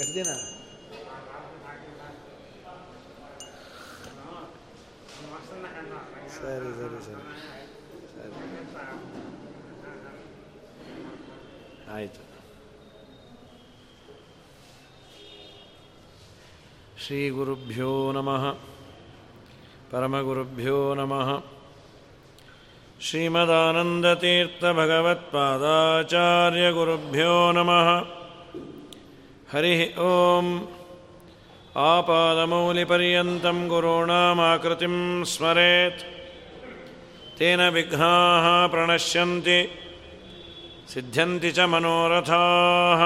ಎಷ್ಟು 0.00 0.12
ದಿನ 0.14 0.30
ಸರಿ 6.36 6.70
ಸರಿ 6.78 6.98
ಸರಿ 7.06 7.22
ಸರಿ 8.16 8.36
ಆಯಿತು 11.94 12.22
ಶ್ರೀ 17.04 17.20
ಗುರುಭ್ಯೋ 17.30 17.92
ನಮಃ 18.12 18.44
ಪರಮಗುರುಭ್ಯೋ 19.92 20.78
ನಮಃ 20.94 21.30
श्रीमदानन्दतीर्थभगवत्पादाचार्यगुरुभ्यो 26.20 27.34
नमः 27.52 27.88
हरिः 29.52 29.80
ॐ 30.10 30.46
आपादमौलिपर्यन्तं 31.88 33.58
गुरूणामाकृतिं 33.72 34.96
स्मरेत् 35.32 36.00
तेन 37.38 37.60
विघ्नाः 37.76 38.46
प्रणश्यन्ति 38.72 39.58
सिद्ध्यन्ति 40.92 41.50
च 41.56 41.58
मनोरथाः 41.72 43.02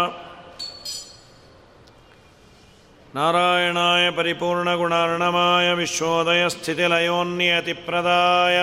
नारायणाय 3.16 4.04
परिपूर्णगुणार्णमाय 4.16 5.68
विश्वोदयस्थितिलयोन्नियतिप्रदाय 5.80 8.56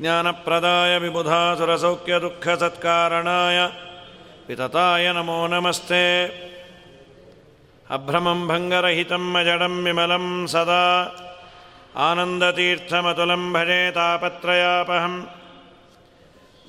ज्ञानप्रदाय 0.00 0.92
विबुधासुरसौख्यदुःखसत्कारणाय 1.04 3.58
वितताय 4.49 5.13
नमो 5.13 5.47
नमस्ते। 5.47 6.27
अभ्रमं 7.89 8.47
भङ्गरहितं 8.47 9.35
अजडं 9.35 9.83
विमलं 9.83 10.47
सदा। 10.47 11.13
आनन्दतीर्थमतुलं 11.97 13.53
भजे 13.53 13.91
तापत्रयापहं 13.91 15.23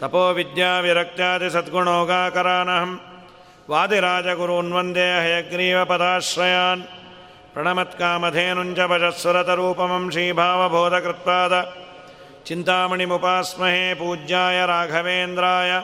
तपोविद्याविरक्त्यादिसद्गुणोगाकरानहं 0.00 2.96
वादिराजगुरून्वन्दे 3.70 5.00
हयग्रीवपदाश्रयान् 5.00 6.82
प्रणमत्कामधेनुञ्च 7.54 8.80
भजस्सुरतरूपमं 8.80 10.10
श्रीभावबोधकृत्पाद। 10.10 11.74
चिन्तामणिमुपास्महे 12.46 13.94
पूज्याय 13.94 14.66
राघवेन्द्राय। 14.66 15.82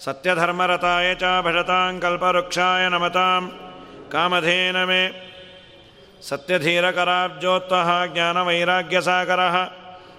सत्यधर्मरताय 0.00 1.14
च 1.14 1.42
भजतां 1.42 1.98
कल्पवृक्षाय 1.98 2.88
नमतां 2.88 3.42
ಸತ್ಯಧೀರಕರಾಬ್ಜೋತ್ತಃ 6.24 7.88
ಜ್ಞಾನವೈರಾಗ್ಯಸಾಗರಃ 8.12 9.56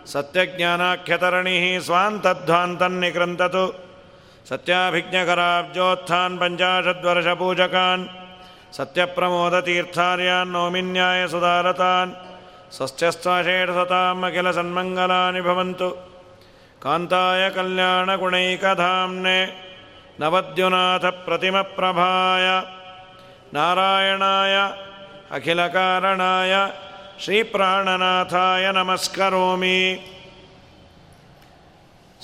ಸತ್ಯಜ್ಞಾನಾಖ್ಯತರಣಿ 0.05 1.55
ಸ್ವಾಂತಧ್ವಾಂತನ್ನಿಕೃಂತತು 1.79 3.65
ಸತ್ಯಾಭಿಜ್ಞಕರಾಬ್ಜೋತ್ಥಾನ್ 4.49 6.37
ಪಂಚಾಶದ್ವರ್ಷಪೂಜಕಾನ್ 6.39 8.03
ಸತ್ಯಪ್ರಮೋದತೀರ್ಥಾರ್ಯಾನ್ 8.75 10.51
ನೌಮಿನ್ಯಾಯ 10.51 11.21
ಸುಧಾರತಾನ್ 11.27 12.11
ಸ್ವಸ್ಥ್ಯಸ್ವಾಶೇಷತಾಂ 12.75 14.21
ಅಖಿಲ 14.25 14.51
ಸನ್ಮಂಗಲಾನಿ 14.51 15.41
ಭವಂತು 15.41 15.89
ಕಾಂತಾಯ 16.81 17.43
ಕಲ್ಯಾಣಗುಣೈಕಧಾಮ್ನೆ 17.49 19.37
ನವದ್ಯುನಾಥ 20.19 21.05
ಪ್ರತಿಮಪ್ರಭಾಯ 21.25 22.47
ನಾರಾಯಣಾಯ 23.53 24.55
ಅಖಿಲಕಾರಣಾಯ 25.31 26.55
ಶ್ರೀಪ್ರಾಣನಾಥಾಯ 27.23 28.71
ನಮಸ್ಕರೋಮಿ 28.71 30.07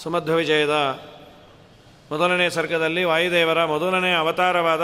ಸುಮಧ್ವ 0.04 0.36
ವಿಜಯದ 0.36 1.00
ಮೊದಲನೇ 2.12 2.50
ಸರ್ಗದಲ್ಲಿ 2.50 3.04
ವಾಯುದೇವರ 3.04 3.66
ಮೊದಲನೇ 3.66 4.14
ಅವತಾರವಾದ 4.14 4.82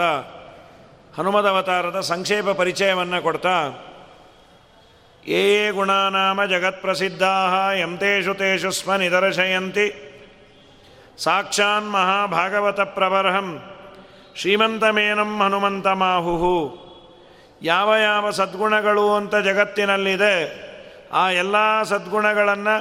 ಹನುಮದ 1.18 1.46
ಅವತಾರದ 1.46 2.00
ಸಂಕ್ಷೇಪ 2.00 2.48
ಪರಿಚಯವನ್ನು 2.48 3.22
ಕೊಡ್ತಾ 3.22 3.68
ಯೇ 5.26 5.70
ಗುಣಾನಾಮ 5.70 6.44
ಜಗತ್ಪ್ರಸಿದ್ಧಾ 6.44 7.72
ಎಂ 7.72 7.98
ತೇಷು 7.98 8.70
ಸ್ಮ 8.70 8.96
ನಿದರ್ಶಯಂತಿ, 8.96 10.18
ಸಾಕ್ಷಾನ್ 11.18 11.92
ಮಹಾಭಾಗವತ 11.92 12.80
ಪ್ರಬರ್ಹಂ 12.80 13.62
ಶ್ರೀಮಂತಮೇನಂ 14.36 15.42
ಹನುಮಂತಮಾಹು 15.42 16.87
ಯಾವ 17.62 17.96
ಯಾವ 17.96 18.30
ಸದ್ಗುಣಗಳು 18.30 19.14
ಅಂತ 19.14 19.36
ಜಗತ್ತಿನಲ್ಲಿದೆ, 19.36 20.34
ಆ 21.12 21.30
ಎಲ್ಲ 21.30 21.82
ಸದ್ಗುಣಗಳನ್ನು 21.82 22.76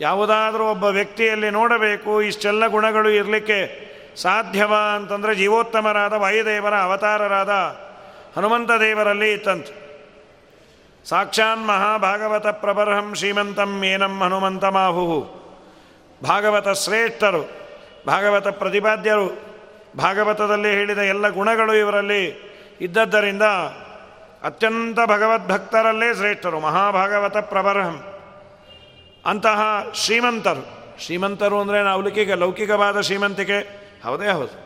ಯಾವುದಾದ್ರೂ 0.00 0.64
ಒಬ್ಬ 0.64 0.84
ವ್ಯಕ್ತಿಯಲ್ಲಿ 0.84 1.50
ನೋಡಬೇಕು, 1.50 2.22
ಇಷ್ಟೆಲ್ಲ 2.22 2.66
ಗುಣಗಳು 2.66 3.08
ಇರಲಿಕ್ಕೆ 3.08 3.84
ಸಾಧ್ಯವ 4.16 4.74
ಅಂತಂದರೆ 4.94 5.34
ಜೀವೋತ್ತಮರಾದ 5.34 6.12
ವಾಯುದೇವರ 6.12 6.74
ಅವತಾರರಾದ 6.74 7.50
ಹನುಮಂತ 8.36 8.70
ದೇವರಲ್ಲಿ 8.70 9.32
ಇತ್ತಂತೆ. 9.32 9.84
ಸಾಕ್ಷಾನ್ 11.04 11.66
ಮಹಾಭಾಗವತ 11.66 12.46
ಪ್ರಬರ್ಹಂ 12.46 13.14
ಶ್ರೀಮಂತಂ 13.14 13.84
ಏನಂ 13.84 14.22
ಹನುಮಂತ 14.22 14.64
ಮಾಹು 14.64 15.22
ಭಾಗವತ 16.24 16.68
ಶ್ರೇಷ್ಠರು, 16.68 17.42
ಭಾಗವತ 18.06 18.48
ಪ್ರತಿಪಾದ್ಯರು, 18.48 19.28
ಭಾಗವತದಲ್ಲಿ 19.98 20.70
ಹೇಳಿದ 20.70 20.98
ಎಲ್ಲ 20.98 21.28
ಗುಣಗಳು 21.28 21.74
ಇವರಲ್ಲಿ 21.74 22.22
ಇದ್ದದ್ದರಿಂದ 22.80 23.42
ಅತ್ಯಂತ 24.44 24.98
ಭಗವದ್ಭಕ್ತರಲ್ಲೇ 25.06 26.14
ಶ್ರೇಷ್ಠರು, 26.14 26.60
ಮಹಾಭಾಗವತ 26.60 27.36
ಪ್ರಬರಹಂ. 27.36 28.02
ಅಂತಹ 29.26 29.86
ಶ್ರೀಮಂತರು 29.94 30.84
ಶ್ರೀಮಂತರು 31.00 31.60
ಅಂದರೆ 31.60 31.82
ನಾವು 31.82 32.02
ಲೌಕಿಕ, 32.02 32.30
ಲೌಕಿಕವಾದ 32.30 33.00
ಶ್ರೀಮಂತಿಕೆ? 33.00 33.58
ಹೌದೇ 34.04 34.28
ಹೌದು. 34.28 34.64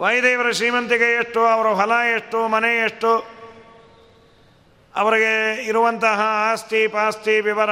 ವಾಯುದೇವರ 0.00 0.50
ಶ್ರೀಮಂತಿಕೆ 0.50 1.14
ಎಷ್ಟು, 1.14 1.40
ಅವರ 1.46 1.66
ಹೊಲ 1.66 1.92
ಎಷ್ಟು, 2.16 2.48
ಮನೆ 2.48 2.76
ಎಷ್ಟು? 2.84 3.10
ಅವರಿಗೆ 4.94 5.64
ಇರುವಂತಹ 5.64 6.20
ಆಸ್ತಿ, 6.52 6.86
ಪಾಸ್ತಿ, 6.86 7.40
ವಿವರ 7.40 7.70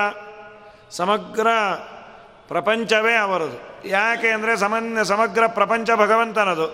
ಸಮಗ್ರ 0.91 1.49
ಪ್ರಪಂಚವೇ 2.49 3.14
ಅವರದು. 3.14 3.88
ಯಾಕೆ 3.88 4.28
ಅಂದರೆ 4.28 4.56
ಸಮನ್ಯ, 4.56 5.05
ಸಮಗ್ರ 5.05 5.46
ಪ್ರಪಂಚ 5.46 5.90
ಭಗವಂತನದು. 5.96 6.67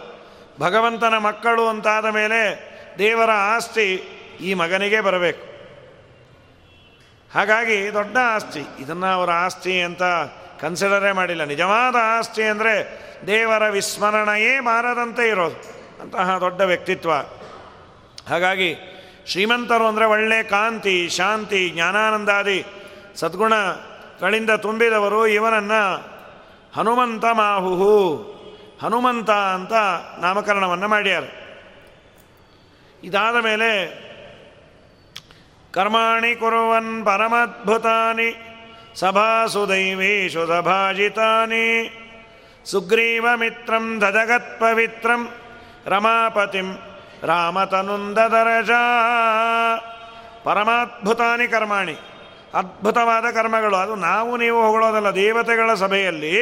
ಭಗವಂತನ 0.61 1.19
ಮಕ್ಕಳು 1.19 1.69
ಅಂತಾದ 1.69 2.07
ಮೇಲೆ 2.07 2.78
ದೇವರ 2.99 3.31
ಆಸ್ತಿ 3.31 3.95
ಈ 4.41 4.55
ಮಗನಿಗೆ 4.55 5.01
ಬರಬೇಕು. 5.01 5.49
ಹಾಗಾಗಿ 7.35 7.95
ದೊಡ್ಡ 7.95 8.17
ಆಸ್ತಿ. 8.25 8.63
ಇದನ್ನು 8.79 9.07
ಅವರ 9.07 9.31
ಆಸ್ತಿ 9.31 9.83
ಅಂತ 9.83 10.03
ಕನ್ಸಿಡರೇ 10.61 11.13
ಮಾಡಿಲ್ಲ. 11.13 11.45
ನಿಜವಾದ 11.45 11.97
ಆಸ್ತಿ 12.01 12.43
ಅಂದರೆ 12.43 13.09
ದೇವರ 13.27 13.69
ವಿಸ್ಮರಣೆಯೇ 13.69 14.61
ಮಾರದಂತೆ 14.61 15.29
ಇರೋದು. 15.29 15.79
ಅಂತಹ 16.03 16.39
ದೊಡ್ಡ 16.39 16.61
ವ್ಯಕ್ತಿತ್ವ. 16.61 17.13
ಹಾಗಾಗಿ 18.29 18.77
ಶ್ರೀಮಂತರು 19.27 19.87
ಅಂದರೆ 19.87 20.05
ಒಳ್ಳೆ 20.05 20.43
ಕಾಂತಿ, 20.43 21.09
ಶಾಂತಿ, 21.09 21.71
ಜ್ಞಾನಾನಂದಾದಿ 21.71 22.65
ಸದ್ಗುಣಗಳಿಂದ 23.15 24.51
ತುಂಬಿದವರು 24.51 25.27
ಇವನನ್ನು 25.27 25.97
ಹನುಮಂತ 26.77 27.25
ಮಾಹುಹು. 27.25 28.17
ಹನುಮಂತ 28.83 29.31
ಅಂತ 29.31 29.73
ನಾಮಕರಣವನ್ನು 30.21 30.89
ಮಾಡ್ಯಾರ. 30.89 31.23
ಇದಾದ 33.05 33.37
ಮೇಲೆ 33.45 33.71
ಕರ್ಮಾಣಿ 35.73 36.35
ಕುರುವನ್ 36.35 37.07
ಪರಮದ್ಭುತಾನಿ, 37.07 38.35
ಸಭಾಸು 38.95 39.69
ದೈವೇಶು 39.69 40.47
ಸಭಾಜಿತಾನಿ 40.47 41.67
ಸುಗ್ರೀವಮಿತ್ರಂ 42.65 44.01
ದಜಗತ್ಪವಿತ್ರಂ 44.01 45.29
ರಮಾಪತಿಂ 45.87 46.79
ರಾಮತನುಂದರಜ 47.23 48.71
ಪರಮಾದ್ಭುತಾನಿ 50.45 51.49
ಕರ್ಮಾಣಿ, 51.49 51.97
ಅದ್ಭುತವಾದ 52.55 53.25
ಕರ್ಮಗಳು. 53.35 53.77
ಅದು 53.77 53.95
ನಾವು 53.95 54.37
ನೀವು 54.37 54.67
ಹೊಗಳೋದಲ್ಲ, 54.67 55.11
ದೇವತೆಗಳ 55.15 55.75
ಸಭೆಯಲ್ಲಿ 55.75 56.35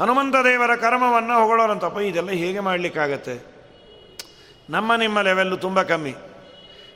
ಹನುಮಂತ 0.00 0.36
ದೇವರ 0.36 0.76
ಕರ್ಮವನ್ನು 0.76 1.40
ಹೊಗಳೋರಂತಪ್ಪ. 1.40 1.98
ಇದೆಲ್ಲ 1.98 2.30
ಹೇಗೆ 2.30 2.60
ಮಾಡಲಿಕ್ಕಾಗತ್ತೆ? 2.60 3.51
ನಮ್ಮ 4.72 4.94
ನಿಮ್ಮ 4.94 5.20
ಲೆವೆಲ್ಲು 5.20 5.56
ತುಂಬ 5.56 5.82
ಕಮ್ಮಿ. 5.82 6.14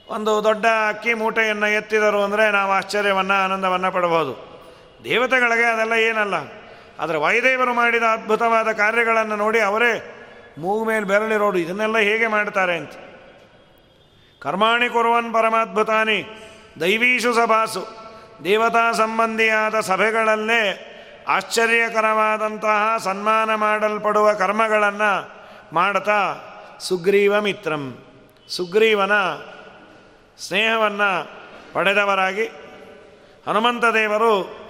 ಒಂದು 0.08 0.44
ದೊಡ್ಡ 0.44 0.66
ಅಕ್ಕಿ 0.88 1.14
ಮೂಟೆಯನ್ನು 1.14 1.66
ಎತ್ತಿದರು 1.66 2.22
ಅಂದರೆ 2.22 2.50
ನಾವು 2.50 2.72
ಆಶ್ಚರ್ಯವನ್ನು, 2.72 3.44
ಆನಂದವನ್ನು 3.44 3.92
ಪಡಬಹುದು. 3.92 4.34
ದೇವತೆಗಳಿಗೆ 5.04 5.64
ಅದೆಲ್ಲ 5.64 5.92
ಏನಲ್ಲ. 5.92 6.34
ಆದರೆ 7.00 7.18
ವಾಯುದೇವರು 7.18 7.74
ಮಾಡಿದ 7.74 8.02
ಅದ್ಭುತವಾದ 8.02 8.72
ಕಾರ್ಯಗಳನ್ನು 8.72 9.36
ನೋಡಿ 9.36 9.60
ಅವರೇ 9.60 9.92
ಮೂಗು 10.58 10.84
ಮೇಲೆ 10.84 11.04
ಬೆರಳಿರೋಡು 11.04 11.58
ಇದನ್ನೆಲ್ಲ 11.58 11.98
ಹೇಗೆ 11.98 12.26
ಮಾಡ್ತಾರೆ 12.26 12.76
ಅಂತ. 12.76 12.94
ಕರ್ಮಾಣಿ 14.38 14.88
ಕೊರುವನ್ 14.88 15.34
ಪರಮಾದ್ಭುತಾನಿ, 15.34 16.18
ದೈವೀಶು 16.80 17.32
ಸಭಾಸು. 17.32 17.82
ದೇವತಾ 18.44 18.92
ಸಂಬಂಧಿಯಾದ 18.92 19.80
ಸಭೆಗಳಲ್ಲೇ 19.80 20.62
ಆಶ್ಚರ್ಯಕರವಾದಂತಹ 21.28 22.96
ಸನ್ಮಾನ 23.04 23.54
ಮಾಡಲ್ಪಡುವ 23.54 24.32
ಕರ್ಮಗಳನ್ನು 24.32 25.12
ಮಾಡ್ತಾ 25.72 26.18
ಸುಗ್ರೀವ 26.80 27.40
ಮಿತ್ರಂ 27.40 27.98
ಸುಗ್ರೀವನ 28.48 29.12
ಸ್ನೇಹವನ್ನು 30.38 31.10
ಪಡೆದವರಾಗಿ 31.72 32.46
ಹನುಮಂತ 33.46 33.84
ದೇವರು 33.84 34.66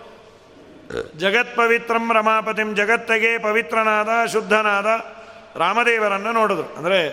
ಜಗತ್ಪವಿತ್ರಂ 1.16 2.12
ರಮಾಪತಿಂ 2.12 2.74
ಜಗತ್ತಗೆ 2.74 3.38
ಪವಿತ್ರನಾದ, 3.38 4.26
ಶುದ್ಧನಾದ 4.26 4.86
ರಾಮದೇವರನ್ನು 5.56 6.32
ನೋಡಿದ್ರು 6.32 6.74
ಅಂದರೆ 6.74 7.08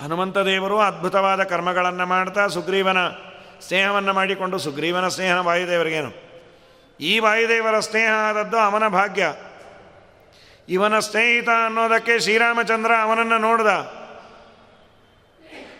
ಹನುಮಂತ 0.00 0.38
ದೇವರು 0.38 0.80
ಅದ್ಭುತವಾದ 0.80 1.42
ಕರ್ಮಗಳನ್ನು 1.42 2.06
ಮಾಡ್ತಾ 2.06 2.46
ಸುಗ್ರೀವನ 2.46 2.98
ಸ್ನೇಹವನ್ನು 3.60 4.12
ಮಾಡಿಕೊಂಡು 4.12 4.58
ಸುಗ್ರೀವನ 4.58 5.08
ಸ್ನೇಹ 5.08 5.46
ವಾಯುದೇವರಿಗೇನು? 5.46 6.12
ಈ 7.00 7.18
ವಾಯುದೇವರ 7.18 7.80
ಸ್ನೇಹ 7.80 8.10
ಆದದ್ದು 8.10 8.56
ಅವನ 8.56 8.88
ಭಾಗ್ಯ. 8.88 9.32
ಇವನ 10.68 10.98
ಸ್ನೇಹಿತ 10.98 11.48
ಅನ್ನೋದಕ್ಕೆ 11.66 12.20
ಶ್ರೀರಾಮಚಂದ್ರ 12.20 12.92
ಅವನನ್ನು 13.02 13.38
ನೋಡ್ದ. 13.38 13.66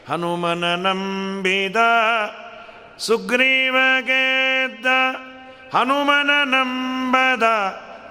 ಹನುಮನ 0.08 0.64
ನಂಬಿದ 0.74 1.76
ಸುಗ್ರೀವ 2.98 3.76
ಗೆದ್ದ 4.00 4.86
ಹನುಮನ 5.76 6.30
ನಂಬದ, 6.44 7.42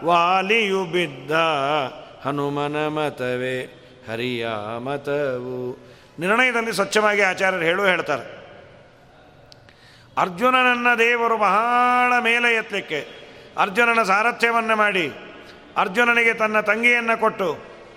ವಾಲಿಯು 0.04 0.86
ಬಿದ್ದ. 0.86 1.32
ಹನುಮನ 2.26 2.88
ಮತವೇ 2.88 3.62
ಹರಿಯ 4.12 4.48
ಮತವು. 4.78 5.78
ನಿರ್ಣಯದಲ್ಲಿ 6.20 6.74
ಸ್ವಚ್ಛವಾಗಿ 6.74 7.22
ಆಚಾರ್ಯರು 7.22 7.66
ಹೇಳು 7.66 7.86
ಹೇಳ್ತಾರೆ. 7.86 8.44
ಅರ್ಜುನನನ್ನ 10.18 10.88
ದೇವರು 11.00 11.38
ಬಹಳ 11.38 12.14
ಮೇಲೆ 12.20 12.56
ಎತ್ತಲಿಕ್ಕೆ, 12.56 13.08
ಅರ್ಜುನನ 13.58 14.04
ಸಾರಥ್ಯವನ್ನು 14.04 14.76
ಮಾಡಿ 14.76 15.12
ಅರ್ಜುನನಿಗೆ 15.78 16.34
ತನ್ನ 16.34 16.60
ತಂಗಿಯನ್ನು 16.60 17.20
ಕೊಟ್ಟು 17.20 17.48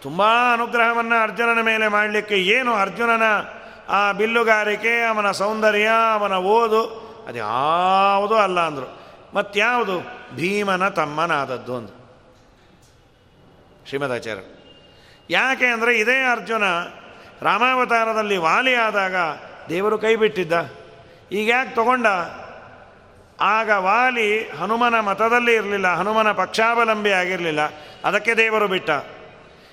ತುಂಬ 0.03 0.23
ಅನುಗ್ರಹವನ್ನು 0.53 1.23
ಅರ್ಜುನನ 1.23 1.61
ಮೇಲೆ 1.61 1.89
ಮಾಡಲಿಕ್ಕೆ 1.89 2.35
ಏನು 2.35 2.75
ಅರ್ಜುನನ 2.75 3.23
ಆ 3.89 4.13
ಬಿಲ್ಲುಗಾರಿಕೆ, 4.13 5.03
ಅವನ 5.03 5.31
ಸೌಂದರ್ಯ, 5.31 5.89
ಅವನ 6.13 6.33
ಓದು 6.33 6.83
ಅದು 7.27 7.39
ಯಾವುದೂ 7.39 8.35
ಅಲ್ಲ 8.35 8.61
ಅಂದರು. 8.61 8.89
ಮತ್ಯಾವುದು 9.35 9.97
ಭೀಮನ 10.37 10.89
ತಮ್ಮನಾದದ್ದು 10.89 11.77
ಅಂದು 11.77 11.95
ಶ್ರೀಮದಾಚಾರ್ಯ 13.89 14.43
ಯಾಕೆ 15.31 15.67
ಅಂದರೆ 15.67 15.99
ಇದೇ 15.99 16.23
ಅರ್ಜುನ 16.23 16.65
ರಾಮಾವತಾರದಲ್ಲಿ 17.43 18.37
ವಾಲಿಯಾದಾಗ 18.37 19.15
ದೇವರು 19.69 19.99
ಕೈ 19.99 20.17
ಬಿಟ್ಟಿದ್ದ. 20.17 20.53
ಈಗ 21.33 21.49
ಯಾಕೆ 21.49 21.75
ತಗೊಂಡ? 21.75 22.07
ಆಗ 23.41 23.71
ವಾಲಿ 23.71 24.51
ಹನುಮನ 24.51 25.01
ಮತದಲ್ಲಿ 25.01 25.55
ಇರಲಿಲ್ಲ, 25.55 25.95
ಹನುಮನ 25.95 26.33
ಪಕ್ಷಾವಲಂಬಿ 26.33 27.11
ಆಗಿರಲಿಲ್ಲ. 27.11 27.61
ಅದಕ್ಕೆ 28.05 28.35
ದೇವರು 28.35 28.69
ಬಿಟ್ಟ. 28.69 28.91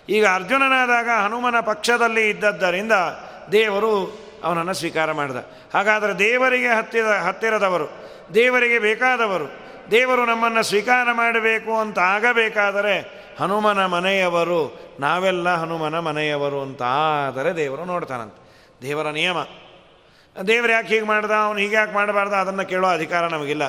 ಈಗ 0.10 0.26
ಅರ್ಜುನನಾದಾಗ 0.26 1.10
ಹನುಮನ 1.24 1.60
ಪಕ್ಷದಲ್ಲಿ 1.60 2.30
ಇದ್ದದ್ದರಿಂದ 2.30 2.92
ದೇವರು 3.52 4.24
ಅವನನ್ನು 4.44 4.74
ಸ್ವೀಕಾರ 4.74 5.12
ಮಾಡಿದ. 5.12 5.36
ಹಾಗಾದರೆ 5.74 6.20
ದೇವರಿಗೆ 6.20 6.68
ಹತ್ತಿರ 6.68 7.06
ಹತ್ತಿರದವರು, 7.06 7.88
ದೇವರಿಗೆ 8.34 8.80
ಬೇಕಾದವರು, 8.80 9.46
ದೇವರು 9.92 10.26
ನಮ್ಮನ್ನು 10.26 10.64
ಸ್ವೀಕಾರ 10.64 11.08
ಮಾಡಬೇಕು 11.12 11.80
ಅಂತ 11.80 12.00
ಆಗಬೇಕಾದರೆ 12.00 13.00
ಹನುಮನ 13.40 13.86
ಮನೆಯವರು, 13.86 14.80
ನಾವೆಲ್ಲ 15.00 15.56
ಹನುಮನ 15.56 16.00
ಮನೆಯವರು 16.00 16.62
ಅಂತ 16.62 16.82
ಆದರೆ 17.28 17.56
ದೇವರು 17.56 17.86
ನೋಡ್ತಾನಂತೆ. 17.86 18.44
ದೇವರ 18.82 19.08
ನಿಯಮ. 19.08 19.38
ದೇವ್ರು 20.48 20.74
ಯಾಕೆ 20.74 20.88
ಹೀಗೆ 20.88 21.06
ಮಾಡ್ದ? 21.06 21.32
ಅವನು 21.32 21.60
ಹೀಗೆ 21.60 21.76
ಯಾಕೆ 21.76 21.94
ಮಾಡಬಾರ್ದ? 21.94 22.34
ಅದನ್ನು 22.34 22.66
ಕೇಳೋ 22.66 22.88
ಅಧಿಕಾರ 22.88 23.28
ನಮಗಿಲ್ಲ. 23.28 23.64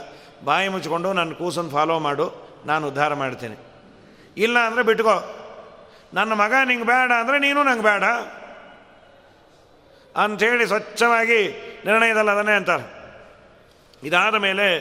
ಬಾಯಿ 0.44 0.68
ಮುಚ್ಕೊಂಡು 0.68 1.12
ನನ್ನ 1.12 1.32
ಕೂಸನ್ನು 1.32 1.70
ಫಾಲೋ 1.70 1.98
ಮಾಡು. 1.98 2.54
ನಾನು 2.66 2.88
ಉದ್ಧಾರ 2.88 3.14
ಮಾಡ್ತೀನಿ. 3.14 3.56
ಇಲ್ಲ 4.36 4.58
ಅಂದರೆ 4.58 4.82
ಬಿಟ್ಕೋ. 4.82 5.40
ನನ್ನ 6.14 6.32
ಮಗ 6.32 6.52
ನಿಂಗೆ 6.64 6.84
ಬೇಡ 6.84 7.12
ಅಂದರೆ 7.12 7.38
ನೀನು 7.38 7.62
ನಂಗೆ 7.62 7.82
ಬೇಡ 7.82 8.04
ಅಂಥೇಳಿ 10.16 10.66
ಸ್ವಚ್ಛವಾಗಿ 10.66 11.48
ನಿರ್ಣಯದಲ್ಲ 11.84 12.30
ಅದನ್ನೇ 12.30 12.52
ಅಂತಾರೆ. 12.52 13.04
ಇದಾದ 14.02 14.34
ಮೇಲೆ 14.34 14.78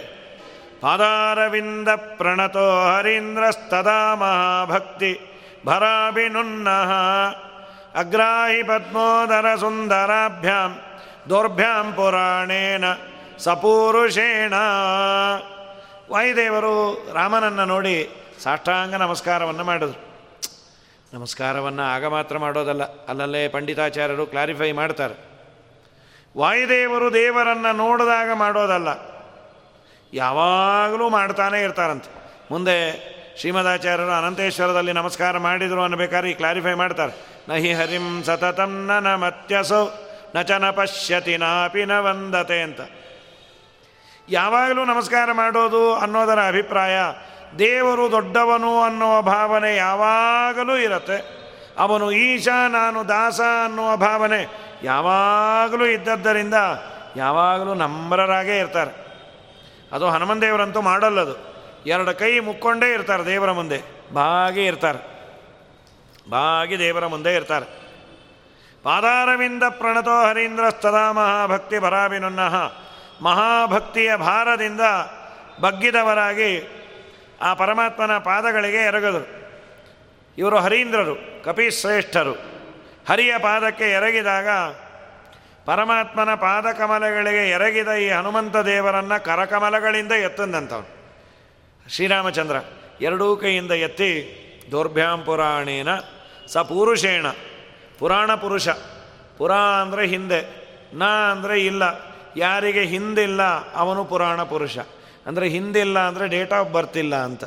ಪಾದಾರವಿಂದ 0.81 1.89
ಪ್ರಣತೋ 1.89 2.81
ಹರೀಂದ್ರಸ್ತದಾ 2.83 4.15
ಮಹಾಭಕ್ತಿ 4.15 5.19
ಭರಾಭಿನುನ್ನಃ 5.65 6.91
ಅಗ್ರಾಹಿ 7.99 8.63
ಪದ್ಮೋದರ 8.63 9.55
ಸುಂದರಾಭ್ಯಾಂ 9.55 10.79
ದೌರ್ಭ್ಯಾಂ 11.29 11.87
ಪುರಾಣೇನ 11.97 12.85
ಸಪೂರುಷೇಣ. 13.45 14.55
ವಾಯುದೇವರು 16.11 16.73
ರಾಮನನ್ನು 17.13 17.65
ನೋಡಿ 17.65 17.95
ಸಾಷ್ಟಾಂಗ 18.43 18.95
ನಮಸ್ಕಾರವನ್ನು 19.03 19.63
ಮಾಡಿದ್ರು. 19.63 19.99
ನಮಸ್ಕಾರವನ್ನು 21.13 21.83
ಆಗ 21.95 22.05
ಮಾತ್ರ 22.15 22.35
ಮಾಡೋದಲ್ಲ, 22.37 22.83
ಅಲ್ಲಲ್ಲೇ 23.09 23.41
ಪಂಡಿತಾಚಾರ್ಯರು 23.55 24.25
ಕ್ಲಾರಿಫೈ 24.25 24.69
ಮಾಡ್ತಾರೆ. 24.81 25.15
ವಾಯುದೇವರು 26.35 27.07
ದೇವರನ್ನು 27.13 27.71
ನೋಡಿದಾಗ 27.83 28.29
ಮಾಡೋದಲ್ಲ, 28.43 28.89
ಯಾವಾಗಲೂ 30.13 31.05
ಮಾಡ್ತಾನೆ 31.09 31.57
ಇರ್ತಾರಂತೆ. 31.61 32.09
ಮುಂದೆ 32.51 32.77
ಶ್ರೀಮದಾಚಾರ್ಯರು 33.39 34.13
ಅನಂತೇಶ್ವರದಲ್ಲಿ 34.17 34.93
ನಮಸ್ಕಾರ 34.93 35.37
ಮಾಡಿದರು 35.45 35.81
ಅನ್ನಬೇಕಾದ್ರೆ 35.83 36.31
ಈ 36.31 36.35
ಕ್ಲಾರಿಫೈ 36.41 36.73
ಮಾಡ್ತಾರೆ. 36.81 37.13
ನಹಿ 37.49 37.71
ಹರಿಂ 37.79 38.07
ಸತತಂ 38.27 38.73
ನ 39.05 39.15
ಮತ್ಯಸೋ 39.23 39.81
ನ 40.35 40.41
ಚ 40.41 40.51
ನ 40.51 40.69
ಪಶ್ಯತಿ 40.69 41.37
ನಾಪಿ 41.37 41.85
ನ 41.85 41.99
ವಂದತೆ 41.99 42.61
ಅಂತ. 42.61 42.81
ಯಾವಾಗಲೂ 44.29 44.85
ನಮಸ್ಕಾರ 44.85 45.31
ಮಾಡೋದು 45.31 45.95
ಅನ್ನೋದರ 45.95 46.39
ಅಭಿಪ್ರಾಯ, 46.47 46.97
ದೇವರು 47.59 48.11
ದೊಡ್ಡವನು 48.11 48.81
ಅನ್ನುವ 48.81 49.21
ಭಾವನೆ 49.21 49.75
ಯಾವಾಗಲೂ 49.75 50.77
ಇರುತ್ತೆ. 50.77 51.17
ಅವನು 51.77 52.11
ಈಶ, 52.11 52.47
ನಾನು 52.47 53.07
ದಾಸ 53.09 53.39
ಅನ್ನುವ 53.65 53.97
ಭಾವನೆ 53.97 54.41
ಯಾವಾಗಲೂ 54.83 55.85
ಇದ್ದದ್ದರಿಂದ 55.85 56.53
ಯಾವಾಗಲೂ 57.15 57.73
ನಮ್ರರಾಗೇ 57.73 58.57
ಇರ್ತಾರೆ. 58.57 58.93
ಅದು 59.91 60.05
ಹನುಮನ್ 60.09 60.41
ದೇವರಂತೂ 60.41 60.81
ಮಾಡಲ್ಲದು 60.81 61.35
ಎರಡು 61.85 62.19
ಕೈ 62.19 62.39
ಮುಕ್ಕೊಂಡೇ 62.39 62.93
ಇರ್ತಾರೆ 62.93 63.25
ದೇವರ 63.25 63.51
ಮುಂದೆ, 63.51 63.79
ಬಾಗಿ 64.13 64.65
ಇರ್ತಾರೆ. 64.65 64.99
ಬಾಗಿ 66.29 66.79
ದೇವರ 66.79 67.05
ಮುಂದೆ 67.05 67.33
ಇರ್ತಾರೆ. 67.35 67.82
ಪಾದಾರವಿಂದ 68.83 69.63
ಪ್ರಣತೋ 69.69 70.27
ಹರೀಂದ್ರ 70.27 70.69
ಸ್ತದಾ 70.69 71.11
ಮಹಾಭಕ್ತಿ 71.11 71.79
ಭರಾಭಿನುನ್ನಃ 71.79 72.55
ಮಹಾಭಕ್ತಿಯ 73.21 74.15
ಭಾರದಿಂದ 74.15 74.81
ಬಗ್ಗಿದವರಾಗಿ 75.61 76.51
ಆ 77.41 77.53
ಪರಮಾತ್ಮನ 77.53 78.17
ಪಾದಗಳಿಗೆ 78.17 78.77
ಎರಗದರು 78.77 79.43
ಇವರು 80.37 80.59
ಹರೀಂದ್ರರು, 80.59 81.43
ಕಪಿಶ್ರೇಷ್ಠರು. 81.43 82.33
ಹರಿಯ 83.09 83.37
ಪಾದಕ್ಕೆ 83.37 83.83
ಎರಗಿದಾಗ 83.83 84.47
ಪರಮಾತ್ಮನ 85.65 86.35
ಪಾದಕಮಲಗಳಿಗೆ 86.35 87.49
ಎರಗಿದ 87.49 87.87
ಈ 87.87 88.09
ಹನುಮಂತ 88.09 88.57
ದೇವರನ್ನು 88.57 89.23
ಕರಕಮಲಗಳಿಂದ 89.23 90.11
ಎತ್ತಂದಂಥವ್ರು 90.11 90.89
ಶ್ರೀರಾಮಚಂದ್ರ 91.89 92.55
ಎರಡೂ 93.01 93.35
ಕೈಯಿಂದ 93.35 93.71
ಎತ್ತಿ 93.71 94.11
ದೌರ್ಭ್ಯಾಂಪುರಾಣೇನ 94.71 95.89
ಸ 96.47 96.57
ಪೂರುಷೇಣ 96.57 97.25
ಪುರಾಣ 98.03 98.29
ಪುರುಷ. 98.35 98.67
ಪುರಾ 99.37 99.59
ಅಂದರೆ 99.81 100.03
ಹಿಂದೆ, 100.13 100.39
ನ 100.93 101.03
ಅಂದರೆ 101.31 101.55
ಇಲ್ಲ. 101.63 101.83
ಯಾರಿಗೆ 102.37 102.83
ಹಿಂದಿಲ್ಲ, 102.93 103.41
ಅವನು 103.73 104.01
ಪುರಾಣ 104.05 104.39
ಪುರುಷ. 104.43 104.77
ಅಂದರೆ 105.27 105.45
ಹಿಂದಿಲ್ಲ 105.47 105.97
ಅಂದರೆ 105.99 106.25
ಡೇಟ್ 106.27 106.53
ಆಫ್ 106.53 106.71
ಬರ್ತ್ 106.71 106.97
ಇಲ್ಲ 106.97 107.15
ಅಂತ. 107.15 107.43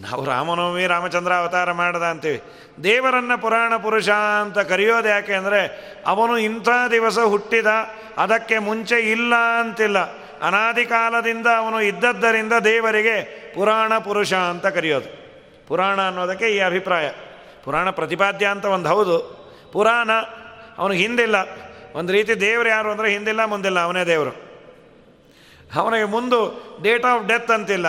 ನಾವು 0.00 0.22
ರಾಮನವಮಿ, 0.24 0.84
ರಾಮಚಂದ್ರ 0.86 1.32
ಅವತಾರ 1.32 1.72
ಮಾಡದ 1.72 2.02
ಅಂತೀವಿ. 2.02 2.40
ದೇವರನ್ನ 2.84 3.34
ಪುರಾಣ 3.36 3.72
ಪುರುಷ 3.76 4.08
ಅಂತ 4.42 4.58
ಕರೆಯೋದು 4.58 5.08
ಯಾಕೆ 5.08 5.34
ಅಂದರೆ, 5.34 5.60
ಅವನು 6.06 6.36
ಇಂಥ 6.48 6.68
ದಿವಸ 6.90 7.18
ಹುಟ್ಟಿದ, 7.32 7.70
ಅದಕ್ಕೆ 8.18 8.58
ಮುಂಚೆ 8.58 8.98
ಇಲ್ಲ 9.14 9.34
ಅಂತಿಲ್ಲ. 9.60 9.98
ಅನಾದಿ 10.42 10.84
ಕಾಲದಿಂದ 10.84 11.48
ಅವನು 11.56 11.80
ಇದ್ದದ್ದರಿಂದ 11.80 12.54
ದೇವರಿಗೆ 12.64 13.16
ಪುರಾಣ 13.54 13.92
ಪುರುಷ 13.98 14.32
ಅಂತ 14.52 14.66
ಕರೆಯೋದು. 14.66 15.10
ಪುರಾಣ 15.68 15.98
ಅನ್ನೋದಕ್ಕೆ 16.00 16.48
ಈ 16.48 16.58
ಅಭಿಪ್ರಾಯ. 16.60 17.08
ಪುರಾಣ 17.64 17.90
ಪ್ರತಿಪಾದ್ಯ 17.90 18.46
ಅಂತ 18.46 18.64
ಒಂದು 18.64 18.88
ಹೌದು. 18.88 19.16
ಪುರಾಣ 19.72 20.10
ಅವನಿಗೆ 20.78 21.02
ಹಿಂದಿಲ್ಲ. 21.02 21.36
ಒಂದು 21.94 22.12
ರೀತಿ 22.12 22.40
ದೇವರು 22.40 22.68
ಯಾರು 22.68 22.90
ಅಂದರೆ 22.90 23.10
ಹಿಂದಿಲ್ಲ, 23.10 23.44
ಮುಂದಿಲ್ಲ, 23.44 23.80
ಅವನೇ 23.80 24.04
ದೇವರು. 24.04 24.32
ಅವನಿಗೆ 25.74 26.04
ಮುಂದು 26.04 26.38
ಡೇಟ್ 26.82 27.04
ಆಫ್ 27.04 27.28
ಡೆತ್ 27.28 27.50
ಅಂತಿಲ್ಲ 27.50 27.86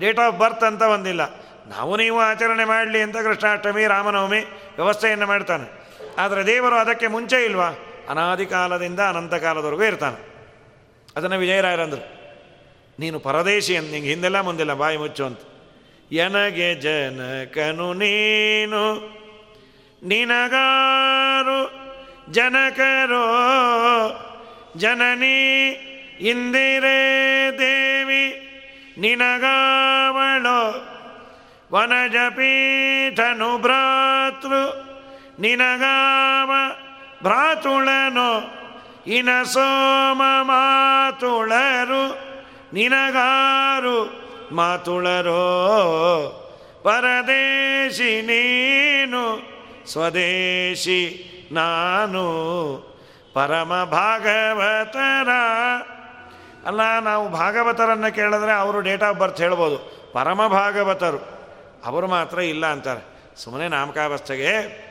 ಡೇಟ್ 0.00 0.18
ಆಫ್ 0.18 0.36
ಬರ್ತ್ 0.38 0.64
ಅಂತ 0.64 0.82
ಒಂದಿಲ್ಲ. 0.82 1.22
ನಾವು 1.68 1.96
ನೀವು 1.96 2.18
ಆಚರಣೆ 2.20 2.64
ಮಾಡಲಿ 2.64 3.02
ಅಂತ 3.02 3.16
ಕೃಷ್ಣಾಷ್ಟಮಿ, 3.16 3.86
ರಾಮನವಮಿ 3.86 4.38
ವ್ಯವಸ್ಥೆಯನ್ನು 4.76 5.26
ಮಾಡ್ತಾನೆ. 5.26 5.86
ಆದರೆ 6.18 6.46
ದೇವರು 6.46 6.74
ಅದಕ್ಕೆ 6.74 7.06
ಮುಂಚೆ 7.06 7.44
ಇಲ್ವಾ? 7.44 7.68
ಅನಾದಿ 8.08 8.46
ಕಾಲದಿಂದ 8.46 9.00
ಅನಂತ 9.00 9.34
ಕಾಲದವರೆಗೂ 9.34 9.82
ಇರ್ತಾನೆ. 9.82 10.18
ಅದನ್ನು 11.16 11.38
ವಿಜಯರಾಯರಂದರು 11.38 12.16
ನೀನು 12.98 13.20
ಪರದೇಶಿ 13.20 13.76
ಅಂತ, 13.76 13.90
ನಿಂಗೆ 13.90 14.08
ಹಿಂದೆಲ್ಲ, 14.08 14.40
ಮುಂದಿಲ್ಲ, 14.40 14.74
ಬಾಯಿ 14.74 14.96
ಮುಚ್ಚು 14.96 15.24
ಅಂತ. 15.24 15.38
ಎನಗೆ 16.12 16.74
ಜನಕನು 16.74 17.94
ನೀನು 17.94 19.15
ನಿನಗಾರು 20.06 21.60
ಜನಕರೋ 22.30 23.26
ಜನನಿ 24.76 25.38
ಇಂದಿರೇ 26.30 26.98
ದೇವಿ 27.58 28.24
ನಿನಗಾವಳು 28.98 30.58
ವನಜಪೀಠನು 31.70 33.50
ಭ್ರಾತೃ 33.58 34.60
ನಿನಗಾವ 35.38 36.52
ಭ್ರಾತುಳನು 37.22 38.30
ಇನ 39.08 39.30
ಸೋಮ 39.46 40.22
ಮಾತುಳರು 40.42 42.04
ನಿನಗಾರು 42.72 43.96
ಮಾತುಳರೋ 44.52 45.42
ಪರದೇಶಿ 46.82 48.12
ನೀನು 48.22 49.22
ಸ್ವದೇಶಿ 49.86 51.22
ನಾನು 51.52 52.22
ಪರಮ 53.34 53.84
ಭಾಗವತರ. 53.84 55.28
ಅಲ್ಲ, 56.66 56.98
ನಾವು 57.00 57.28
ಭಾಗವತರನ್ನು 57.28 58.14
ಕೇಳಿದ್ರೆ 58.14 58.52
ಅವರು 58.52 58.80
ಡೇಟ್ 58.80 59.02
ಆಫ್ 59.02 59.18
ಬರ್ತ್ 59.18 59.40
ಹೇಳ್ಬೋದು. 59.40 60.10
ಪರಮ 60.12 60.46
ಭಾಗವತರು. 60.46 61.18
ಅವರು 61.84 62.06
ಮಾತ್ರ 62.06 62.38
ಇಲ್ಲ 62.38 62.66
ಅಂತಾರೆ. 62.66 63.04
ಸುಮ್ಮನೆ 63.36 63.68
ನಾಮಕಾವಸ್ಥೆಗೆ. 63.68 64.86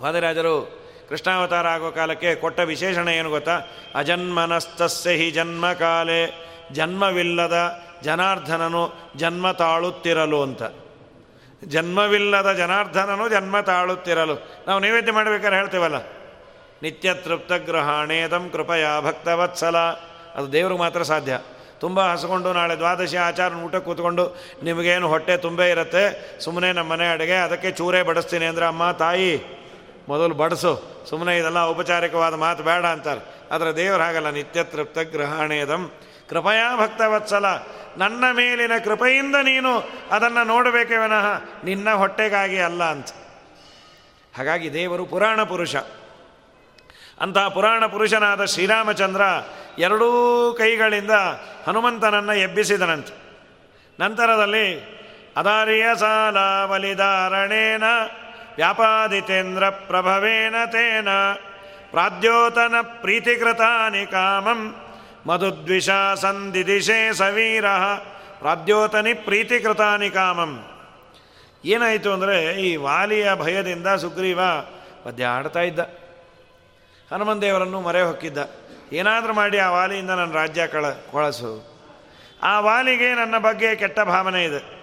ವಾದರಾಜರು, 0.00 0.80
ಕೃಷ್ಣಾವತಾರ 1.08 1.68
ಆಗೋ 1.68 1.90
ಕಾಲಕ್ಕೆ 1.90 2.34
ಕೊಟ್ಟ 2.34 2.60
ವಿಶೇಷಣ 2.60 3.08
ಏನು 3.08 3.30
ಗೊತ್ತಾ? 3.30 3.60
ಅಜನ್ಮನಸ್ತಸ್ಯ 3.94 5.10
ಹಿ 5.10 5.30
ಜನ್ಮ 5.30 5.72
ಜನ್ಮವಿಲ್ಲದ 6.72 7.82
ಜನಾರ್ಧನನು 8.02 8.92
ಜನ್ಮ 9.16 9.50
ತಾಳುತ್ತಿರಲು 9.50 10.42
ಅಂತ. 10.42 10.62
ಜನ್ಮವಿಲ್ಲದ 11.64 12.52
ಜನಾರ್ದನನು 12.52 13.28
ಜನ್ಮ 13.28 13.60
ತಾಳುತ್ತಿರಲು. 13.60 14.64
ನಾವು 14.66 14.80
ನೈವೇದ್ಯ 14.80 15.12
ಮಾಡಬೇಕಾದ್ರೆ 15.12 15.56
ಹೇಳ್ತೇವಲ್ಲ? 15.56 15.94
ನಿತ್ಯ 16.82 17.14
ತೃಪ್ತ 17.14 17.52
ಗ್ರಹಣೇದಂ 17.52 18.50
ಕೃಪಯ 18.52 18.84
ಭಕ್ತವತ್ಸಲ. 19.00 19.76
ಅದು 20.34 20.52
ದೇವ್ರಿಗೆ 20.52 20.80
ಮಾತ್ರ 20.80 21.02
ಸಾಧ್ಯ. 21.02 21.38
ತುಂಬ 21.78 22.00
ಹಸ್ಕೊಂಡು 22.00 22.52
ನಾಳೆ 22.52 22.76
ದ್ವಾದಶಿ 22.76 23.16
ಆಚಾರ 23.16 23.54
ಊಟ 23.54 23.76
ಕೂತ್ಕೊಂಡು 23.76 24.36
ನಿಮಗೇನು 24.62 25.08
ಹೊಟ್ಟೆ 25.08 25.36
ತುಂಬೇ 25.36 25.70
ಇರುತ್ತೆ 25.70 26.38
ಸುಮ್ಮನೆ 26.40 26.72
ನಮ್ಮ 26.72 26.90
ಮನೆ 26.90 27.12
ಅಡುಗೆ, 27.12 27.36
ಅದಕ್ಕೆ 27.36 27.70
ಚೂರೇ 27.70 28.02
ಬಡಿಸ್ತೀನಿ 28.02 28.44
ಅಂದರೆ, 28.44 28.66
ಅಮ್ಮ, 28.66 28.90
ತಾಯಿ, 28.90 29.60
ಮೊದಲು 30.08 30.34
ಬಡಿಸು. 30.34 31.04
ಸುಮ್ಮನೆ 31.10 31.38
ಇದೆಲ್ಲ 31.38 31.58
ಔಪಚಾರಿಕವಾದ 31.62 32.34
ಮಾತು 32.34 32.62
ಬೇಡ 32.62 32.84
ಅಂತಾರೆ. 32.84 33.20
ಆದರೆ 33.50 33.76
ದೇವ್ರು 33.76 34.02
ಹಾಗಲ್ಲ. 34.02 34.30
ನಿತ್ಯ 34.30 34.64
ತೃಪ್ತ 34.64 34.98
ಗ್ರಹಣೇದಂ 34.98 35.90
ಕೃಪಯಾ 36.28 36.76
ಭಕ್ತವತ್ಸಲ. 36.76 37.44
ನನ್ನ 37.96 38.24
ಮೇಲಿನ 38.32 38.72
ಕೃಪೆಯಿಂದ 38.84 39.36
ನೀನು 39.36 39.78
ಅದನ್ನು 40.10 40.44
ನೋಡಬೇಕೇ 40.44 40.96
ವಿನಃ 40.96 41.42
ನಿನ್ನ 41.64 41.90
ಹೊಟ್ಟೆಗಾಗಿ 41.90 42.58
ಅಲ್ಲ 42.58 42.84
ಅಂತ. 42.84 43.08
ಹಾಗಾಗಿ 44.36 44.72
ದೇವರು 44.72 45.06
ಪುರಾಣ 45.06 45.42
ಪುರುಷ. 45.42 45.76
ಅಂತಹ 47.20 47.48
ಪುರಾಣ 47.48 47.86
ಪುರುಷನಾದ 47.86 48.44
ಶ್ರೀರಾಮಚಂದ್ರ 48.44 49.20
ಎರಡೂ 49.78 50.54
ಕೈಗಳಿಂದ 50.58 51.10
ಹನುಮಂತನನ್ನು 51.66 52.32
ಎಬ್ಬಿಸಿದನಂತೆ. 52.32 53.12
ನಂತರದಲ್ಲಿ 54.00 55.00
ಅದಾರಿಯ 55.36 55.86
ಸಾಲ 55.98 56.66
ಬಲಿದಾರಣೇನ 56.66 57.82
ವ್ಯಾಪಾದಿತೇಂದ್ರ 58.56 59.68
ಪ್ರಭವೇನ 59.68 60.54
ತೇನ, 60.66 61.08
ಪ್ರಾದ್ಯೋತನ 61.90 62.74
ಪ್ರೀತಿಕೃತಾನಿ 62.80 64.06
ಕಾಮಂ 64.06 64.76
ಮಧುದ್ವಿಷ 65.26 65.90
ಸಂದಿದಿಶೇ 66.14 67.12
ಸವೀರ 67.12 67.64
ಪ್ರಾದ್ಯೋತನಿ 68.38 69.14
ಪ್ರೀತಿಕೃತಾನಿ 69.14 70.10
ಕಾಮಂ. 70.10 70.52
ಏನಾಯಿತು 71.64 72.12
ಅಂದರೆ 72.12 72.52
ಈ 72.54 72.76
ವಾಲಿಯ 72.76 73.34
ಭಯದಿಂದ 73.34 73.86
ಸುಗ್ರೀವ 73.86 74.40
ಪದ್ಯ 75.04 75.24
ಆಡ್ತಾ 75.24 75.60
ಇದ್ದ. 75.60 75.78
ಹನುಮಂದೇವರನ್ನು 77.12 77.80
ಮೊರೆ 77.80 78.02
ಹೊಕ್ಕಿದ್ದ. 78.02 78.38
ಏನಾದರೂ 78.92 79.32
ಮಾಡಿ 79.32 79.58
ಆ 79.58 79.70
ವಾಲಿಯಿಂದ 79.70 80.10
ನನ್ನ 80.10 80.32
ರಾಜ್ಯ 80.32 80.66
ಕಳ 80.66 80.90
ಕೊಳಸು. 80.90 81.70
ಆ 82.42 82.60
ವಾಲಿಗೆ 82.60 83.14
ನನ್ನ 83.14 83.38
ಬಗ್ಗೆ 83.38 83.76
ಕೆಟ್ಟ 83.76 84.00
ಭಾವನೆ 84.00 84.44
ಇದೆ. 84.44 84.80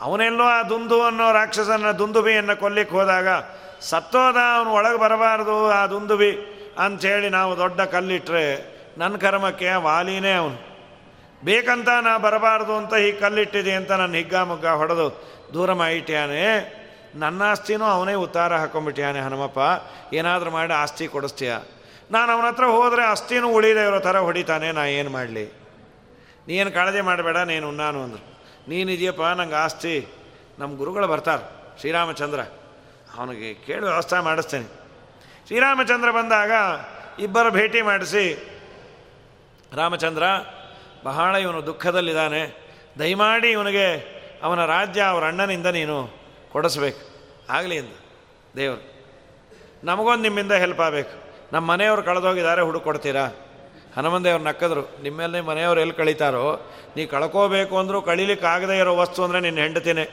ಅವನೆಲ್ಲೋ 0.00 0.44
ಆ 0.44 0.62
ದುಂದು 0.62 1.02
ಅನ್ನೋ 1.02 1.32
ರಾಕ್ಷಸನ 1.32 1.90
ದುಂದುಬಿಯನ್ನು 1.90 2.60
ಕೊಲ್ಲಿಕ್ಕೆ 2.60 2.96
ಹೋದಾಗ 2.96 3.28
ಸತ್ತೋದ, 3.80 4.36
ಅವನು 4.56 4.70
ಒಳಗೆ 4.70 4.98
ಬರಬಾರ್ದು 4.98 5.70
ಆ 5.70 5.86
ದುಂದುಬಿ 5.86 6.30
ಅಂಥೇಳಿ 6.78 7.28
ನಾವು 7.28 7.56
ದೊಡ್ಡ 7.56 7.80
ಕಲ್ಲಿಟ್ಟರೆ 7.80 8.71
ನನ್ನ 8.98 9.16
ಕರ್ಮಕ್ಕೆ 9.16 9.68
ವಾಲಿನೇ 9.74 10.32
ಅವನು. 10.32 10.58
ಬೇಕಂತ 11.44 11.88
ನಾ 11.88 12.12
ಬರಬಾರ್ದು 12.18 12.76
ಅಂತ 12.76 12.94
ಈ 12.94 13.12
ಕಲ್ಲಿಟ್ಟಿದೆ 13.12 13.72
ಅಂತ 13.72 13.92
ನನ್ನ 13.92 14.14
ಹಿಗ್ಗಾಮುಗ್ಗ 14.14 14.66
ಹೊಡೆದು, 14.66 15.06
ದೂರ 15.54 15.72
ಮಾಡಿಟ್ಯಾನೆ 15.72 16.42
ನನ್ನ 17.14 17.42
ಆಸ್ತಿನೂ 17.50 17.84
ಅವನೇ 17.84 18.14
ಉತ್ತಾರ 18.14 18.52
ಹಾಕೊಂಡ್ಬಿಟ್ಯಾನೆ 18.56 19.20
ಹನುಮಪ್ಪ, 19.20 19.58
ಏನಾದರೂ 20.14 20.50
ಮಾಡಿ 20.50 20.72
ಆಸ್ತಿ 20.72 21.06
ಕೊಡಿಸ್ತೀಯ? 21.08 21.52
ನಾನು 22.10 22.32
ಅವನ 22.32 22.46
ಹತ್ರ 22.46 22.64
ಹೋದರೆ 22.64 23.02
ಆಸ್ತಿನೂ 23.02 23.48
ಉಳಿದೇ 23.48 23.82
ಇರೋ 23.86 23.98
ಥರ 24.00 24.18
ಹೊಡಿತಾನೆ, 24.18 24.72
ನಾ 24.72 24.84
ಏನು 24.84 25.10
ಮಾಡಲಿ? 25.10 25.44
ನೀನು 26.48 26.70
ಕಾಳಜಿ 26.70 27.00
ಮಾಡಬೇಡ, 27.00 27.36
ನೀನು 27.36 27.70
ನಾನು 27.70 28.02
ಅಂದರು. 28.02 28.24
ನೀನಿದೆಯಪ್ಪ 28.68 29.22
ನಂಗೆ 29.22 29.54
ಆಸ್ತಿ. 29.54 30.06
ನಮ್ಮ 30.58 30.76
ಗುರುಗಳು 30.76 31.06
ಬರ್ತಾರೆ, 31.06 31.44
ಶ್ರೀರಾಮಚಂದ್ರ. 31.80 32.40
ಅವನಿಗೆ 33.18 33.54
ಕೇಳಿ 33.54 33.82
ವ್ಯವಸ್ಥೆ 33.82 34.24
ಮಾಡಿಸ್ತೇನೆ. 34.24 34.68
ಶ್ರೀರಾಮಚಂದ್ರ 35.46 36.10
ಬಂದಾಗ 36.10 36.52
ಇಬ್ಬರು 37.22 37.50
ಭೇಟಿ 37.50 37.82
ಮಾಡಿಸಿ 37.82 38.24
ರಾಮಚಂದ್ರ 39.76 40.24
ಬಹಳ 41.04 41.36
ಇವನು 41.36 41.66
ದುಃಖದಲ್ಲಿದ್ದಾನೆ. 41.66 42.42
ದಯಮಾಡಿ 42.98 43.50
ಇವನಿಗೆ 43.50 43.86
ಅವನ 44.42 44.64
ರಾಜ್ಯ 44.64 45.02
ಅವರ 45.02 45.24
ಅಣ್ಣನಿಂದ 45.24 45.66
ನೀನು 45.66 46.14
ಕೊಡಿಸ್ಬೇಕು. 46.52 47.00
ಆಗಲಿ 47.52 47.76
ಎಂದು 47.76 47.96
ದೇವರು. 48.56 48.82
ನಮಗೊಂದು 49.84 50.22
ನಿಮ್ಮಿಂದ 50.22 50.52
ಹೆಲ್ಪ್ 50.52 50.80
ಆಗಬೇಕು. 50.80 51.14
ನಮ್ಮ 51.52 51.70
ಮನೆಯವ್ರು 51.70 52.02
ಕಳೆದೋಗಿದ್ದಾರೆ 52.02 52.62
ಹುಡುಕೊಡ್ತೀರಾ 52.62 53.24
ಹನುಮಂದೇವ್ರು 53.96 54.44
ನಕ್ಕದ್ರು, 54.44 54.82
ನಿಮ್ಮೆಲ್ಲೇ 55.02 55.40
ಮನೆಯವ್ರು 55.40 55.80
ಎಲ್ಲಿ 55.80 55.94
ಕಳೀತಾರೋ, 55.94 56.70
ನೀ 56.96 57.06
ಕಳ್ಕೋಬೇಕು 57.06 57.78
ಅಂದರೂ 57.78 58.02
ಕಳೀಲಿಕ್ಕೆ 58.02 58.46
ಆಗದೇ 58.46 58.78
ಇರೋ 58.78 58.96
ವಸ್ತು 58.96 59.24
ಅಂದರೆ 59.24 59.40
ನಿನ್ನ 59.40 59.58
ಹೆಂಡತಿನೇ. 59.58 60.04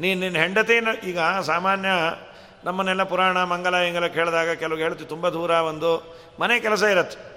ನೀನು 0.00 0.20
ನಿನ್ನ 0.20 0.36
ಹೆಂಡತಿನ, 0.36 0.88
ಈಗ 1.04 1.18
ಸಾಮಾನ್ಯ 1.40 1.88
ನಮ್ಮನ್ನೆಲ್ಲ 2.64 3.02
ಪುರಾಣ, 3.02 3.44
ಮಂಗಲ 3.44 3.76
ಹಿಂಗೆಲ್ಲ 3.76 4.06
ಕೇಳಿದಾಗ 4.06 4.52
ಕೆಲವು 4.52 4.78
ಹೇಳ್ತೀವಿ 4.78 5.08
ತುಂಬ 5.08 5.28
ದೂರ 5.28 5.50
ಒಂದು 5.50 6.16
ಮನೆ 6.40 6.60
ಕೆಲಸ 6.60 6.82
ಇರತ್ತೆ. 6.82 7.33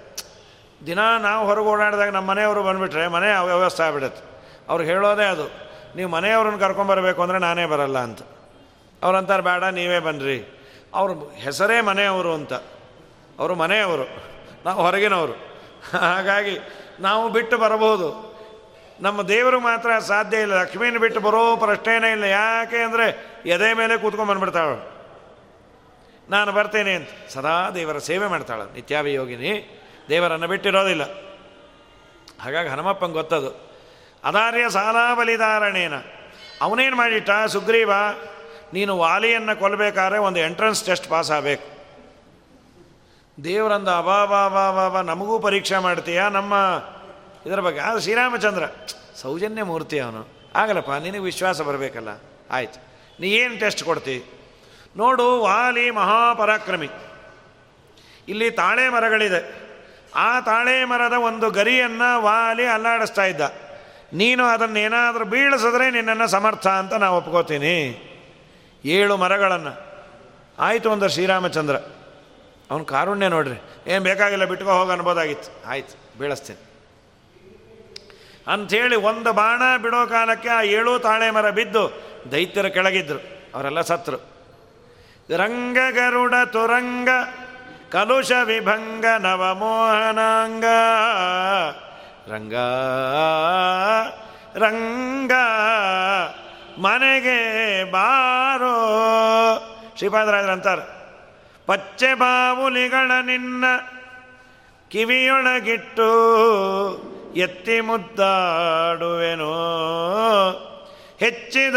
ದಿನ 0.86 1.00
ನಾವು 1.18 1.46
ಹೊರಗೆ 1.46 1.66
ಓಡಾಡಿದಾಗ 1.66 2.08
ನಮ್ಮ 2.08 2.30
ಮನೆಯವರು 2.30 2.62
ಬಂದುಬಿಟ್ರೆ 2.62 3.06
ಮನೆ 3.06 3.28
ವ್ಯವಸ್ಥೆ 3.44 3.82
ಆಗ್ಬಿಡುತ್ತೆ. 3.82 4.22
ಅವ್ರು 4.68 4.84
ಹೇಳೋದೇ 4.84 5.24
ಅದು, 5.24 5.46
ನೀವು 5.96 6.10
ಮನೆಯವ್ರನ್ನ 6.10 6.58
ಕರ್ಕೊಂಬರಬೇಕು 6.58 7.22
ಅಂದರೆ 7.22 7.38
ನಾನೇ 7.38 7.64
ಬರಲ್ಲ 7.66 7.98
ಅಂತ. 7.98 8.22
ಅವ್ರಂತಾರೆ, 9.02 9.42
ಬೇಡ, 9.42 9.64
ನೀವೇ 9.64 9.98
ಬನ್ನಿರಿ 9.98 10.38
ಅವ್ರ 10.94 11.12
ಹೆಸರೇ 11.34 11.80
ಮನೆಯವರು 11.80 12.32
ಅಂತ. 12.34 12.52
ಅವರು 13.38 13.54
ಮನೆಯವರು, 13.54 14.06
ನಾವು 14.64 14.82
ಹೊರಗಿನವರು. 14.82 15.34
ಹಾಗಾಗಿ 15.98 16.54
ನಾವು 17.00 17.28
ಬಿಟ್ಟು 17.28 17.56
ಬರಬಹುದು. 17.58 18.08
ನಮ್ಮ 19.00 19.22
ದೇವರು 19.22 19.60
ಮಾತ್ರ 19.60 19.98
ಸಾಧ್ಯ 19.98 20.36
ಇಲ್ಲ. 20.36 20.54
ಲಕ್ಷ್ಮೀನ 20.60 20.98
ಬಿಟ್ಟು 20.98 21.20
ಬರೋ 21.20 21.56
ಪ್ರಶ್ನೆನೇ 21.56 22.10
ಇಲ್ಲ. 22.12 22.24
ಯಾಕೆ 22.24 22.78
ಅಂದರೆ 22.78 23.06
ಎದೆ 23.46 23.68
ಮೇಲೆ 23.74 23.98
ಕೂತ್ಕೊಂಡು 23.98 24.30
ಬಂದ್ಬಿಡ್ತಾಳು 24.30 24.76
ನಾನು 26.30 26.52
ಬರ್ತೇನೆ 26.52 26.94
ಅಂತ. 26.94 27.08
ಸದಾ 27.28 27.70
ದೇವರ 27.70 27.98
ಸೇವೆ 27.98 28.26
ಮಾಡ್ತಾಳೆ. 28.26 28.64
ನಿತ್ಯಾಭಿಯೋಗಿನಿ. 28.74 29.52
ದೇವರನ್ನು 30.08 30.48
ಬಿಟ್ಟಿರೋದಿಲ್ಲ. 30.48 31.02
ಹಾಗಾಗಿ 32.42 32.68
ಹನುಮಪ್ಪಂಗೆ 32.68 33.12
ಗೊತ್ತದು. 33.12 33.68
ಅದಾರ್ಯ 34.24 34.70
ಸಾಲ 34.70 35.14
ಬಲಿದಾರಣೇನ 35.14 35.92
ಅವನೇನು 36.60 36.96
ಮಾಡಿಟ್ಟ? 36.96 37.30
ಸುಗ್ರೀವ, 37.46 37.90
ನೀನು 38.72 38.98
ವಾಲಿಯನ್ನು 38.98 39.58
ಕೊಲ್ಲಬೇಕಾದ್ರೆ 39.58 40.18
ಒಂದು 40.18 40.40
ಎಂಟ್ರೆನ್ಸ್ 40.40 40.84
ಟೆಸ್ಟ್ 40.84 41.08
ಪಾಸ್ 41.08 41.30
ಆಗಬೇಕು. 41.30 41.78
ದೇವರಂದ 43.44 43.88
ಅಬಾಬಾಬಾಬಾಬಾ 43.88 45.02
ನಮಗೂ 45.02 45.38
ಪರೀಕ್ಷೆ 45.38 45.78
ಮಾಡ್ತೀಯಾ? 45.78 46.28
ನಮ್ಮ 46.28 46.54
ಇದರ 47.46 47.60
ಬಗ್ಗೆ. 47.60 47.80
ಆದ್ರೆ 47.80 48.00
ಶ್ರೀರಾಮಚಂದ್ರ 48.02 48.62
ಸೌಜನ್ಯ 49.22 49.62
ಮೂರ್ತಿ 49.62 49.98
ಅವನು. 49.98 50.26
ಆಗಲ್ಲಪ್ಪ 50.54 50.90
ನಿನಗೆ 50.90 51.18
ವಿಶ್ವಾಸ 51.18 51.60
ಬರಬೇಕಲ್ಲ? 51.60 52.08
ಆಯ್ತು. 52.50 52.82
ನೀ 53.20 53.28
ಏನು 53.28 53.60
ಟೆಸ್ಟ್ 53.60 53.84
ಕೊಡ್ತಿ? 53.84 54.24
ನೋಡು, 54.96 55.40
ವಾಲಿ 55.40 55.90
ಮಹಾಪರಾಕ್ರಮಿ. 55.90 56.88
ಇಲ್ಲಿ 58.28 58.50
ತಾಳೆ 58.50 58.88
ಮರಗಳಿದೆ. 58.88 59.67
ಆ 60.14 60.40
ತಾಳೆ 60.40 60.84
ಮರದ 60.84 61.12
ಒಂದು 61.12 61.50
ಗರಿಯನ್ನು 61.50 62.22
ವಾಲಿ 62.22 62.64
ಅಲ್ಲಾಡಿಸ್ತಾ 62.64 63.24
ಇದ್ದ. 63.24 63.40
ನೀನು 64.12 64.44
ಅದನ್ನೇನಾದರೂ 64.44 65.24
ಬೀಳಿಸಿದ್ರೆ 65.24 65.90
ನಿನ್ನನ್ನು 65.90 66.28
ಸಮರ್ಥ 66.28 66.66
ಅಂತ 66.66 66.94
ನಾವು 66.94 67.16
ಒಪ್ಕೋತೀನಿ. 67.16 68.04
ಏಳು 68.84 69.16
ಮರಗಳನ್ನು. 69.16 69.88
ಆಯಿತು 70.58 70.90
ಒಂದು 70.90 71.08
ಶ್ರೀರಾಮಚಂದ್ರ. 71.08 71.76
ಅವನು 72.70 72.84
ಕಾರುಣ್ಯ 72.84 73.28
ನೋಡ್ರಿ. 73.28 73.90
ಏನು 73.90 74.04
ಬೇಕಾಗಿಲ್ಲ, 74.04 74.44
ಬಿಟ್ಕೋ 74.44 74.70
ಹೋಗಿ 74.70 74.92
ಅನ್ಬೋದಾಗಿತ್ತು. 74.92 75.68
ಆಯ್ತು, 75.68 76.18
ಬೀಳಿಸ್ತೀನಿ. 76.18 76.64
ಅಂಥೇಳಿ 78.52 78.96
ಒಂದು 78.96 79.32
ಬಾಣ 79.32 79.76
ಬಿಡೋ 79.82 80.06
ಕಾಲಕ್ಕೆ 80.06 80.48
ಆ 80.48 80.62
ಏಳು 80.62 80.98
ತಾಳೆ 80.98 81.30
ಮರ 81.30 81.50
ಬಿದ್ದು 81.50 82.02
ದೈತ್ಯರ 82.32 82.66
ಕೆಳಗಿದ್ರು. 82.66 83.18
ಅವರೆಲ್ಲ 83.54 83.80
ಸತ್ರು. 83.80 84.16
ರಂಗ 85.36 85.78
ಗರುಡ 85.90 86.34
ತುರಂಗ 86.44 87.08
ಕಲುಷ 87.92 88.32
ವಿಭಂಗ 88.44 89.04
ನವಮೋಹನಾಂಗ 89.18 90.64
ರಂಗ 92.32 92.54
ರಂಗ, 94.62 95.32
ಮನೆಗೆ 96.78 97.38
ಬಾರೋ. 97.90 98.76
ಶ್ರೀಪಾದರಾಜರಂತಾರೆ 99.96 100.84
ಪಚ್ಚೆ 101.66 102.14
ಬಾವುಲಿಗಳ 102.14 103.10
ನಿನ್ನ 103.22 103.64
ಕಿವಿಯೊಳಗಿಟ್ಟು 104.88 106.10
ಎತ್ತಿ 107.36 107.80
ಮುದ್ದಾಡುವೆನೋ. 107.80 109.54
ಹೆಚ್ಚಿದ 111.18 111.74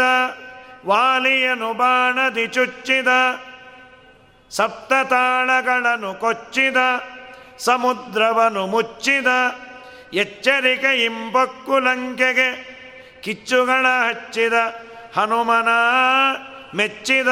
ವಾಲಿಯನು 0.86 1.72
ಬಾಣದಿ 1.72 2.46
ಚುಚ್ಚಿದ 2.46 3.08
ಸಪ್ತ 4.52 4.92
ತಾಳಗಳನ್ನು 5.10 6.14
ಕೊಚ್ಚಿದ, 6.14 6.76
ಸಮುದ್ರವನ್ನು 7.58 8.66
ಮುಚ್ಚಿದ, 8.66 9.26
ಎಚ್ಚರಿಕೆ 10.12 11.04
ಇಂಬಕ್ಕು 11.04 11.78
ಲಂಕೆಗೆ, 11.78 12.48
ಕಿಚ್ಚುಗಳ 13.20 13.86
ಹಚ್ಚಿದ, 14.08 14.52
ಹನುಮನ 15.16 15.68
ಮೆಚ್ಚಿದ. 16.76 17.28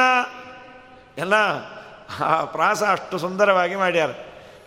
ಎಲ್ಲ, 1.17 1.33
ಆ 2.23 2.45
ಪ್ರಾಸ 2.45 2.83
ಅಷ್ಟು 2.83 3.17
ಸುಂದರವಾಗಿ 3.17 3.75
ಮಾಡ್ಯಾರ. 3.75 4.09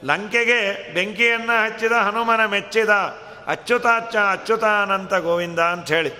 ಲಂಕೆಗೆ 0.04 0.94
ಬೆಂಕಿಯನ್ನು 0.94 1.64
ಹಚ್ಚಿದ, 1.64 1.92
ಹನುಮನ 1.92 2.44
ಮೆಚ್ಚಿದ 2.44 2.90
ಅಚ್ಯುತಾಚ್ಚ 3.46 4.16
ಅಚ್ಯುತಾನಂತ 4.30 5.14
ಗೋವಿಂದ 5.14 5.58
ಅಂಥೇಳಿ. 5.58 6.10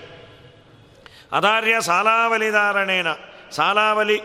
ಅದಾರ್ಯ 1.31 1.81
ಸಾಲಾವಲಿ 1.81 2.51
ಧಾರಣೇನ, 2.51 3.07
ಸಾಲಾವಲಿ 3.51 4.21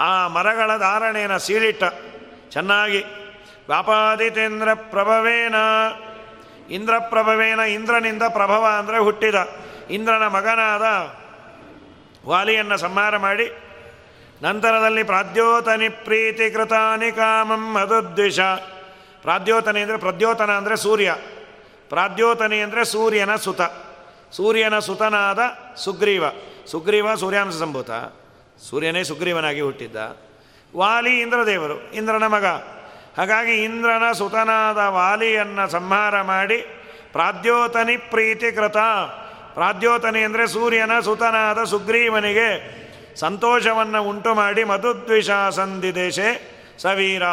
ಆ 0.00 0.28
ಮರಗಳ 0.28 0.76
ಧಾರಣೇನ 0.78 1.36
ಸೀಳಿಟ್ಟ. 1.36 1.84
ಚೆನ್ನಾಗಿ. 2.50 3.00
ವ್ಯಾಪಾದಿತೇಂದ್ರ 3.68 4.74
ಪ್ರಭವೇನ. 4.74 5.54
ಇಂದ್ರಪ್ರಭವೇನ 6.70 7.58
ಇಂದ್ರನಿಂದ 7.58 8.22
ಪ್ರಭವ 8.28 8.66
ಅಂದರೆ 8.78 8.98
ಹುಟ್ಟಿದ. 8.98 9.34
ಇಂದ್ರನ 9.90 10.26
ಮಗನಾದ 10.26 10.82
ವಾಲಿಯನ್ನು 12.28 12.76
ಸಂಹಾರ 12.76 13.16
ಮಾಡಿ. 13.16 13.52
ನಂತರದಲ್ಲಿ 14.42 15.02
ಪ್ರಾದ್ಯೋತನಿ 15.02 15.88
ಪ್ರೀತಿ 15.88 16.50
ಕೃತಾನಿ 16.50 17.12
ಕಾಮಂ 17.12 17.72
ಮಧುದ್ವಿಷ 17.72 18.40
ಪ್ರಾದ್ಯೋತನಿ 19.22 19.80
ಅಂದರೆ 19.80 19.96
ಪ್ರದ್ಯೋತನ 19.96 20.50
ಅಂದರೆ 20.50 20.76
ಸೂರ್ಯ. 20.76 21.14
ಪ್ರಾದ್ಯೋತನಿ 21.88 22.60
ಅಂದರೆ 22.60 22.84
ಸೂರ್ಯನ 22.84 23.36
ಸುತ. 23.36 23.60
ಸೂರ್ಯನ 24.32 24.78
ಸುತನಾದ 24.78 25.38
ಸುಗ್ರೀವ. 25.76 26.24
ಸುಗ್ರೀವ 26.70 27.14
ಸೂರ್ಯಾಂಶ 27.14 27.54
ಸಂಭೂತ. 27.54 27.90
ಸೂರ್ಯನೇ 28.68 29.02
ಸುಗ್ರೀವನಾಗಿ 29.04 29.60
ಹುಟ್ಟಿದ್ದ. 29.60 29.96
ವಾಲಿ 30.76 31.20
ಇಂದ್ರದೇವರು, 31.20 31.76
ಇಂದ್ರನ 31.92 32.26
ಮಗ. 32.26 32.46
ಹಾಗಾಗಿ 33.18 33.54
ಇಂದ್ರನ 33.64 34.12
ಸುತನಾದ 34.12 34.76
ವಾಲಿಯನ್ನು 34.76 35.70
ಸಂಹಾರ 35.70 36.22
ಮಾಡಿ 36.22 36.58
ಪ್ರಾದ್ಯೋತನಿ 37.12 37.96
ಪ್ರೀತಿಕೃತ. 37.96 38.76
ಪ್ರಾದ್ಯೋತನಿ 39.54 40.20
ಅಂದರೆ 40.20 40.46
ಸೂರ್ಯನ 40.46 41.00
ಸುತನಾದ 41.00 41.64
ಸುಗ್ರೀವನಿಗೆ 41.64 42.48
ಸಂತೋಷವನ್ನು 43.16 44.00
ಉಂಟು 44.02 44.34
ಮಾಡಿ 44.34 44.64
ಮಧುದ್ವಿಷ 44.64 45.30
ಸಂದಿದೇಶೆ 45.50 46.28
ಸವೀರ. 46.78 47.24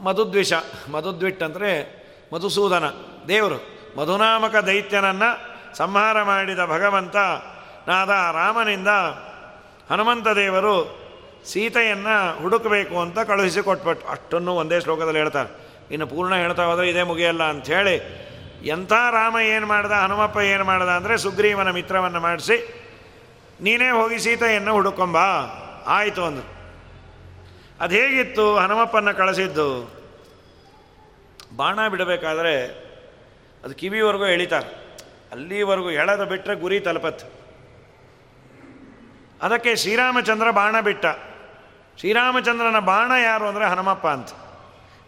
ಮಧುದ್ವಿಷ, 0.00 0.52
ಮಧುದ್ವಿಟ್ 0.90 1.42
ಅಂದರೆ 1.42 1.70
ಮಧುಸೂದನ 2.34 2.86
ದೇವರು, 3.28 3.58
ಮಧುನಾಮಕ 3.98 4.56
ದೈತ್ಯನನ್ನು 4.56 5.30
ಸಂಹಾರ 5.76 6.22
ಮಾಡಿದ 6.22 6.62
ಭಗವಂತ 6.66 7.16
ನಾದ 7.88 8.12
ರಾಮನಿಂದ 8.36 8.88
ಹನುಮಂತ 9.90 10.28
ದೇವರು 10.28 10.74
ಸೀತೆಯನ್ನು 11.50 12.42
ಹುಡುಕಬೇಕು 12.42 13.00
ಅಂತ 13.00 13.18
ಕಳುಹಿಸಿಕೊಟ್ಬಿಟ್ಟು 13.18 14.06
ಅಷ್ಟನ್ನು 14.08 14.52
ಒಂದೇ 14.54 14.80
ಶ್ಲೋಕದಲ್ಲಿ 14.80 15.18
ಹೇಳ್ತಾರೆ. 15.18 15.50
ಇನ್ನು 15.90 16.06
ಪೂರ್ಣ 16.06 16.34
ಹೇಳ್ತಾ 16.34 16.64
ಹೋದರೆ 16.64 16.88
ಇದೇ 16.88 17.02
ಮುಗಿಯಲ್ಲ 17.02 17.42
ಅಂಥೇಳಿ 17.42 17.96
ಎಂಥ 18.64 18.92
ರಾಮ 18.92 19.36
ಏನು 19.38 19.66
ಮಾಡ್ದ, 19.66 19.92
ಹನುಮಪ್ಪ 19.92 20.38
ಏನು 20.38 20.64
ಮಾಡ್ದ 20.64 20.88
ಅಂದರೆ 20.88 21.16
ಸುಗ್ರೀವನ 21.18 21.70
ಮಿತ್ರವನ್ನು 21.70 22.20
ಮಾಡಿಸಿ, 22.20 22.56
ನೀನೇ 23.60 23.90
ಹೋಗಿ 23.90 24.18
ಸೀತೆಯನ್ನು 24.18 24.72
ಹುಡುಕೊಂಬ, 24.72 25.18
ಆಯಿತು 25.86 26.24
ಅಂದರು. 26.24 26.48
ಅದು 27.80 27.94
ಹೇಗಿತ್ತು? 27.94 28.56
ಹನುಮಪ್ಪನ 28.56 29.12
ಕಳಿಸಿದ್ದು. 29.12 29.68
ಬಾಣ 31.56 31.88
ಬಿಡಬೇಕಾದ್ರೆ 31.88 32.54
ಅದು 33.64 33.74
ಕಿವಿವರೆಗೂ 33.74 34.26
ಎಳಿತಾರೆ. 34.26 34.70
ಅಲ್ಲಿವರೆಗೂ 35.32 35.90
ಎಳೆದು 35.90 36.26
ಬಿಟ್ಟರೆ 36.26 36.54
ಗುರಿ 36.54 36.80
ತಲುಪತ್ತೆ. 36.80 37.37
ಅದಕ್ಕೆ 39.42 39.76
ಶ್ರೀರಾಮಚಂದ್ರ 39.76 40.50
ಬಾಣ 40.50 40.80
ಬಿಟ್ಟ. 40.80 41.06
ಶ್ರೀರಾಮಚಂದ್ರನ 41.98 42.78
ಬಾಣ 42.78 43.12
ಯಾರು 43.22 43.46
ಅಂದರೆ 43.46 43.66
ಹನುಮಪ್ಪ 43.66 44.06
ಅಂತ. 44.06 44.28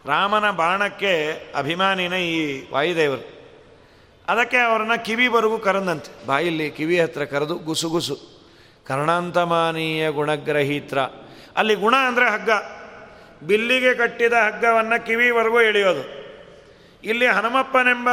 ರಾಮನ 0.06 0.50
ಬಾಣಕ್ಕೆ 0.50 1.30
ಅಭಿಮಾನಿನ 1.56 2.12
ಈ 2.12 2.70
ವಾಯುದೇವರು. 2.72 3.40
ಅದಕ್ಕೆ 4.28 4.56
ಅವರನ್ನು 4.56 5.04
ಕಿವಿವರೆಗೂ 5.04 5.58
ಕರೆದಂತೆ. 5.58 6.26
ಬಾಯಿಲ್ಲಿ 6.26 6.70
ಕಿವಿ 6.70 7.00
ಹತ್ರ 7.00 7.24
ಕರೆದು 7.24 7.54
ಗುಸುಗುಸು 7.54 8.18
ಕರ್ಣಾಂತಮಾನೀಯ 8.86 10.10
ಗುಣಗ್ರಹೀತ್ರ. 10.10 10.98
ಅಲ್ಲಿ 11.56 11.74
ಗುಣ 11.74 11.94
ಅಂದರೆ 11.96 12.30
ಹಗ್ಗ. 12.30 12.50
ಬಿಲ್ಲಿಗೆ 13.46 13.94
ಕಟ್ಟಿದ 13.94 14.32
ಹಗ್ಗವನ್ನು 14.32 15.06
ಕಿವಿವರೆಗೂ 15.06 15.60
ಎಳೆಯೋದು. 15.60 16.20
ಇಲ್ಲಿ 17.04 17.26
ಹನುಮಪ್ಪನೆಂಬ 17.26 18.08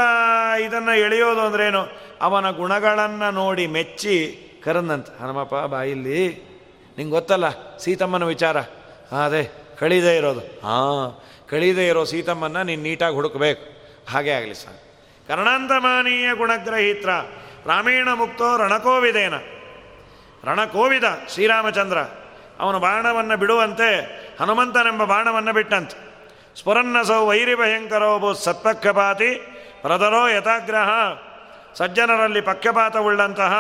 ಇದನ್ನು 0.62 1.00
ಎಳೆಯೋದು 1.00 1.42
ಅಂದ್ರೇನು? 1.42 1.88
ಅವನ 2.22 2.52
ಗುಣಗಳನ್ನು 2.52 3.32
ನೋಡಿ 3.32 3.68
ಮೆಚ್ಚಿ 3.68 4.44
ಕರಂದಂತ, 4.68 5.08
ಹನುಮಪ್ಪ 5.22 5.56
ಬಾಯಿಲ್ಲಿ, 5.74 6.20
ನಿಂಗೆ 6.98 7.14
ಗೊತ್ತಲ್ಲ 7.14 7.78
ಸೀತಮ್ಮನ 7.78 8.24
ವಿಚಾರ? 8.24 8.58
ಅದೇ, 9.26 9.44
ಕಳೀದೇ 9.80 10.14
ಇರೋದು. 10.18 10.42
ಹಾಂ, 10.64 11.24
ಕಳೀದೇ 11.50 11.88
ಇರೋ 11.88 12.04
ಸೀತಮ್ಮನ 12.04 12.62
ನೀನು 12.62 12.84
ನೀಟಾಗಿ 12.84 13.16
ಹುಡುಕಬೇಕು. 13.16 13.64
ಹಾಗೆ 14.12 14.32
ಆಗಲಿ 14.32 14.56
ಸರ್ 14.56 14.80
ಕರ್ಣಾಂತಮಾನೀಯ 15.28 16.28
ಗುಣಗ್ರಹೀತ್ರ, 16.34 17.10
ರಾಮೇಣ 17.66 18.08
ಮುಕ್ತೋ 18.14 18.58
ರಣಕೋವಿದೇನ. 18.58 19.36
ರಣಕೋವಿದ 20.44 21.08
ಶ್ರೀರಾಮಚಂದ್ರ, 21.34 22.00
ಅವನು 22.60 22.78
ಬಾಣವನ್ನು 22.80 23.36
ಬಿಡುವಂತೆ 23.38 23.90
ಹನುಮಂತನೆಂಬ 24.40 25.04
ಬಾಣವನ್ನು 25.04 25.54
ಬಿಟ್ಟಂತೆ. 25.54 25.98
ಸ್ಫುರನ್ನಸೌ 26.60 27.22
ವೈರಿ 27.26 27.56
ಭಯಂಕರೋ 27.56 28.34
ಸತ್ಪಕ್ಷಪಾತಿ, 28.34 29.32
ಪ್ರದರೋ 29.82 30.28
ಯಥಾಗ್ರಹ, 30.28 30.90
ಸಜ್ಜನರಲ್ಲಿ 31.76 32.42
ಪಕ್ಷಪಾತವುಳ್ಳಂತಹ 32.42 33.54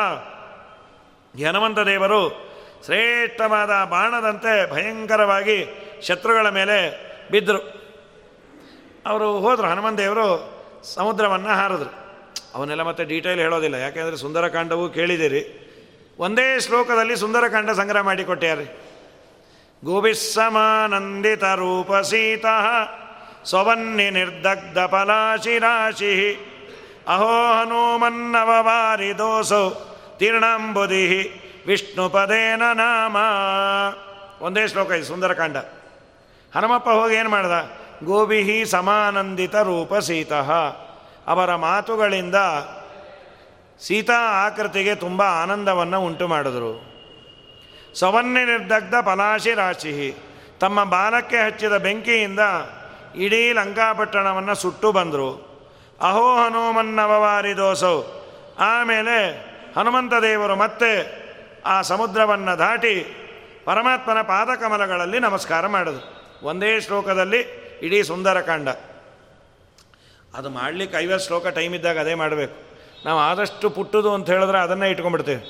ಹನುಮಂತ 1.45 1.80
ದೇವರು 1.80 2.21
ಶ್ರೇಷ್ಠವಾದ 2.86 3.89
ಬಾಣದಂತೆ 3.89 4.71
ಭಯಂಕರವಾಗಿ 4.71 5.58
ಶತ್ರುಗಳ 6.08 6.50
ಮೇಲೆ 6.50 6.78
ಬಿದ್ದರು 7.32 7.62
ಅವರು 9.06 9.39
ಹೋದರು, 9.39 9.67
ಹನುಮಂತ 9.67 9.97
ದೇವರು 10.00 10.28
ಸಮುದ್ರವನ್ನು 10.84 11.50
ಹಾರಿದ್ರು. 11.50 11.91
ಅವನ್ನೆಲ್ಲ 12.56 12.84
ಮತ್ತೆ 12.84 13.04
ಡೀಟೇಲ್ 13.04 13.39
ಹೇಳೋದಿಲ್ಲ. 13.39 13.76
ಯಾಕೆಂದರೆ 13.76 14.17
ಸುಂದರಕಾಂಡವು 14.17 14.89
ಕೇಳಿದಿರಿ 14.89 15.41
ಒಂದೇ 16.19 16.60
ಶ್ಲೋಕದಲ್ಲಿ 16.60 17.15
ಸುಂದರಕಾಂಡ 17.15 17.69
ಸಂಗ್ರಹ 17.69 18.02
ಮಾಡಿಕೊಟ್ಟ್ಯಾರಿ 18.02 18.65
ಗೋಭಿಸ್ಸಮಾನಂದಿತ 19.86 21.43
ರೂಪ 21.43 21.95
ಸೀತಾ 21.95 22.56
ಸ್ವವನ್ನಿ 23.45 24.10
ನಿರ್ದಗ್ಧ 24.10 24.80
ಫಲಾಶಿ 24.80 25.60
ರಾಶಿ. 25.60 26.13
ಅಹೋ 27.08 27.54
ಹನುಮನ್ನವವಾರಿ 27.54 29.17
ದೋಸೌ. 29.17 29.69
ತೀರ್ಣಾಂಬುದಿ 30.17 31.41
ವಿಷ್ಣುಪದೇನ 31.67 32.62
ನಾಮ. 32.73 33.17
ಒಂದೇ 34.41 34.67
ಶ್ಲೋಕ 34.67 34.91
ಇದು, 34.91 35.06
ಸುಂದರಕಾಂಡ. 35.06 35.58
ಹನುಮಪ್ಪ 36.56 36.89
ಹೋಗಿ 36.89 37.15
ಏನು 37.15 37.30
ಮಾಡ್ದ? 37.30 37.51
ಗೋಬಿಹಿ 38.03 38.65
ಸಮಾನಂದಿತ 38.65 39.56
ರೂಪ 39.56 39.95
ಸೀತಃ. 39.95 40.51
ಅವರ 41.27 41.56
ಮಾತುಗಳಿಂದ 41.56 42.36
ಸೀತಾ 43.82 44.45
ಆಕೃತಿಗೆ 44.45 44.95
ತುಂಬ 44.95 45.21
ಆನಂದವನ್ನು 45.21 46.01
ಉಂಟು 46.01 46.27
ಮಾಡಿದರು. 46.27 46.97
ಸವನ್ಯ 47.95 48.45
ನಿರ್ದಗ್ಧ 48.45 48.95
ಪಲಾಶಿ 48.95 49.53
ರಾಶಿ. 49.53 50.17
ತಮ್ಮ 50.60 50.84
ಬಾಲಕ್ಕೆ 50.84 51.45
ಹಚ್ಚಿದ 51.45 51.77
ಬೆಂಕಿಯಿಂದ 51.77 52.39
ಇಡೀ 53.15 53.53
ಲಂಕಾಪಟ್ಟಣವನ್ನು 53.53 54.56
ಸುಟ್ಟು 54.56 54.91
ಬಂದರು. 54.91 55.47
ಅಹೋ 56.01 56.36
ಹನುಮನ್ನವವಾರಿ 56.36 57.58
ದೋಸೌ. 57.58 58.01
ಆಮೇಲೆ 58.60 59.46
ಹನುಮಂತ 59.77 60.13
ದೇವರು 60.21 60.55
ಮತ್ತೆ 60.55 61.17
ಆ 61.65 61.81
ಸಮುದ್ರವನ್ನು 61.81 62.57
ದಾಟಿ 62.57 63.15
ಪರಮಾತ್ಮನ 63.65 64.21
ಪಾದಕಮಲಗಳಲ್ಲಿ 64.21 65.19
ನಮಸ್ಕಾರ 65.19 65.67
ಮಾಡೋದು 65.67 66.23
ಒಂದೇ 66.43 66.81
ಶ್ಲೋಕದಲ್ಲಿ 66.81 67.39
ಇಡೀ 67.81 68.03
ಸುಂದರಕಾಂಡ 68.03 68.69
ಅದು 70.33 70.49
ಮಾಡಲಿಕ್ಕೆ 70.49 70.97
ಐವತ್ತು 70.97 71.27
ಶ್ಲೋಕ 71.27 71.47
ಟೈಮ್ 71.47 71.75
ಇದ್ದಾಗ 71.75 71.99
ಅದೇ 71.99 72.13
ಮಾಡಬೇಕು. 72.13 72.53
ನಾವು 73.05 73.19
ಆದಷ್ಟು 73.19 73.69
ಪುಟ್ಟದು 73.69 74.13
ಅಂತ 74.13 74.29
ಹೇಳಿದ್ರೆ 74.29 74.59
ಅದನ್ನೇ 74.59 74.89
ಇಟ್ಕೊಂಡ್ಬಿಡ್ತೇವೆ. 74.89 75.43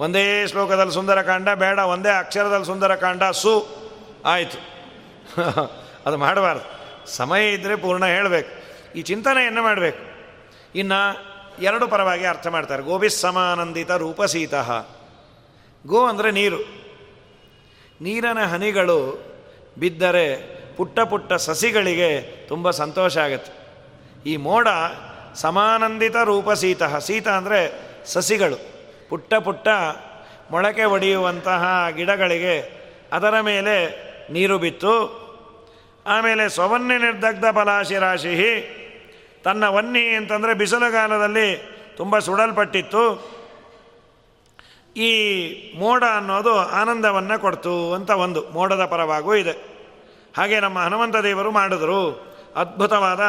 ಒಂದೇ 0.00 0.46
ಶ್ಲೋಕದಲ್ಲಿ 0.46 0.92
ಸುಂದರಕಾಂಡ 0.92 1.48
ಬೇಡ, 1.48 1.78
ಒಂದೇ 1.78 2.08
ಅಕ್ಷರದಲ್ಲಿ 2.08 2.66
ಸುಂದರಕಾಂಡ 2.66 3.22
ಸು, 3.22 3.66
ಆಯಿತು. 4.24 4.58
ಅದು 6.06 6.16
ಮಾಡಬಾರ್ದು. 6.16 6.80
ಸಮಯ 7.16 7.52
ಇದ್ದರೆ 7.52 7.76
ಪೂರ್ಣ 7.76 8.06
ಹೇಳಬೇಕು. 8.06 8.50
ಈ 8.92 9.02
ಚಿಂತನೆಯನ್ನು 9.02 9.62
ಮಾಡಬೇಕು? 9.62 9.98
ಇನ್ನು 10.74 11.29
ಎರಡು 11.58 11.88
ಪರವಾಗಿ 11.88 12.24
ಅರ್ಥ 12.24 12.46
ಮಾಡ್ತಾರೆ. 12.46 12.82
ಗೋಬಿಸ್ 12.82 13.20
ಸಮಾನಂದಿತ 13.20 13.90
ರೂಪಸೀತ 13.90 14.54
ಗೋ 15.86 16.06
ಅಂದರೆ 16.06 16.30
ನೀರು. 16.30 16.58
ನೀರಿನ 18.00 18.44
ಹನಿಗಳು 18.44 19.30
ಬಿದ್ದರೆ 19.78 20.60
ಪುಟ್ಟ 20.76 21.00
ಪುಟ್ಟ 21.00 21.32
ಸಸಿಗಳಿಗೆ 21.32 22.20
ತುಂಬ 22.48 22.70
ಸಂತೋಷ 22.70 23.18
ಆಗುತ್ತೆ. 23.18 23.52
ಈ 24.26 24.36
ಮೋಡ 24.36 24.68
ಸಮಾನಂದಿತ 25.34 26.16
ರೂಪ 26.16 26.52
ಸೀತ. 26.52 26.82
ಸೀತ 26.82 27.28
ಅಂದರೆ 27.28 27.72
ಸಸಿಗಳು. 28.04 28.58
ಪುಟ್ಟ 29.08 29.34
ಪುಟ್ಟ 29.34 29.68
ಮೊಳಕೆ 30.50 30.84
ಒಡೆಯುವಂತಹ 30.84 31.86
ಗಿಡಗಳಿಗೆ 31.96 32.80
ಅದರ 33.12 33.40
ಮೇಲೆ 33.40 33.74
ನೀರು 34.32 34.58
ಬಿತ್ತು. 34.58 35.20
ಆಮೇಲೆ 36.06 36.48
ಸೊವನ್ನೆ 36.48 36.98
ನಿರ್ದಗ್ಧ 36.98 37.44
ಫಲಾಶಿ 37.54 37.98
ರಾಶಿ 37.98 38.34
ತನ್ನ 39.44 39.64
ವನ್ನಿ 39.68 40.04
ಅಂತಂದರೆ 40.14 40.54
ಬಿಸಿಲುಗಾಲದಲ್ಲಿ 40.54 41.46
ತುಂಬ 41.96 42.18
ಸುಡಲ್ಪಟ್ಟಿತ್ತು. 42.18 43.04
ಈ 44.96 45.10
ಮೋಡ 45.78 46.02
ಅನ್ನೋದು 46.16 46.54
ಆನಂದವನ್ನು 46.80 47.36
ಕೊಡ್ತು 47.40 47.74
ಅಂತ 47.94 48.10
ಒಂದು 48.24 48.40
ಮೋಡದ 48.50 48.84
ಪರವಾಗೂ 48.84 49.34
ಇದೆ. 49.34 49.54
ಹಾಗೆ 50.36 50.60
ನಮ್ಮ 50.60 50.78
ಹನುಮಂತ 50.78 51.16
ದೇವರು 51.16 51.50
ಮಾಡಿದರು. 51.50 52.00
ಅದ್ಭುತವಾದ 52.56 53.22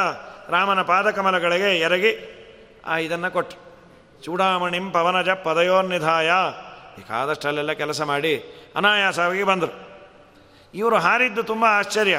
ರಾಮನ 0.49 0.81
ಪಾದಕಮಲಗಳಿಗೆ 0.81 1.69
ಎರಗಿ 1.79 2.11
ಆ 2.85 2.97
ಇದನ್ನು 2.97 3.29
ಕೊಟ್ಟರು 3.31 3.59
ಚೂಡಾಮಣಿಂ 4.23 4.85
ಪವನಜ 4.91 5.29
ಪದಯೋನ್ನಿಧಾಯ 5.29 6.29
ಬೇಕಾದಷ್ಟಲ್ಲೆಲ್ಲ 6.95 7.71
ಕೆಲಸ 7.71 8.01
ಮಾಡಿ 8.01 8.33
ಅನಾಯಾಸವಾಗಿ 8.75 9.43
ಬಂದರು. 9.43 9.73
ಇವರು 10.73 10.97
ಹಾರಿದ್ದು 10.97 11.43
ತುಂಬ 11.43 11.65
ಆಶ್ಚರ್ಯ. 11.69 12.17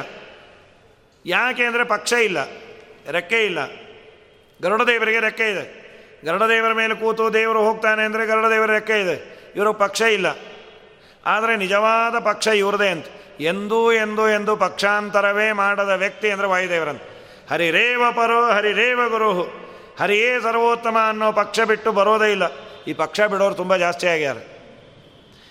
ಯಾಕೆ 1.27 1.65
ಅಂದರೆ 1.65 1.85
ಪಕ್ಷ 1.85 2.13
ಇಲ್ಲ, 2.13 2.39
ರೆಕ್ಕೆ 3.11 3.41
ಇಲ್ಲ. 3.45 3.61
ಗರುಡದೇವರಿಗೆ 4.63 5.21
ರೆಕ್ಕೆ 5.21 5.51
ಇದೆ. 5.51 5.83
ಗರುಡದೇವರ 6.25 6.73
ಮೇಲೆ 6.73 6.95
ಕೂತು 6.95 7.33
ದೇವರು 7.33 7.65
ಹೋಗ್ತಾನೆ 7.65 8.03
ಅಂದರೆ 8.03 8.27
ಗರುಡದೇವರ 8.27 8.71
ರೆಕ್ಕೆ 8.71 9.01
ಇದೆ. 9.01 9.43
ಇವರು 9.57 9.73
ಪಕ್ಷ 9.73 10.01
ಇಲ್ಲ. 10.01 10.27
ಆದರೆ 11.27 11.57
ನಿಜವಾದ 11.57 12.19
ಪಕ್ಷ 12.19 12.47
ಇವ್ರದೇ 12.47 12.89
ಅಂತ. 12.89 13.07
ಎಂದೂ 13.41 13.93
ಎಂದೂ 13.93 14.29
ಎಂದು 14.29 14.57
ಪಕ್ಷಾಂತರವೇ 14.57 15.53
ಮಾಡದ 15.53 15.89
ವ್ಯಕ್ತಿ 15.89 16.31
ಅಂದರೆ 16.31 16.47
ವಾಯುದೇವರಂತ 16.47 17.03
ಹರಿರೇವ 17.51 18.03
ಪರೋ 18.13 18.51
ಹರಿರೇವ 18.51 19.09
ಗುರು 19.09 19.43
ಹರಿಯೇ 20.01 20.41
ಸರ್ವೋತ್ತಮ 20.41 20.97
ಅನ್ನೋ 21.09 21.33
ಪಕ್ಷ 21.33 21.61
ಬಿಟ್ಟು 21.61 21.93
ಬರೋದೇ 21.93 22.31
ಇಲ್ಲ. 22.31 22.43
ಈ 22.87 22.93
ಪಕ್ಷ 22.93 23.21
ಬಿಡೋರು 23.21 23.55
ತುಂಬ 23.55 23.77
ಜಾಸ್ತಿ 23.77 24.07
ಆಗ್ಯಾರ. 24.07 24.37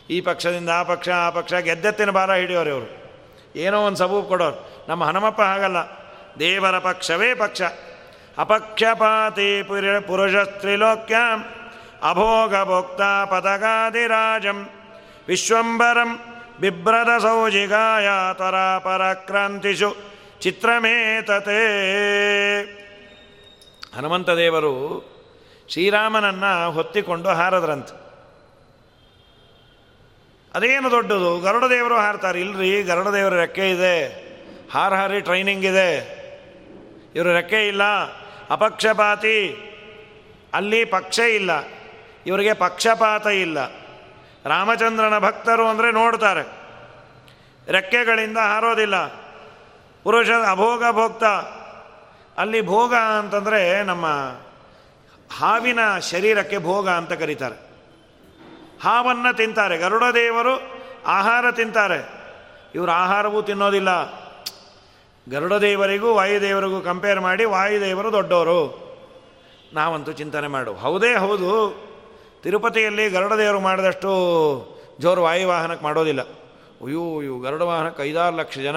ಈ 0.10 0.22
ಪಕ್ಷದಿಂದ 0.22 0.70
ಆ 0.70 0.84
ಪಕ್ಷ 0.84 1.10
ಆ 1.10 1.30
ಪಕ್ಷ 1.30 1.54
ಗೆದ್ದೆತ್ತಿನ 1.54 2.10
ಭಾರ 2.10 2.34
ಹಿಡಿಯೋರು 2.34 2.70
ಇವರು. 2.70 3.02
ಏನೋ 3.56 3.82
ಒಂದು 3.82 3.98
ಸಬೂಬು 3.98 4.28
ಕೊಡೋರು. 4.28 4.86
ನಮ್ಮ 4.90 5.04
ಹನುಮಪ್ಪ 5.04 5.42
ಆಗಲ್ಲ 5.42 5.78
ದೇವರ 6.40 6.80
ಪಕ್ಷವೇ 6.80 7.34
ಪಕ್ಷ. 7.34 7.62
ಅಪಕ್ಷಪಾತಿ 8.42 9.64
ಪುರ 9.64 10.00
ಪುರುಷ 10.00 10.36
ತ್ರಿಲೋಕ್ಯಾಂ 10.36 11.46
ಅಭೋಗ 12.10 12.56
ಭೋಕ್ತ 12.64 13.02
ಪದಗಾದಿರಾಜಂ 13.02 14.70
ವಿಶ್ವಂಬರಂ 15.28 16.20
ಬಿಭ್ರದ 16.60 17.22
ಸೌಜಿಗಾಯ 17.22 18.08
ತ್ವರ 18.34 18.78
ಪರಕ್ರಾಂತಿಷು 18.78 19.96
ಚಿತ್ರಮೇತತೆ. 20.40 21.62
ಹನುಮಂತ 23.98 24.30
ದೇವರು 24.30 25.04
ಶ್ರೀರಾಮನನ್ನು 25.70 26.72
ಹೊತ್ತಿಕೊಂಡು 26.72 27.30
ಹಾರದ್ರಂತೆ. 27.30 28.02
ಅದೇನು 30.54 30.92
ದೊಡ್ಡದು? 30.92 31.40
ಗರುಡದೇವರು 31.40 31.96
ಹಾರ್ತಾರೆ. 31.96 32.42
ಇಲ್ರಿ, 32.42 32.84
ಗರುಡದೇವರ 32.84 33.34
ರೆಕ್ಕೆ 33.34 33.72
ಇದೆ. 33.72 34.08
ಹಾರ 34.72 34.94
ಹಾರಿ 34.94 35.22
ಟ್ರೈನಿಂಗ್ 35.22 35.66
ಇದೆ. 35.66 36.22
ಇವರು 37.16 37.34
ರೆಕ್ಕೆ 37.34 37.68
ಇಲ್ಲ. 37.68 37.82
ಅಪಕ್ಷಪಾತಿ. 38.52 39.68
ಅಲ್ಲಿ 40.54 40.86
ಪಕ್ಷ 40.86 41.20
ಇಲ್ಲ. 41.20 41.52
ಇವರಿಗೆ 42.26 42.54
ಪಕ್ಷಪಾತ 42.54 43.28
ಇಲ್ಲ. 43.28 43.58
ರಾಮಚಂದ್ರನ 44.46 45.18
ಭಕ್ತರು 45.18 45.68
ಅಂದರೆ 45.68 45.92
ನೋಡ್ತಾರೆ. 45.92 46.48
ರೆಕ್ಕೆಗಳಿಂದ 47.72 48.38
ಹಾರೋದಿಲ್ಲ. 48.38 49.08
ಪುರುಷ 50.04 50.30
ಅಭೋಗ 50.30 50.84
ಭೋಕ್ತ. 50.92 51.24
ಅಲ್ಲಿ 52.40 52.62
ಭೋಗ 52.62 52.96
ಅಂತಂದರೆ 52.96 53.84
ನಮ್ಮ 53.84 54.06
ಹಾವಿನ 55.38 55.80
ಶರೀರಕ್ಕೆ 56.12 56.58
ಭೋಗ 56.58 56.90
ಅಂತ 56.90 57.14
ಕರೀತಾರೆ. 57.14 57.56
ಹಾವನ್ನು 58.84 59.36
ತಿಂತಾರೆ. 59.38 59.78
ಗರುಡ 59.78 60.04
ದೇವರು 60.14 60.82
ಆಹಾರ 61.06 61.52
ತಿಂತಾರೆ. 61.52 62.10
ಇವರು 62.76 62.92
ಆಹಾರವೂ 62.92 63.42
ತಿನ್ನೋದಿಲ್ಲ. 63.42 64.22
ಗರುಡ 65.30 65.54
ದೇವರಿಗೂ 65.54 66.14
ವಾಯುದೇವರಿಗೂ 66.14 66.82
ಕಂಪೇರ್ 66.82 67.20
ಮಾಡಿ 67.20 67.46
ವಾಯುದೇವರು 67.46 68.12
ದೊಡ್ಡವರು 68.12 68.92
ನಾವಂತೂ 69.74 70.12
ಚಿಂತನೆ 70.12 70.48
ಮಾಡು. 70.48 70.74
ಹೌದೇ 70.74 71.16
ಹೌದು. 71.16 71.76
ತಿರುಪತಿಯಲ್ಲಿ 72.44 73.10
ಗರುಡ 73.10 73.34
ದೇವರು 73.34 73.60
ಮಾಡಿದಷ್ಟು 73.60 74.10
ಜೋರು 75.00 75.22
ವಾಯುವಾಹನಕ್ಕೆ 75.22 75.84
ಮಾಡೋದಿಲ್ಲ. 75.84 76.22
ಅಯ್ಯೋ 76.22 77.22
ಇವು 77.22 77.42
ಗರುಡ 77.42 77.62
ವಾಹನಕ್ಕೆ 77.62 78.04
ಐದಾರು 78.04 78.36
ಲಕ್ಷ 78.36 78.58
ಜನ 78.58 78.76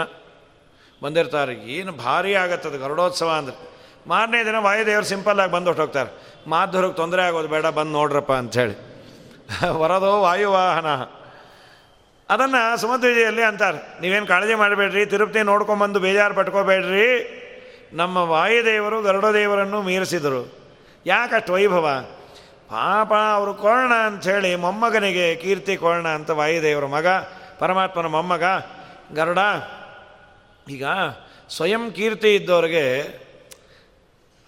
ಬಂದಿರ್ತಾರೆ. 1.02 1.54
ಏನು 1.54 1.92
ಭಾರಿ 1.92 2.34
ಆಗತ್ತದು 2.34 2.78
ಗರುಡೋತ್ಸವ 2.78 3.30
ಅಂದರೆ. 3.30 3.74
ಮಾರನೇ 4.06 4.44
ದಿನ 4.44 4.56
ವಾಯುದೇವರು 4.58 5.04
ಸಿಂಪಲ್ಲಾಗಿ 5.04 5.52
ಬಂದು 5.52 5.66
ಹೊಟ್ಟೋಗ್ತಾರೆ 5.66 6.36
ಮಾಧುರಿಗೆ 6.46 6.92
ತೊಂದರೆ 6.92 7.22
ಆಗೋದು 7.22 7.48
ಬೇಡ, 7.48 7.66
ಬಂದು 7.66 7.92
ನೋಡ್ರಪ್ಪ 7.92 8.32
ಅಂಥೇಳಿ. 8.32 8.94
ವರದೋ 9.68 10.20
ವಾಯುವಾಹನ 10.20 10.86
ಅದನ್ನು 12.30 12.76
ಸುಮಧ್ವಿಜಯಲ್ಲಿ 12.76 13.42
ಅಂತಾರೆ. 13.42 14.00
ನೀವೇನು 14.00 14.26
ಕಾಳಜಿ 14.26 14.54
ಮಾಡಬೇಡ್ರಿ, 14.54 15.06
ತಿರುಪತಿ 15.06 15.42
ನೋಡ್ಕೊಂಬಂದು 15.42 16.00
ಬೇಜಾರು 16.00 16.34
ಪಟ್ಕೋಬೇಡ್ರಿ. 16.34 17.08
ನಮ್ಮ 17.92 18.16
ವಾಯುದೇವರು 18.16 19.02
ಗರುಡದೇವರನ್ನು 19.02 19.82
ಮೀರಿಸಿದರು. 19.82 20.40
ಯಾಕಷ್ಟು 21.06 21.52
ವೈಭವ? 21.52 21.86
ಪಾಪ 22.68 23.12
ಅವರು 23.12 23.54
ಕೋರ್ಣ 23.54 23.94
ಅಂಥೇಳಿ 23.94 24.56
ಮೊಮ್ಮಗನಿಗೆ 24.56 25.36
ಕೀರ್ತಿ 25.36 25.76
ಕೋರ್ಣ 25.76 26.08
ಅಂತ 26.08 26.30
ವಾಯುದೇವರ 26.30 26.86
ಮಗ, 26.86 27.06
ಪರಮಾತ್ಮನ 27.58 28.06
ಮೊಮ್ಮಗ. 28.06 28.44
ಗರುಡ, 29.14 29.38
ಈಗ 30.70 30.84
ಸ್ವಯಂ 31.50 31.92
ಕೀರ್ತಿ 31.92 32.34
ಇದ್ದವ್ರಿಗೆ 32.34 32.84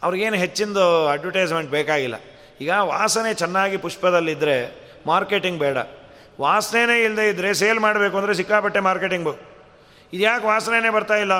ಅವ್ರಿಗೇನು 0.02 0.36
ಹೆಚ್ಚಿಂದು 0.36 1.08
ಅಡ್ವರ್ಟೈಸ್ಮೆಂಟ್ 1.08 1.70
ಬೇಕಾಗಿಲ್ಲ. 1.70 2.14
ಈಗ 2.60 2.70
ವಾಸನೆ 2.80 3.34
ಚೆನ್ನಾಗಿ 3.34 3.76
ಪುಷ್ಪದಲ್ಲಿದ್ದರೆ 3.76 4.56
ಮಾರ್ಕೆಟಿಂಗ್ 5.06 5.58
ಬೇಡ. 5.58 5.78
ವಾಸನೆನೇ 6.40 7.04
ಇಲ್ಲದೆ 7.04 7.28
ಇದ್ದರೆ 7.28 7.54
ಸೇಲ್ 7.54 7.80
ಮಾಡಬೇಕು 7.80 8.16
ಅಂದರೆ 8.16 8.34
ಸಿಕ್ಕಾಪಟ್ಟೆ 8.34 8.80
ಮಾರ್ಕೆಟಿಂಗು. 8.80 9.36
ಇದು 10.12 10.22
ಯಾಕೆ 10.22 10.90
ಬರ್ತಾ 10.90 11.14
ಇಲ್ಲ? 11.14 11.34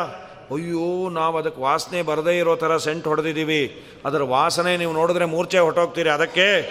ಅಯ್ಯೋ, 0.54 1.10
ನಾವು 1.10 1.38
ಅದಕ್ಕೆ 1.38 1.60
ವಾಸನೆ 1.60 2.02
ಬರದೇ 2.02 2.38
ಇರೋ 2.38 2.56
ಥರ 2.56 2.76
ಸೆಂಟ್ 2.76 3.08
ಹೊಡೆದಿದ್ದೀವಿ. 3.08 3.86
ಅದರ 4.04 4.22
ವಾಸನೆ 4.22 4.76
ನೀವು 4.76 4.92
ನೋಡಿದ್ರೆ 4.92 5.24
ಮೂರ್ಛೆ 5.24 5.58
ಹೊಟ್ಟೋಗ್ತೀರಿ. 5.58 6.08
ಅದಕ್ಕೆ, 6.08 6.62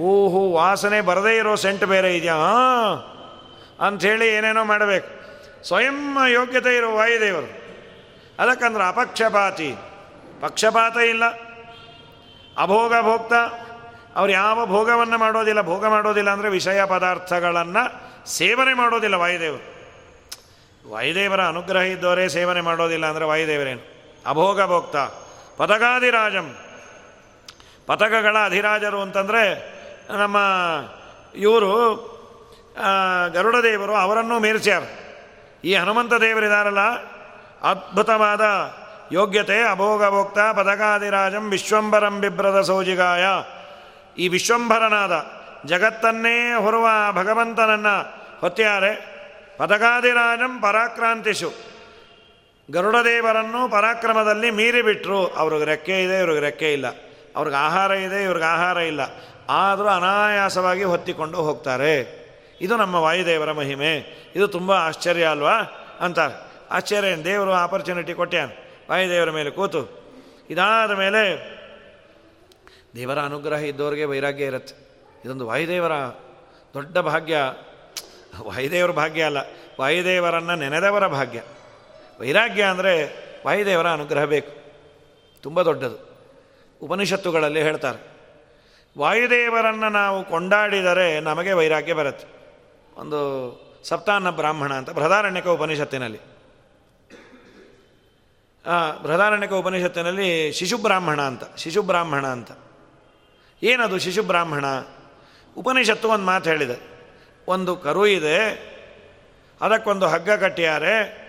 ಓಹೋ, 0.00 0.52
ವಾಸನೆ 0.52 1.00
ಬರದೇ 1.00 1.36
ಇರೋ 1.36 1.54
ಸೆಂಟ್ 1.54 1.84
ಬೇರೆ 1.84 2.16
ಇದೆಯಾ? 2.16 2.34
ಅಂಥೇಳಿ 3.80 4.28
ಏನೇನೋ 4.28 4.64
ಮಾಡಬೇಕು. 4.64 5.24
ಸ್ವಯಂ 5.64 6.18
ಯೋಗ್ಯತೆ 6.28 6.76
ಇರೋ 6.76 6.94
ವಾಯುದೇವರು. 6.94 7.64
ಅದಕ್ಕಂದ್ರೆ 8.38 8.88
ಅಪಕ್ಷಪಾತಿ. 8.88 9.74
ಪಕ್ಷಪಾತ 10.40 10.96
ಇಲ್ಲ. 10.96 11.24
ಅಭೋಗ 12.58 12.94
ಭೋಕ್ತ 13.00 13.32
ಅವ್ರು 14.18 14.32
ಯಾವ 14.32 14.58
ಭೋಗವನ್ನು 14.72 15.16
ಮಾಡೋದಿಲ್ಲ, 15.24 15.60
ಭೋಗ 15.70 15.84
ಮಾಡೋದಿಲ್ಲ 15.94 16.30
ಅಂದರೆ 16.34 16.48
ವಿಷಯ 16.56 16.80
ಪದಾರ್ಥಗಳನ್ನು 16.92 17.82
ಸೇವನೆ 18.38 18.74
ಮಾಡೋದಿಲ್ಲ 18.80 19.16
ವಾಯುದೇವರು. 19.22 19.64
ವಾಯುದೇವರ 20.84 21.40
ಅನುಗ್ರಹ 21.52 21.84
ಇದ್ದವರೇ 21.92 22.24
ಸೇವನೆ 22.36 22.62
ಮಾಡೋದಿಲ್ಲ 22.68 23.04
ಅಂದರೆ 23.12 23.26
ವಾಯುದೇವರೇನು? 23.30 23.82
ಅಭೋಗ 24.26 24.58
ಭೋಕ್ತ. 24.72 24.96
ಪದಗಾದಿರಾಜಂ 25.58 26.46
ಪತಕಗಳ 27.88 28.36
ಅಧಿರಾಜರು 28.48 28.98
ಅಂತಂದರೆ 29.04 29.42
ನಮ್ಮ 30.20 30.36
ಇವರು 31.46 31.72
ಗರುಡದೇವರು 33.34 33.94
ಅವರನ್ನೂ 34.02 34.36
ಮೀರಿಸ್ಯಾರ 34.44 34.84
ಈ 35.64 35.72
ಹನುಮಂತ 35.80 36.14
ದೇವರಿದಾರಲ್ಲ, 36.24 36.82
ಅದ್ಭುತವಾದ 37.70 38.44
ಯೋಗ್ಯತೆ, 39.12 39.58
ಅಭೋಗ 39.72 40.02
ಭೋಕ್ತ 40.14 40.38
ಪದಕಾದಿರಾಜಂ 40.58 41.44
ವಿಶ್ವಂಬರಂ 41.50 42.14
ಬಿಬ್ರದ 42.20 42.58
ಸೌಜಿಗಾಯ 42.70 43.24
ಈ 44.18 44.28
ವಿಶ್ವಂಭರನಾದ 44.28 45.26
ಜಗತ್ತನ್ನೇ 45.66 46.52
ಹೊರುವ 46.52 46.88
ಭಗವಂತನನ್ನು 47.12 48.14
ಹೊತ್ತಾರೆ 48.40 49.14
ಪದಕಾದಿರಾಜಂ 49.58 50.60
ಪರಾಕ್ರಾಂತಿಸು 50.60 51.52
ಗರುಡದೇವರನ್ನು 52.70 53.68
ಪರಾಕ್ರಮದಲ್ಲಿ 53.68 54.50
ಮೀರಿಬಿಟ್ರು. 54.50 55.26
ಅವ್ರಿಗೆ 55.26 55.64
ರೆಕ್ಕೆ 55.64 56.04
ಇದೆ, 56.04 56.18
ಇವ್ರಿಗೆ 56.18 56.40
ರೆಕ್ಕೆ 56.40 56.72
ಇಲ್ಲ. 56.72 56.86
ಅವ್ರಿಗೆ 57.36 57.56
ಆಹಾರ 57.56 57.90
ಇದೆ, 57.90 58.24
ಇವ್ರಿಗೆ 58.24 58.44
ಆಹಾರ 58.44 58.76
ಇಲ್ಲ. 58.76 59.00
ಆದರೂ 59.48 59.88
ಅನಾಯಾಸವಾಗಿ 59.88 60.84
ಹೊತ್ತಿಕೊಂಡು 60.84 61.38
ಹೋಗ್ತಾರೆ. 61.38 62.24
ಇದು 62.60 62.76
ನಮ್ಮ 62.76 62.94
ವಾಯುದೇವರ 62.94 63.52
ಮಹಿಮೆ. 63.52 63.96
ಇದು 64.36 64.48
ತುಂಬ 64.48 64.72
ಆಶ್ಚರ್ಯ 64.72 65.24
ಅಲ್ವಾ? 65.24 65.52
ಅಂತಾರೆ. 66.00 66.52
ಆಶ್ಚರ್ಯ 66.70 67.16
ದೇವರು 67.16 67.52
ಆಪರ್ಚುನಿಟಿ 67.52 68.14
ಕೊಟ್ಟ್ಯಾನ 68.14 68.48
ವಾಯುದೇವರ 68.90 69.30
ಮೇಲೆ 69.30 69.50
ಕೂತು. 69.50 70.04
ಇದಾದ 70.50 70.90
ಮೇಲೆ 70.90 71.53
ದೇವರ 72.94 73.18
ಅನುಗ್ರಹ 73.20 73.60
ಇದ್ದವರಿಗೆ 73.62 74.04
ವೈರಾಗ್ಯ 74.04 74.44
ಇರುತ್ತೆ. 74.44 74.74
ಇದೊಂದು 75.24 75.46
ವಾಯುದೇವರ 75.46 75.94
ದೊಡ್ಡ 76.74 76.98
ಭಾಗ್ಯ. 76.98 77.36
ವಾಯುದೇವರ 78.42 78.90
ಭಾಗ್ಯ 78.90 79.22
ಅಲ್ಲ, 79.22 79.40
ವಾಯುದೇವರನ್ನು 79.80 80.54
ನೆನೆದವರ 80.56 81.06
ಭಾಗ್ಯ. 81.06 81.40
ವೈರಾಗ್ಯ 82.20 82.62
ಅಂದರೆ 82.62 82.92
ವಾಯುದೇವರ 83.46 83.88
ಅನುಗ್ರಹ 83.88 84.24
ಬೇಕು. 84.24 84.52
ತುಂಬ 85.44 85.62
ದೊಡ್ಡದು. 85.62 85.98
ಉಪನಿಷತ್ತುಗಳಲ್ಲಿ 86.82 87.62
ಹೇಳ್ತಾರೆ, 87.62 88.00
ವಾಯುದೇವರನ್ನು 88.96 89.88
ನಾವು 89.88 90.18
ಕೊಂಡಾಡಿದರೆ 90.24 91.08
ನಮಗೆ 91.20 91.52
ವೈರಾಗ್ಯ 91.52 91.94
ಬರುತ್ತೆ. 91.94 92.26
ಒಂದು 92.96 93.20
ಸಪ್ತಾನ್ನ 93.84 94.30
ಬ್ರಾಹ್ಮಣ 94.30 94.72
ಅಂತ, 94.74 94.90
ಬೃಹದಾರಣ್ಯಕ 94.90 95.46
ಉಪನಿಷತ್ತಿನಲ್ಲಿ. 95.46 96.20
ಬೃಹದಾರಣ್ಯಕ 99.02 99.52
ಉಪನಿಷತ್ತಿನಲ್ಲಿ 99.52 100.52
ಶಿಶು 100.52 100.76
ಬ್ರಾಹ್ಮಣ 100.78 101.20
ಅಂತ, 101.22 101.44
ಶಿಶುಬ್ರಾಹ್ಮಣ 101.56 102.26
ಅಂತ. 102.26 102.52
ಏನದು 103.64 103.98
ಶಿಶುಬ್ರಾಹ್ಮಣ 103.98 104.64
ಉಪನಿಷತ್ತು 105.56 106.08
ಒಂದು 106.08 106.24
ಮಾತು 106.24 106.50
ಹೇಳಿದೆ. 106.50 106.76
ಒಂದು 107.48 107.76
ಕರು 107.76 108.06
ಇದೆ, 108.06 108.38
ಅದಕ್ಕೊಂದು 109.60 110.06
ಹಗ್ಗ 110.06 110.30
ಕಟ್ಟಿಯಾರೆ. 110.30 111.24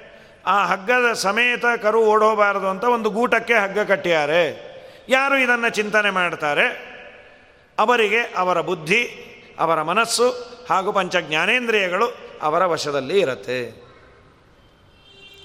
ಆ 0.45 0.65
ಹಗ್ಗದ 0.65 1.13
ಸಮೇತ 1.13 1.65
ಕರು 1.81 2.05
ಓಡೋಬಾರದು 2.05 2.67
ಅಂತ 2.67 2.83
ಒಂದು 2.83 3.09
ಗೂಟಕ್ಕೆ 3.09 3.53
ಹಗ್ಗ 3.53 3.79
ಕಟ್ಟಿಯಾರೆ. 3.79 4.41
ಯಾರು 5.09 5.37
ಇದನ್ನು 5.37 5.69
ಚಿಂತನೆ 5.69 6.09
ಮಾಡ್ತಾರೆ? 6.09 6.67
ಅವರಿಗೆ 7.79 8.19
ಅವರ 8.37 8.61
ಬುದ್ಧಿ, 8.61 9.01
ಅವರ 9.59 9.81
ಮನಸ್ಸು 9.81 10.29
ಹಾಗೂ 10.69 10.91
ಪಂಚ 10.91 11.15
ಜ್ಞಾನೇಂದ್ರಿಯಗಳು 11.15 12.07
ಅವರ 12.41 12.65
ವಶದಲ್ಲಿ 12.65 13.19
ಇರುತ್ತೆ. 13.19 13.59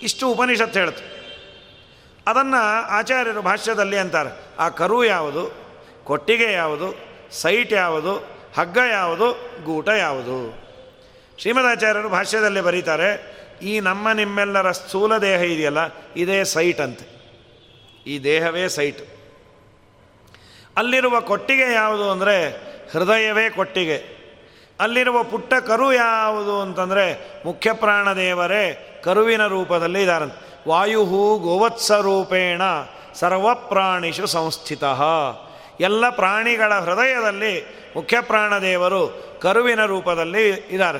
ಇಷ್ಟು 0.03 0.29
ಉಪನಿಷತ್ತು 0.29 0.79
ಹೇಳುತ್ತೆ 0.79 1.07
ಅದನ್ನು 2.26 2.61
ಆಚಾರ್ಯರು 2.98 3.42
ಭಾಷ್ಯದಲ್ಲಿ 3.42 3.98
ಅಂತಾರೆ, 3.98 4.33
ಆ 4.59 4.68
ಕರು 4.68 5.05
ಯಾವುದು? 5.05 5.60
ಕೊಟ್ಟಿಗೆ 6.11 6.53
ಯಾವುದು, 6.53 6.94
ಸೈಟ್ 7.33 7.73
ಯಾವುದು, 7.73 8.14
ಹಗ್ಗ 8.59 8.79
ಯಾವುದು, 8.90 9.29
ಗೂಟ 9.64 9.88
ಯಾವುದು? 9.88 10.59
ಶ್ರೀಮದಾಚಾರ್ಯರು 11.38 12.09
ಭಾಷ್ಯದಲ್ಲಿ 12.09 12.61
ಬರೀತಾರೆ, 12.61 13.11
ಈ 13.62 13.81
ನಮ್ಮ 13.81 14.12
ನಿಮ್ಮೆಲ್ಲರ 14.12 14.70
ಸ್ಥೂಲ 14.70 15.18
ದೇಹ 15.18 15.40
ಇದೆಯಲ್ಲ, 15.40 15.79
ಇದೇ 16.16 16.44
ಸೈಟ್ 16.44 16.81
ಅಂತೆ. 16.81 17.07
ಈ 18.07 18.25
ದೇಹವೇ 18.25 18.68
ಸೈಟ್. 18.68 19.01
ಅಲ್ಲಿರುವ 20.77 21.20
ಕೊಟ್ಟಿಗೆ 21.20 21.73
ಯಾವುದು 21.73 22.11
ಅಂದರೆ 22.11 22.51
ಹೃದಯವೇ 22.92 23.51
ಕೊಟ್ಟಿಗೆ. 23.51 23.99
ಅಲ್ಲಿರುವ 24.81 25.23
ಪುಟ್ಟ 25.23 25.55
ಕರು 25.55 25.92
ಯಾವುದು 25.92 26.61
ಅಂತಂದರೆ 26.61 27.35
ಮುಖ್ಯ 27.46 27.73
ಪ್ರಾಣದೇವರೇ 27.73 29.01
ಕರುವಿನ 29.05 29.46
ರೂಪದಲ್ಲಿ 29.46 30.01
ಇದ್ದಾರಂತೆ 30.01 30.68
ವಾಯು 30.68 31.05
ಗೋವತ್ಸ 31.38 31.92
ರೂಪೇಣ 31.92 32.62
ಸರ್ವಪ್ರಾಣಿಷು 33.14 34.27
ಸಂಸ್ಥಿತ. 34.27 34.85
ಎಲ್ಲ 35.80 36.10
ಪ್ರಾಣಿಗಳ 36.10 36.72
ಹೃದಯದಲ್ಲಿ 36.74 37.66
ಮುಖ್ಯ 37.96 38.20
ಪ್ರಾಣದೇವರು 38.20 39.30
ಕರುವಿನ 39.42 39.84
ರೂಪದಲ್ಲಿ 39.84 40.48
ಇದ್ದಾರೆ. 40.48 40.98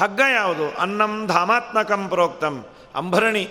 ಹಗ್ಗ 0.00 0.20
ಯಾವುದು? 0.34 0.74
ಅನ್ನಂ 0.74 1.26
ಧಾಮಾತ್ಮಕಂ 1.26 2.08
ಪ್ರೋಕ್ತಂ. 2.08 2.66
ಅಂಭರಣಿ 2.94 3.50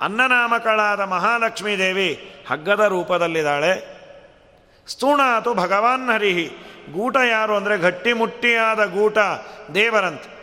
ಅನ್ನನಾಮಕಳಾದ 0.00 1.00
ಮಹಾಲಕ್ಷ್ಮೀ 1.00 1.78
ದೇವಿ 1.78 2.34
ಹಗ್ಗದ 2.50 2.80
ರೂಪದಲ್ಲಿದ್ದಾಳೆ. 2.80 3.94
ಸ್ತೂಣಾತು 4.88 5.54
ಭಗವಾನ್ 5.54 6.10
ಹರಿಹಿ. 6.10 6.50
ಗೂಟ 6.92 7.16
ಯಾರು 7.16 7.56
ಅಂದರೆ 7.56 7.78
ಗಟ್ಟಿಮುಟ್ಟಿಯಾದ 7.78 8.84
ಗೂಟ 8.84 9.18
ದೇವರಂತೆ. 9.74 10.34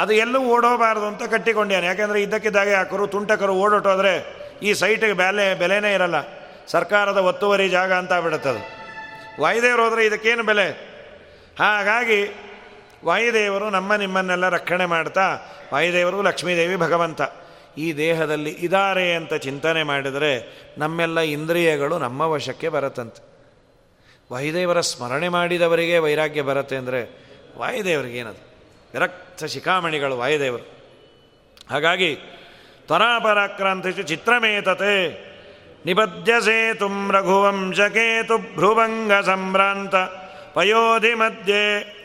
ಅದು 0.00 0.12
ಎಲ್ಲೂ 0.12 0.40
ಓಡೋಬಾರದು 0.40 1.06
ಅಂತ 1.06 1.22
ಕಟ್ಟಿಕೊಂಡ್ಯಾನೆ 1.22 1.86
ಯಾಕೆಂದರೆ 1.86 2.22
ಇದ್ದಕ್ಕಿದ್ದಾಗೆ 2.22 2.74
ಆ 2.74 2.82
ಕರು 2.82 3.06
ತುಂಟಕರು 3.06 3.54
ಓಡೋಟೋದ್ರೆ 3.54 4.36
ಈ 4.62 4.72
ಸೈಟಿಗೆ 4.72 5.12
ಬೆಲೆ, 5.12 5.54
ಬೆಲೆನೇ 5.54 5.94
ಇರಲ್ಲ. 5.94 6.37
ಸರ್ಕಾರದ 6.68 7.16
ಒತ್ತುವರಿ 7.16 7.68
ಜಾಗ 7.68 7.92
ಅಂತ 7.92 8.12
ಬಿಡುತ್ತದು 8.12 8.78
ವಾಯುದೇವರು 9.42 9.84
ಹೋದರೆ 9.84 10.06
ಇದಕ್ಕೇನು 10.06 10.42
ಬೆಲೆ? 10.42 10.70
ಹಾಗಾಗಿ 11.58 12.36
ವಾಯುದೇವರು 13.04 13.70
ನಮ್ಮ 13.70 13.94
ನಿಮ್ಮನ್ನೆಲ್ಲ 13.94 14.48
ರಕ್ಷಣೆ 14.48 14.86
ಮಾಡ್ತಾ, 14.86 15.38
ವಾಯುದೇವರು 15.72 16.22
ಲಕ್ಷ್ಮೀದೇವಿ 16.22 16.76
ಭಗವಂತ, 16.76 17.20
ಈ 17.78 17.92
ದೇಹದಲ್ಲಿ 17.92 18.50
ಇದ್ದಾರೆ 18.50 19.14
ಅಂತ 19.14 19.34
ಚಿಂತನೆ 19.34 19.82
ಮಾಡಿದರೆ 19.82 20.62
ನಮ್ಮೆಲ್ಲ 20.78 21.20
ಇಂದ್ರಿಯಗಳು 21.20 21.98
ನಮ್ಮ 21.98 22.20
ವಶಕ್ಕೆ 22.20 22.68
ಬರತ್ತಂತೆ. 22.68 23.28
ವಾಯುದೇವರ 24.32 24.80
ಸ್ಮರಣೆ 24.80 25.28
ಮಾಡಿದವರಿಗೆ 25.28 25.98
ವೈರಾಗ್ಯ 25.98 26.42
ಬರುತ್ತೆ 26.42 26.76
ಅಂದರೆ 26.76 27.28
ವಾಯುದೇವರಿಗೇನದು? 27.58 28.48
ವಿರಕ್ತ 28.94 29.44
ಶಿಖಾಮಣಿಗಳು 29.44 30.18
ವಾಯುದೇವರು. 30.18 30.66
ಹಾಗಾಗಿ 31.70 32.16
ತ್ವರಾಪರಾಕ್ರಾಂತಿಷು 32.86 34.02
ಚಿತ್ರಮೇತತೆ. 34.02 35.27
ನಿಬದ್ಧ 35.88 36.38
ಸೇತುಂ 36.38 37.12
ರಘುವಂಶಕೇತು 37.12 38.38
ಭ್ರುವಂಗ 38.38 39.12
ಸಂಭ್ರಾಂತ 39.12 39.94
ಪಯೋಧಿ 40.54 41.14
ಮಧ್ಯೆ 41.14 41.96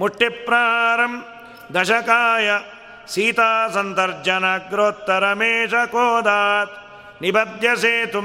ಮುಟ್ಟಿಪ್ರಾರಂ 0.00 1.26
ದಶಕಾಯ 1.74 2.50
ಸೀತಾ 3.08 3.68
ಸಂತರ್ಜನಗ್ರೋತ್ತರಮೇಶ 3.68 5.74
ಕೋದಾತ್ 5.86 6.70
ನಿಬದ್ಧ 7.22 7.76
ಸೇತು 7.76 8.20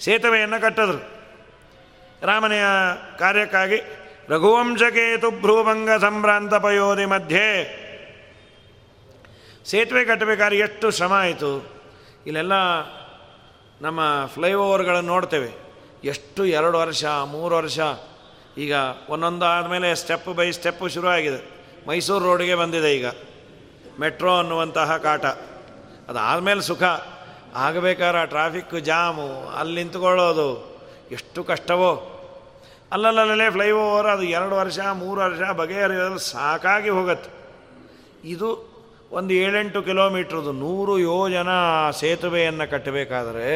ಸೇತುವೆಯನ್ನು 0.00 0.60
ಕಟ್ಟಿದ್ರು 0.60 1.16
ರಾಮನೆಯ 2.26 2.64
ಕಾರ್ಯಕ್ಕಾಗಿ 3.18 3.82
ರಘುವಂಶಕೇತು 4.28 5.30
ಭ್ರೂಭಂಗ 5.30 6.00
ಸಂಭ್ರಾಂತ 6.00 6.54
ಪಯೋಧಿ 6.54 7.04
ಮಧ್ಯೆ 7.04 7.76
ಸೇತುವೆ 9.66 10.04
ಕಟ್ಟಬೇಕಾದ್ರೆ 10.04 10.58
ಎಷ್ಟು 10.58 10.90
ಶ್ರಮ 10.90 11.12
ಆಯಿತು? 11.12 11.76
ಇಲ್ಲೆಲ್ಲ 12.26 12.52
ನಮ್ಮ 13.80 14.00
ಫ್ಲೈಓವರ್ಗಳನ್ನು 14.26 15.12
ನೋಡ್ತೇವೆ. 15.12 15.50
ಎಷ್ಟು 16.04 16.44
ಎರಡು 16.44 16.78
ವರ್ಷ, 16.78 17.04
ಮೂರು 17.04 17.54
ವರ್ಷ, 17.54 17.78
ಈಗ 18.58 18.74
ಒಂದೊಂದು 19.08 19.44
ಆದಮೇಲೆ 19.44 19.94
ಸ್ಟೆಪ್ 19.94 20.34
ಬೈ 20.34 20.50
ಸ್ಟೆಪ್ 20.50 20.90
ಶುರು 20.90 21.08
ಆಗಿದೆ 21.08 21.50
ಮೈಸೂರು 21.88 22.24
ರೋಡ್ಗೆ 22.24 22.54
ಬಂದಿದೆ 22.54 22.96
ಈಗ. 22.96 23.06
ಮೆಟ್ರೋ 24.00 24.38
ಅನ್ನುವಂತಹ 24.38 24.96
ಕಾಟ. 24.96 25.24
ಅದಾದಮೇಲೆ 26.08 26.60
ಸುಖ. 26.60 26.82
ಆಗಬೇಕಾದ್ರೆ 27.54 28.26
ಟ್ರಾಫಿಕ್ 28.26 28.80
ಜಾಮು, 28.80 29.48
ಅಲ್ಲಿ 29.48 29.74
ನಿಂತ್ಕೊಳ್ಳೋದು 29.74 30.80
ಎಷ್ಟು 31.10 31.44
ಕಷ್ಟವೋ. 31.44 32.12
ಅಲ್ಲಲ್ಲಲ್ಲೇ 32.92 33.50
ಫ್ಲೈಓವರ್ 33.50 34.06
ಅದು 34.06 34.22
ಎರಡು 34.22 34.56
ವರ್ಷ, 34.56 34.78
ಮೂರು 34.92 35.20
ವರ್ಷ 35.20 35.50
ಬಗೆಹರಿಯೋದು 35.50 36.18
ಸಾಕಾಗಿ 36.18 36.88
ಹೋಗುತ್ತೆ. 36.88 37.30
ಇದು 38.24 38.65
ಒಂದು 39.10 39.34
ಏಳೆಂಟು 39.34 39.82
ಕಿಲೋಮೀಟ್ರದ್ದು 39.82 40.52
ನೂರು 40.52 40.98
ಯೋಜನ 40.98 41.48
ಸೇತುವೆಯನ್ನು 41.90 42.70
ಕಟ್ಟಬೇಕಾದರೆ 42.70 43.48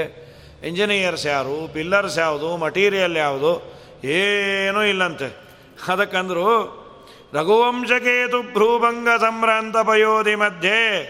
ಇಂಜಿನಿಯರ್ಸ್ 0.67 1.27
ಯಾರು 1.27 1.73
ಪಿಲ್ಲರ್ಸ್ 1.73 2.19
ಯಾವುದು 2.19 2.57
ಮಟೀರಿಯಲ್ 2.57 3.17
ಯಾವುದು, 3.17 3.73
ಏನೂ 4.05 4.83
ಇಲ್ಲಂತೆ. 4.83 5.37
ಅದಕ್ಕಂದ್ರು, 5.89 6.47
ರಘುವಂಶಕೇತು 7.33 8.43
ಭ್ರೂಭಂಗ 8.43 9.09
ಸಂಭ್ರಾಂತ 9.21 9.77
ಪಯೋಧಿ 9.77 10.35
ಮಧ್ಯೆ, 10.35 11.03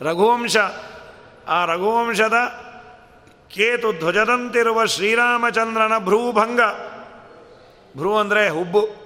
ರಘುವಂಶ, 0.00 0.56
ಆ 1.48 1.64
ರಘುವಂಶದ 1.64 2.34
ಕೇತು 3.48 3.92
ಧ್ವಜದಂತಿರುವ 3.92 4.84
ಶ್ರೀರಾಮಚಂದ್ರನ 4.84 5.98
ಭ್ರೂಭಂಗ. 5.98 6.60
ಭ್ರೂ 7.96 8.16
ಅಂದರೆ 8.16 8.48
ಹುಬ್ಬು. 8.48 9.04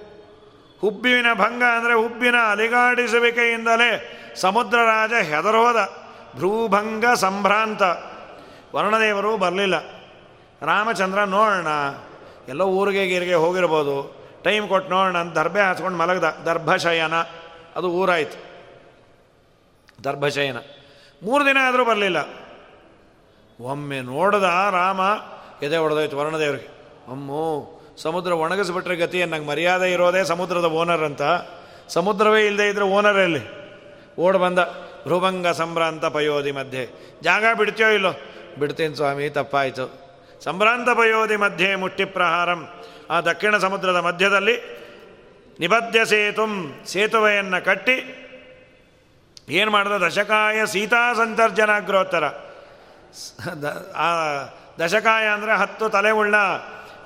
ಹುಬ್ಬಿನ 0.81 1.25
ಭಂಗ 1.33 1.63
ಅಂದರೆ 1.63 1.93
ಹುಬ್ಬಿನ 1.93 2.35
ಅಲಿಗಾಡಿಸುವಿಕೆಯಿಂದಲೇ 2.51 4.15
ಸಮುದ್ರ 4.39 4.77
ರಾಜ 4.77 5.13
ಹೆದರೋದ 5.13 5.75
ಭ್ರೂಭಂಗ 6.35 7.05
ಸಂಭ್ರಾಂತ. 7.15 7.81
ವರ್ಣದೇವರು 8.75 9.37
ಬರಲಿಲ್ಲ. 9.37 9.79
ರಾಮಚಂದ್ರ 10.61 11.23
ನೋಡೋಣ 11.23 11.67
ಎಲ್ಲೋ 12.47 12.65
ಊರಿಗೆ 12.65 13.07
ಗೀರಿಗೆ 13.07 13.33
ಹೋಗಿರ್ಬೋದು. 13.33 14.19
ಟೈಮ್ 14.43 14.69
ಕೊಟ್ಟು 14.69 14.93
ನೋಡೋಣ 14.93 15.17
ಅಂತ 15.17 15.37
ದರ್ಭೆ 15.37 15.61
ಹಾಸ್ಕೊಂಡು 15.61 15.97
ಮಲಗ್ದ. 15.97 16.23
ದರ್ಭಶಯನ. 16.23 17.13
ಅದು 17.75 17.89
ಊರಾಯ್ತು. 17.89 18.49
ದರ್ಭಶಯನ. 20.03 20.57
ಮೂರು 21.23 21.45
ದಿನ 21.45 21.57
ಆದರೂ 21.67 21.85
ಬರಲಿಲ್ಲ. 21.85 22.17
ಒಮ್ಮೆ 23.59 24.01
ನೋಡ್ದ 24.01 24.43
ರಾಮ, 24.71 25.01
ಎದೆ 25.63 25.77
ಹೊಡೆದೋಯ್ತು 25.77 26.17
ವರ್ಣದೇವರಿಗೆ. 26.17 26.67
ಅಮ್ಮೋ, 27.11 27.81
ಸಮುದ್ರ 27.97 28.31
ಒಣಗಿಸ್ಬಿಟ್ರೆ 28.31 28.95
ಗತಿ 28.95 29.25
ನಂಗೆ 29.25 29.47
ಮರ್ಯಾದೆ 29.47 29.91
ಇರೋದೇ 29.91 30.23
ಸಮುದ್ರದ 30.23 30.65
ಓನರ್ 30.65 31.03
ಅಂತ. 31.03 31.21
ಸಮುದ್ರವೇ 31.87 32.45
ಇಲ್ಲದೆ 32.45 32.67
ಇದ್ದರೆ 32.67 32.85
ಓನರ್ 32.85 33.17
ಎಲ್ಲಿ? 33.17 33.58
ಓಡ್ 34.19 34.37
ಬಂದ. 34.37 34.59
ಭೃಭಂಗ 35.07 35.47
ಸಂಭ್ರಾಂತ 35.47 36.05
ಪಯೋಧಿ 36.05 36.51
ಮಧ್ಯೆ. 36.51 36.83
ಜಾಗ 37.23 37.45
ಬಿಡ್ತೀಯೋ 37.57 37.89
ಇಲ್ಲೋ? 37.89 38.11
ಬಿಡ್ತೀನಿ 38.59 38.95
ಸ್ವಾಮಿ, 38.95 39.29
ತಪ್ಪಾಯಿತು. 39.29 39.85
ಸಂಭ್ರಾಂತ 40.43 40.89
ಪಯೋಧಿ 40.89 41.35
ಮಧ್ಯೆ 41.35 41.75
ಮುಟ್ಟಿ 41.75 42.05
ಪ್ರಹಾರಂ. 42.05 42.61
ಆ 43.09 43.21
ದಕ್ಷಿಣ 43.21 43.57
ಸಮುದ್ರದ 43.57 43.99
ಮಧ್ಯದಲ್ಲಿ 43.99 44.55
ನಿಬದ್ಧ 45.59 45.95
ಸೇತುಂ 46.03 46.51
ಸೇತುವೆಯನ್ನು 46.87 47.65
ಕಟ್ಟಿ 47.65 47.97
ಏನು 49.49 49.71
ಮಾಡಿದ? 49.71 49.91
ದಶಕಾಯ 49.91 50.65
ಸೀತಾ 50.65 51.13
ಸಂತರ್ಜನಾಗ್ರೋತ್ತರ 51.13 52.25
ಆ 53.95 54.09
ದಶಕಾಯ 54.79 55.25
ಅಂದರೆ 55.27 55.53
ಹತ್ತು 55.57 55.89
ತಲೆ 55.89 56.11
ಉಳ್ಳ 56.11 56.35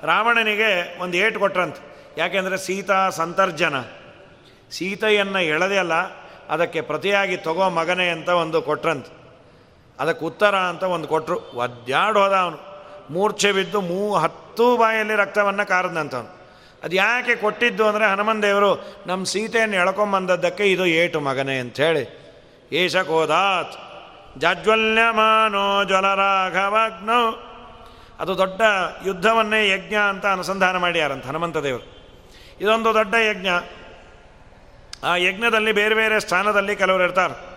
ರಾವಣನಿಗೆ 0.02 0.70
ಒಂದು 1.02 1.16
ಏಟು 1.16 1.38
ಕೊಟ್ರಂತ. 1.40 1.76
ಯಾಕೆಂದರೆ 2.18 2.56
ಸೀತಾ 2.56 2.98
ಸಂತರ್ಜನ. 3.10 3.76
ಸೀತೆಯನ್ನು 4.70 5.40
ಎಳೆದೇ 5.40 5.76
ಅಲ್ಲ 5.76 5.96
ಅದಕ್ಕೆ 6.50 6.80
ಪ್ರತಿಯಾಗಿ 6.80 7.36
ತಗೋ 7.36 7.70
ಮಗನೇ 7.70 8.08
ಅಂತ 8.08 8.28
ಒಂದು 8.28 8.62
ಕೊಟ್ರಂತ. 8.62 9.06
ಅದಕ್ಕೆ 10.00 10.24
ಉತ್ತರ 10.24 10.56
ಅಂತ 10.56 10.82
ಒಂದು 10.82 11.08
ಕೊಟ್ಟರು 11.08 11.40
ಒದ್ದಾಡು 11.40 12.20
ಹೋದ 12.20 12.32
ಅವನು. 12.32 12.74
ಮೂರ್ಛೆ 13.10 13.52
ಬಿದ್ದು 13.52 13.80
ಮೂ, 13.80 14.14
ಹತ್ತು 14.14 14.76
ಬಾಯಲ್ಲಿ 14.76 15.14
ರಕ್ತವನ್ನು 15.14 15.68
ಕಾರದಂಥವನು 15.68 16.44
ಅದು 16.84 16.96
ಯಾಕೆ 16.96 17.36
ಕೊಟ್ಟಿದ್ದು 17.36 17.88
ಅಂದರೆ 17.88 18.06
ಹನುಮನ್ 18.06 18.42
ದೇವರು 18.42 18.94
ನಮ್ಮ 19.06 19.24
ಸೀತೆಯನ್ನು 19.24 19.76
ಎಳ್ಕೊಂಬಂದದ್ದಕ್ಕೆ 19.76 20.64
ಇದು 20.64 20.86
ಏಟು 20.86 21.20
ಮಗನೇ 21.20 21.58
ಅಂಥೇಳಿ. 21.58 22.24
ಏಷ 22.72 22.96
ಕೋದಾತ್ 22.96 23.72
ಜಾಜ್ವಲ್ಯಮಾನೋ 24.40 25.84
ಜ್ವಲರಾಘವಗ್ನೋ. 25.84 27.50
ಅದು 28.20 28.38
ದೊಡ್ಡ 28.38 28.60
ಯುದ್ಧವನ್ನೇ 29.06 29.68
ಯಜ್ಞ 29.68 29.94
ಅಂತ 29.94 30.26
ಅನುಸಂಧಾನ 30.26 30.76
ಮಾಡ್ಯಾರಂತ 30.76 31.26
ಹನುಮಂತ 31.26 31.56
ದೇವರು. 31.56 31.84
ಇದೊಂದು 32.60 32.94
ದೊಡ್ಡ 32.94 33.14
ಯಜ್ಞ. 33.14 33.48
ಆ 35.04 35.16
ಯಜ್ಞದಲ್ಲಿ 35.16 35.72
ಬೇರೆ 35.72 35.94
ಬೇರೆ 35.94 36.20
ಸ್ಥಾನದಲ್ಲಿ 36.20 36.76
ಕೆಲವರು 36.76 37.02
ಇರ್ತಾರೆ. 37.02 37.54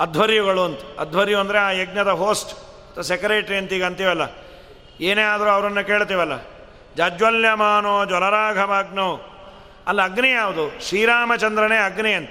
ಅಧ್ವರ್ಯುಗಳು 0.00 0.64
ಅಂತ. 0.64 1.00
ಅಧ್ವರ್ಯು 1.00 1.38
ಅಂದರೆ 1.38 1.58
ಆ 1.58 1.70
ಯಜ್ಞದ 1.70 2.08
ಹೋಸ್ಟ್ 2.08 2.72
ಸೆಕ್ರೆಟ್ರಿ 3.02 3.56
ಅಂತ 3.56 3.72
ಈಗ 3.72 3.84
ಅಂತೀವಲ್ಲ. 3.84 4.22
ಏನೇ 5.00 5.22
ಆದರೂ 5.22 5.48
ಅವರನ್ನು 5.48 5.86
ಕೇಳ್ತೀವಲ್ಲ. 5.86 6.32
ಜಾಜ್ವಲ್ಯಮಾನೋ 6.96 8.04
ಜ್ವಲರಾಘವಾಗ್ನೋ. 8.04 9.28
ಅಲ್ಲ, 9.86 10.02
ಅಗ್ನಿ 10.02 10.30
ಯಾವುದು? 10.30 10.88
ಶ್ರೀರಾಮಚಂದ್ರನೇ 10.88 11.76
ಅಗ್ನಿ 11.76 12.12
ಅಂತ. 12.12 12.30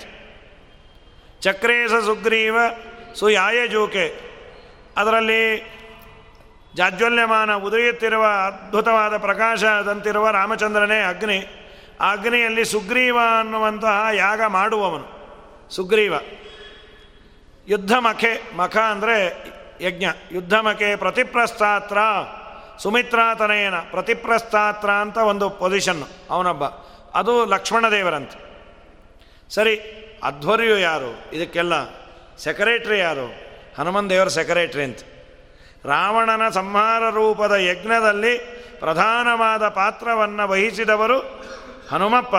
ಚಕ್ರೇಶ 1.42 1.92
ಸುಗ್ರೀವ 1.92 2.58
ಸುಯಾಯಜೂಕೆ 3.16 4.32
ಅದರಲ್ಲಿ 4.98 5.72
ಜಾಜ್ವಲ್ಯಮಾನ 6.76 7.56
ಉದಯುತ್ತಿರುವ 7.56 8.26
ಅದ್ಭುತವಾದ 8.48 9.18
ಪ್ರಕಾಶದಂತಿರುವ 9.18 10.30
ರಾಮಚಂದ್ರನೇ 10.30 11.02
ಅಗ್ನಿ. 11.02 11.61
ಅಗ್ನಿಯಲ್ಲಿ 12.02 12.66
ಸುಗ್ರೀವ 12.66 13.18
ಅನ್ನುವಂತಹ 13.40 14.06
ಯಾಗ 14.14 14.42
ಮಾಡುವವನು. 14.48 15.22
ಸುಗ್ರೀವ. 15.72 16.14
ಯುದ್ಧಮಖೆ 17.68 18.58
ಮಖ 18.58 18.78
ಅಂದರೆ 18.78 19.46
ಯಜ್ಞ. 19.82 20.06
ಯುದ್ಧಮಖೆ 20.32 20.96
ಪ್ರತಿಪ್ರಸ್ಥಾತ್ರ 20.96 21.98
ಸುಮಿತ್ರಾತನಯನ 22.78 23.76
ಪ್ರತಿಪ್ರಸ್ಥಾತ್ರ 23.76 24.90
ಅಂತ 24.90 25.18
ಒಂದು 25.18 25.50
ಪೊಸಿಷನ್ನು 25.50 26.08
ಅವನೊಬ್ಬ. 26.30 26.64
ಅದು 27.14 27.46
ಲಕ್ಷ್ಮಣ 27.46 27.92
ದೇವರಂತೆ. 27.92 28.52
ಸರಿ, 29.50 29.76
ಅಧ್ವರ್ಯು 30.24 30.78
ಯಾರು? 30.78 31.32
ಇದಕ್ಕೆಲ್ಲ 31.34 31.74
ಸೆಕ್ರೆಟ್ರಿ 32.38 33.00
ಯಾರು? 33.00 33.26
ಹನುಮನ್ 33.78 34.10
ದೇವರ 34.10 34.28
ಸೆಕ್ರೆಟ್ರಿ 34.28 34.84
ಅಂತ. 34.84 35.00
ರಾವಣನ 35.86 36.50
ಸಂಹಾರ 36.50 37.10
ರೂಪದ 37.10 37.52
ಯಜ್ಞದಲ್ಲಿ 37.52 38.38
ಪ್ರಧಾನವಾದ 38.80 39.68
ಪಾತ್ರವನ್ನು 39.68 40.48
ವಹಿಸಿದವರು 40.48 41.46
ಹನುಮಪ್ಪ, 41.92 42.36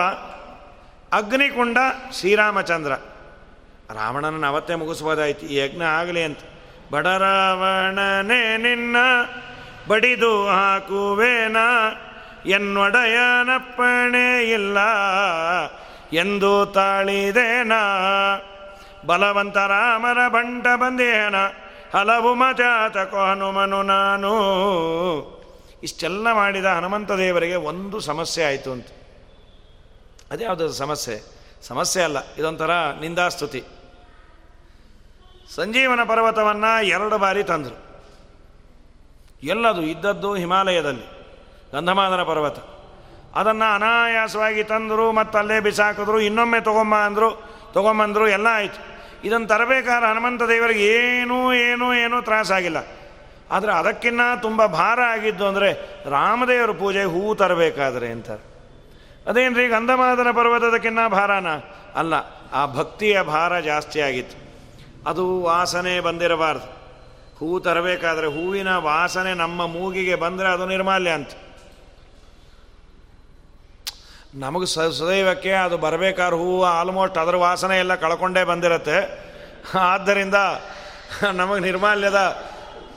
ಅಗ್ನಿಕುಂಡ 1.15 1.77
ಶ್ರೀರಾಮಚಂದ್ರ. 2.19 2.93
ರಾವಣನ 3.93 4.45
ಅವತ್ತೇ 4.47 4.75
ಮುಗಿಸ್ಬೋದಾಯ್ತು, 4.75 5.45
ಈ 5.45 5.55
ಯಜ್ಞ 5.55 5.83
ಆಗಲಿ 5.83 6.23
ಅಂತ. 6.23 6.39
ಬಡರಾವಣನೇ 6.91 8.57
ನಿನ್ನ, 8.57 8.95
ಬಡಿದು 9.87 10.47
ಹಾಕುವೇನ. 10.47 11.57
ಎನ್ನೊಡೆಯನಪ್ಪಣೆ 12.45 14.43
ಇಲ್ಲ, 14.51 14.77
ಎಂದು 16.13 16.65
ತಾಳಿದೇನ. 16.65 17.71
ಬಲವಂತ 19.05 19.57
ರಾಮರ 19.57 20.27
ಬಂಟ 20.27 20.67
ಬಂದೇನ, 20.75 21.35
ಹಲವು 21.97 22.33
ಮಜಾತಕೋ 22.35 23.17
ಹನುಮನು 23.17 23.83
ನಾನು. 23.83 24.33
ಇಷ್ಟೆಲ್ಲ 25.83 26.33
ಮಾಡಿದ 26.33 26.65
ಹನುಮಂತ 26.65 27.11
ದೇವರಿಗೆ 27.11 27.55
ಒಂದು 27.55 27.99
ಸಮಸ್ಯೆ 27.99 28.43
ಆಯಿತು 28.45 28.71
ಅಂತ. 28.71 28.87
ಅದ್ಯಾವುದು 30.33 30.69
ಸಮಸ್ಯೆ. 30.73 31.15
ಸಮಸ್ಯೆ 31.67 32.03
ಅಲ್ಲ, 32.03 32.17
ಇದೊಂಥರ 32.35 32.71
ನಿಂದಾಸ್ತುತಿ. 33.01 33.63
ಸಂಜೀವನ 35.55 36.03
ಪರ್ವತವನ್ನು 36.03 36.85
ಎರಡು 36.85 37.17
ಬಾರಿ 37.17 37.43
ತಂದರು. 37.43 37.77
ಎಲ್ಲದು, 39.43 39.81
ಇದ್ದದ್ದು 39.81 40.35
ಹಿಮಾಲಯದಲ್ಲಿ 40.35 41.05
ಗಂಧಮಾದನ 41.73 42.23
ಪರ್ವತ. 42.23 42.59
ಅದನ್ನು 43.35 43.75
ಅನಾಯಾಸವಾಗಿ 43.75 44.63
ತಂದರು 44.63 45.11
ಮತ್ತು 45.11 45.37
ಅಲ್ಲೇ 45.37 45.59
ಬಿಸಾಕಿದ್ರು, 45.59 46.19
ಇನ್ನೊಮ್ಮೆ 46.19 46.59
ತೊಗೊಂಬ 46.59 46.95
ಅಂದರು, 46.95 47.29
ತೊಗೊಂಬಂದರು, 47.73 48.27
ಎಲ್ಲ 48.27 48.47
ಆಯಿತು. 48.51 48.79
ಇದನ್ನು 49.23 49.47
ತರಬೇಕಾದ್ರೆ 49.47 50.09
ಹನುಮಂತ 50.09 50.43
ದೇವರಿಗೆ 50.43 50.87
ಏನೂ 50.87 51.53
ಏನೂ 51.53 51.93
ಏನೂ 51.93 52.21
ತ್ರಾಸಾಗಿಲ್ಲ. 52.21 52.77
ಆದರೆ 53.51 53.71
ಅದಕ್ಕಿನ್ನ 53.71 54.21
ತುಂಬ 54.41 54.65
ಭಾರ 54.65 54.99
ಆಗಿದ್ದು 55.01 55.47
ಅಂದರೆ 55.47 55.69
ರಾಮದೇವರ 56.09 56.71
ಪೂಜೆ 56.71 57.03
ಹೂ 57.03 57.35
ತರಬೇಕಾದ್ರೆ 57.35 58.07
ಅಂತಾರೆ. 58.11 58.52
ಅದೇನ್ರಿ 59.27 59.67
ಗಂಧಮಾದನ 59.67 60.27
ಪರ್ವತದಕ್ಕಿನ್ನ 60.31 61.07
ಭಾರನ? 61.07 61.47
ಅಲ್ಲ, 61.95 62.13
ಆ 62.53 62.65
ಭಕ್ತಿಯ 62.65 63.21
ಭಾರ 63.21 63.59
ಜಾಸ್ತಿ 63.59 64.01
ಆಗಿತ್ತು. 64.01 64.43
ಅದು 65.09 65.41
ವಾಸನೆ 65.41 65.99
ಬಂದಿರಬಾರ್ದು. 65.99 66.83
ಹೂ 67.37 67.59
ತರಬೇಕಾದ್ರೆ 67.59 68.27
ಹೂವಿನ 68.27 68.75
ವಾಸನೆ 68.75 69.33
ನಮ್ಮ 69.33 69.67
ಮೂಗಿಗೆ 69.67 70.15
ಬಂದರೆ 70.15 70.47
ಅದು 70.47 70.65
ನಿರ್ಮಾಲ್ಯ 70.65 71.09
ಅಂತ. 71.09 71.29
ನಮಗೆ 74.35 74.65
ಸ, 74.65 74.79
ಸದೈವಕ್ಕೆ 74.79 75.51
ಅದು 75.51 75.77
ಬರಬೇಕಾದ್ರೆ 75.77 76.37
ಹೂವು 76.37 76.65
ಆಲ್ಮೋಸ್ಟ್ 76.65 77.17
ಅದರ 77.17 77.35
ವಾಸನೆ 77.35 77.79
ಎಲ್ಲ 77.79 77.95
ಕಳ್ಕೊಂಡೇ 77.95 78.43
ಬಂದಿರತ್ತೆ. 78.43 79.19
ಆದ್ದರಿಂದ 79.79 80.35
ನಮಗೆ 81.33 81.61
ನಿರ್ಮಾಲ್ಯದ, 81.61 82.15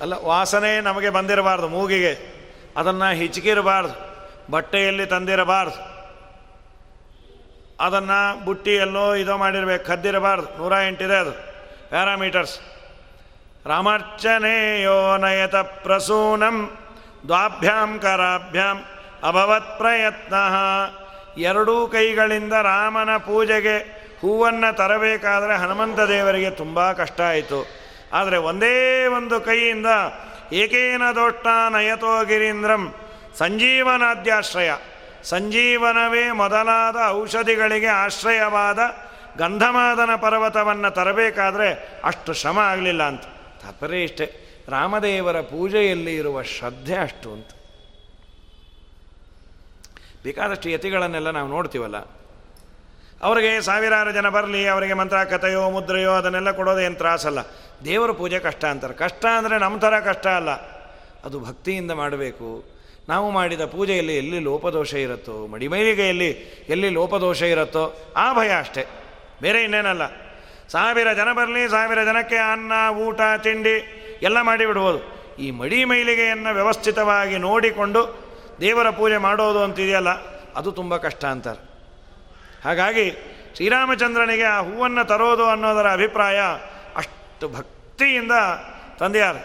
ಅಲ್ಲ, 0.00 0.12
ವಾಸನೆ 0.24 0.80
ನಮಗೆ 0.80 1.10
ಬಂದಿರಬಾರ್ದು 1.10 1.68
ಮೂಗಿಗೆ. 1.68 2.36
ಅದನ್ನು 2.76 3.14
ಹಿಚ್ಕಿರಬಾರ್ದು. 3.14 4.16
ಬಟ್ಟೆಯಲ್ಲಿ 4.52 5.06
ತಂದಿರಬಾರ್ದು. 5.06 5.95
ಅದನ್ನು 7.80 8.44
ಬುಟ್ಟಿಯಲ್ಲೋ 8.44 9.14
ಇದೋ 9.14 9.36
ಮಾಡಿರ್ಬೇಕು. 9.36 9.86
ಕದ್ದಿರಬಾರ್ದು. 9.86 10.58
ನೂರ 10.58 10.72
ಎಂಟಿದೆ 10.72 11.16
ಅದು. 11.16 11.32
ಪ್ಯಾರಾಮೀಟರ್ಸ್. 11.88 12.60
ರಾಮಾರ್ಚನೆಯೋ 13.66 15.16
ನಯತ 15.16 15.56
ಪ್ರಸೂನಂ 15.56 16.78
ದ್ವಾಭ್ಯಾಂ 17.26 17.98
ಕರಾಭ್ಯಾಂ 17.98 18.84
ಅಭವತ್ 19.24 19.78
ಪ್ರಯತ್ನ. 19.78 20.34
ಎರಡೂ 21.38 21.86
ಕೈಗಳಿಂದ 21.86 22.52
ರಾಮನ 22.52 23.16
ಪೂಜೆಗೆ 23.16 23.78
ಹೂವನ್ನು 24.20 24.76
ತರಬೇಕಾದರೆ 24.76 25.56
ಹನುಮಂತ 25.56 26.00
ದೇವರಿಗೆ 26.00 26.50
ತುಂಬ 26.50 26.92
ಕಷ್ಟ 26.92 27.20
ಆಯಿತು. 27.20 27.66
ಆದರೆ 28.12 28.36
ಒಂದೇ 28.36 29.06
ಒಂದು 29.06 29.40
ಕೈಯಿಂದ 29.40 29.86
ಏಕೇನ 30.52 31.02
ದೊಟ್ಟ 31.14 31.46
ನಯತೋ 31.70 32.24
ಗಿರೀಂದ್ರಂ 32.24 32.94
ಸಂಜೀವನಾದ್ಯಾಶ್ರಯ. 33.38 34.70
ಸಂಜೀವನವೇ 35.28 36.32
ಮೊದಲಾದ 36.32 36.96
ಔಷಧಿಗಳಿಗೆ 37.08 37.86
ಆಶ್ರಯವಾದ 37.86 38.78
ಗಂಧಮಾದನ 39.38 40.14
ಪರ್ವತವನ್ನು 40.16 40.90
ತರಬೇಕಾದ್ರೆ 40.90 42.00
ಅಷ್ಟು 42.04 42.32
ಶ್ರಮ 42.32 42.58
ಆಗಲಿಲ್ಲ 42.58 43.02
ಅಂತ. 43.02 43.22
ತಾತ್ಪರ್ಯ 43.62 44.02
ಇಷ್ಟೇ, 44.02 44.32
ರಾಮದೇವರ 44.68 45.40
ಪೂಜೆಯಲ್ಲಿ 45.40 46.16
ಇರುವ 46.16 46.42
ಶ್ರದ್ಧೆ 46.42 46.94
ಅಷ್ಟು 46.94 47.32
ಅಂತ. 47.32 47.48
ಬೇಕಾದಷ್ಟು 50.22 50.70
ಯತಿಗಳನ್ನೆಲ್ಲ 50.70 51.30
ನಾವು 51.30 51.48
ನೋಡ್ತೀವಲ್ಲ. 51.48 51.96
ಅವರಿಗೆ 53.22 53.60
ಸಾವಿರಾರು 53.60 54.12
ಜನ 54.12 54.28
ಬರಲಿ, 54.28 54.68
ಅವರಿಗೆ 54.68 54.94
ಮಂತ್ರ 54.94 55.24
ಕಥೆಯೋ 55.24 55.70
ಮುದ್ರೆಯೋ, 55.70 56.12
ಅದನ್ನೆಲ್ಲ 56.12 56.50
ಕೊಡೋದೇನು 56.50 56.94
ತ್ರಾಸಲ್ಲ. 56.94 57.38
ದೇವರ 57.84 58.10
ಪೂಜೆ 58.10 58.38
ಕಷ್ಟ 58.38 58.64
ಅಂತಾರೆ. 58.64 58.94
ಕಷ್ಟ 58.94 59.26
ಅಂದರೆ 59.38 59.58
ನಮ್ಮ 59.58 59.78
ಥರ 59.78 60.00
ಕಷ್ಟ 60.00 60.26
ಅಲ್ಲ. 60.26 60.50
ಅದು 61.24 61.40
ಭಕ್ತಿಯಿಂದ 61.40 61.90
ಮಾಡಬೇಕು. 61.90 62.75
ನಾವು 63.08 63.30
ಮಾಡಿದ 63.30 63.64
ಪೂಜೆಯಲ್ಲಿ 63.64 64.16
ಎಲ್ಲಿ 64.16 64.38
ಲೋಪದೋಷ 64.38 64.94
ಇರುತ್ತೋ, 64.94 65.46
ಮಡಿಮೈಲಿಗೆಯಲ್ಲಿ 65.46 66.30
ಎಲ್ಲಿ 66.68 66.88
ಲೋಪದೋಷ 66.90 67.42
ಇರುತ್ತೋ, 67.42 68.14
ಆ 68.16 68.32
ಭಯ 68.32 68.58
ಅಷ್ಟೇ. 68.58 68.86
ಬೇರೆ 69.42 69.62
ಇನ್ನೇನಲ್ಲ. 69.62 70.06
ಸಾವಿರ 70.68 71.12
ಜನ 71.12 71.32
ಬರಲಿ, 71.32 71.68
ಸಾವಿರ 71.68 72.04
ಜನಕ್ಕೆ 72.04 72.36
ಅನ್ನ, 72.36 72.72
ಊಟ, 72.90 73.20
ತಿಂಡಿ 73.42 74.02
ಎಲ್ಲ 74.22 74.40
ಮಾಡಿಬಿಡ್ಬೋದು. 74.40 75.16
ಈ 75.38 75.50
ಮಡಿ 75.50 75.84
ಮೈಲಿಗೆಯನ್ನು 75.84 76.54
ವ್ಯವಸ್ಥಿತವಾಗಿ 76.54 77.36
ನೋಡಿಕೊಂಡು 77.36 78.26
ದೇವರ 78.60 78.90
ಪೂಜೆ 78.90 79.16
ಮಾಡೋದು 79.16 79.62
ಅಂತಿದೆಯಲ್ಲ, 79.62 80.08
ಅದು 80.56 80.72
ತುಂಬ 80.72 80.96
ಕಷ್ಟ 80.96 81.24
ಅಂತಾರೆ. 81.24 81.62
ಹಾಗಾಗಿ 82.64 83.10
ಶ್ರೀರಾಮಚಂದ್ರನಿಗೆ 83.54 84.42
ಆ 84.42 84.60
ಹೂವನ್ನು 84.60 85.06
ತರೋದು 85.06 85.44
ಅನ್ನೋದರ 85.44 85.86
ಅಭಿಪ್ರಾಯ 85.92 86.40
ಅಷ್ಟು 86.96 87.48
ಭಕ್ತಿಯಿಂದ 87.48 88.32
ತಂದೆಯಾರ. 88.98 89.36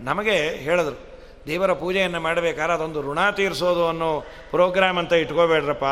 ನಮಗೆ 0.00 0.36
ಹೇಳಿದ್ರು 0.36 1.07
ದೇವರ 1.48 1.72
ಪೂಜೆಯನ್ನು 1.72 2.20
ಮಾಡಬೇಕಾದ್ರೆ 2.20 2.74
ಅದೊಂದು 2.74 3.02
ಋಣ 3.02 3.30
ತೀರಿಸೋದು 3.30 3.88
ಅನ್ನೋ 3.88 4.24
ಪ್ರೋಗ್ರಾಮ್ 4.50 4.98
ಅಂತ 4.98 5.12
ಇಟ್ಕೋಬೇಡ್ರಪ್ಪ. 5.12 5.84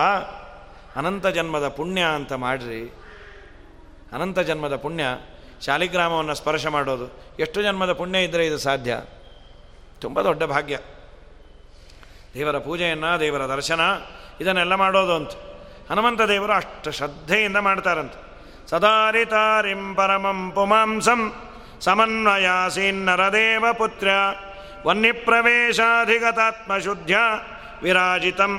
ಅನಂತ 0.98 1.26
ಜನ್ಮದ 1.26 1.68
ಪುಣ್ಯ 1.68 2.00
ಅಂತ 2.02 2.32
ಮಾಡಿರಿ. 2.32 2.94
ಅನಂತ 4.12 4.38
ಜನ್ಮದ 4.38 4.76
ಪುಣ್ಯ, 4.76 5.04
ಶಾಲಿಗ್ರಾಮವನ್ನು 5.64 6.34
ಸ್ಪರ್ಶ 6.34 6.66
ಮಾಡೋದು. 6.66 7.20
ಎಷ್ಟು 7.38 7.62
ಜನ್ಮದ 7.62 7.92
ಪುಣ್ಯ 7.92 8.18
ಇದ್ದರೆ 8.18 8.46
ಇದು 8.46 8.59
ಸಾಧ್ಯ? 8.59 9.00
ತುಂಬ 10.00 10.20
ದೊಡ್ಡ 10.20 10.42
ಭಾಗ್ಯ. 10.42 10.78
ದೇವರ 12.34 12.59
ಪೂಜೆಯನ್ನು, 12.59 13.20
ದೇವರ 13.20 13.40
ದರ್ಶನ, 13.40 13.80
ಇದನ್ನೆಲ್ಲ 14.40 14.74
ಮಾಡೋದು 14.74 15.14
ಅಂತ. 15.14 15.30
ಹನುಮಂತ 15.90 16.22
ದೇವರು 16.22 16.52
ಅಷ್ಟು 16.52 16.90
ಶ್ರದ್ಧೆಯಿಂದ 16.90 17.57
ಮಾಡ್ತಾರಂತೆ. 17.57 18.26
ಸದಾರಿತಾರಿಂ 18.70 19.94
ಪರಮಂ 19.94 20.52
ಪುಮಾಂಸಂ 20.54 21.32
ಸಮನ್ವಯಾಸೀನ್ನರದೇವ 21.80 23.64
ಪುತ್ರ. 23.72 24.09
ವನ್ನಿಪ್ರವೇಶಾಧಿಗತಾತ್ಮಶುದ್ಧ 24.87 27.12
ವಿರಾಜಿತಂ 27.84 28.53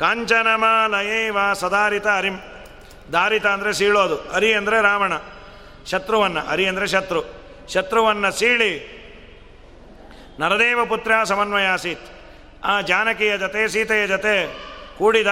ಕಾಂಚನಮಾಲಯೇವ 0.00 1.38
ಸದಾರಿತ 1.60 2.08
ಅರಿಂ 2.20 2.36
ದಾರಿತ 3.12 3.46
ಅಂದರೆ 3.54 3.72
ಸೀಳೋದು, 3.78 4.16
ಅರಿ 4.36 4.50
ಅಂದರೆ 4.58 4.76
ರಾವಣ, 4.88 5.12
ಶತ್ರುವನ್ನು, 5.90 6.42
ಅರಿ 6.52 6.64
ಅಂದರೆ 6.70 6.86
ಶತ್ರು। 6.94 7.22
ಶತ್ರುವನ್ನು 7.72 8.30
ಸೀಳಿ 8.38 8.72
ನರದೇವ 10.40 10.80
ಪುತ್ರ 10.92 11.12
ಸಮನ್ವಯಾಸೀತ್ 11.30 12.06
ಆ 12.64 12.74
ಜಾನಕಿಯ 12.80 13.32
ಜೊತೆ, 13.38 13.68
ಸೀತೆಯ 13.68 14.04
ಜೊತೆ 14.12 14.34
ಕೂಡಿದ, 14.98 15.30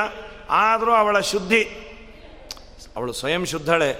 ಆದರೂ 0.64 0.92
ಅವಳ 1.02 1.16
ಶುದ್ಧಿ, 1.32 1.62
ಅವಳು 2.96 3.12
ಸ್ವಯಂ 3.20 3.44
ಶುದ್ಧಳೆ। 3.52 3.90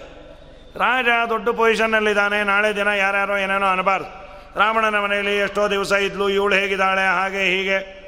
ರಾಜ 0.82 1.08
ದೊಡ್ಡ 1.32 1.48
ಪೊಸಿಷನ್ನಲ್ಲಿದ್ದಾನೆ 1.60 2.38
ನಾಳೆ 2.52 2.70
ದಿನ 2.80 2.88
ಯಾರ್ಯಾರೋ 3.04 3.34
ಏನೇನೋ 3.44 3.66
ಅನ್ನಬಾರ್ದು 3.66 4.10
ರಾವಣನ 4.56 4.98
ಮನೆಯಲ್ಲಿ 4.98 5.38
ಎಷ್ಟೋ 5.38 5.70
ದಿವಸ 5.70 5.92
ಇದ್ಲು, 5.92 6.28
ಇವಳು 6.28 6.54
ಹೇಗಿದ್ದಾಳೆ, 6.54 7.06
ಹಾಗೆ, 7.06 7.56
ಹೀಗೆ. 7.56 8.02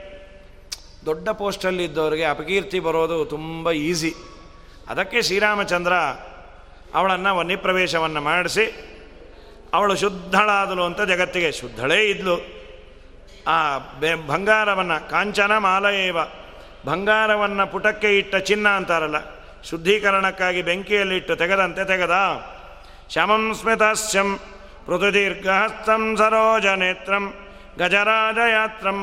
ದೊಡ್ಡ 1.06 1.28
ಪೋಸ್ಟಲ್ಲಿ 1.28 1.84
ಇದ್ದವರಿಗೆ 1.84 2.24
ಅಪಕೀರ್ತಿ 2.24 2.80
ಬರೋದು 2.80 3.24
ತುಂಬ 3.24 3.70
ಈಸಿ. 3.70 4.14
ಅದಕ್ಕೆ 4.88 5.22
ಶ್ರೀರಾಮಚಂದ್ರ 5.22 5.92
ಅವಳನ್ನು 6.94 7.36
ವನ್ಯಪ್ರವೇಶವನ್ನು 7.36 8.20
ಮಾಡಿಸಿ, 8.20 8.64
ಅವಳು 9.74 9.96
ಶುದ್ಧಳಾದಳು 9.96 10.82
ಅಂತ 10.82 11.02
ಜಗತ್ತಿಗೆ. 11.02 11.52
ಶುದ್ಧಳೇ 11.52 12.04
ಇದ್ಲು. 12.04 12.36
ಆ 13.48 13.78
ಬಂಗಾರವನ್ನು, 14.26 15.10
ಕಾಂಚನ 15.10 15.58
ಮಾಲಯೇವ 15.58 16.16
ಬಂಗಾರವನ್ನು 16.86 17.72
ಪುಟಕ್ಕೆ 17.72 18.18
ಇಟ್ಟ 18.18 18.36
ಚಿನ್ನ 18.36 18.68
ಅಂತಾರಲ್ಲ, 18.68 19.16
ಶುದ್ಧೀಕರಣಕ್ಕಾಗಿ 19.62 20.62
ಬೆಂಕಿಯಲ್ಲಿಟ್ಟು 20.62 21.36
ತೆಗೆದಂತೆ 21.36 21.84
ತೆಗೆದ. 21.84 22.10
ಶಮಂ 23.10 23.54
ಸ್ಮಿತಸ್ಯಂ. 23.60 24.38
ಪೃಥುದೀರ್ಘಹಸ್ತಂ 24.86 26.02
ಸರೋಜನೇತ್ರಂ 26.16 27.24
ಗಜರಾಜಯಾತ್ರಂ 27.78 28.98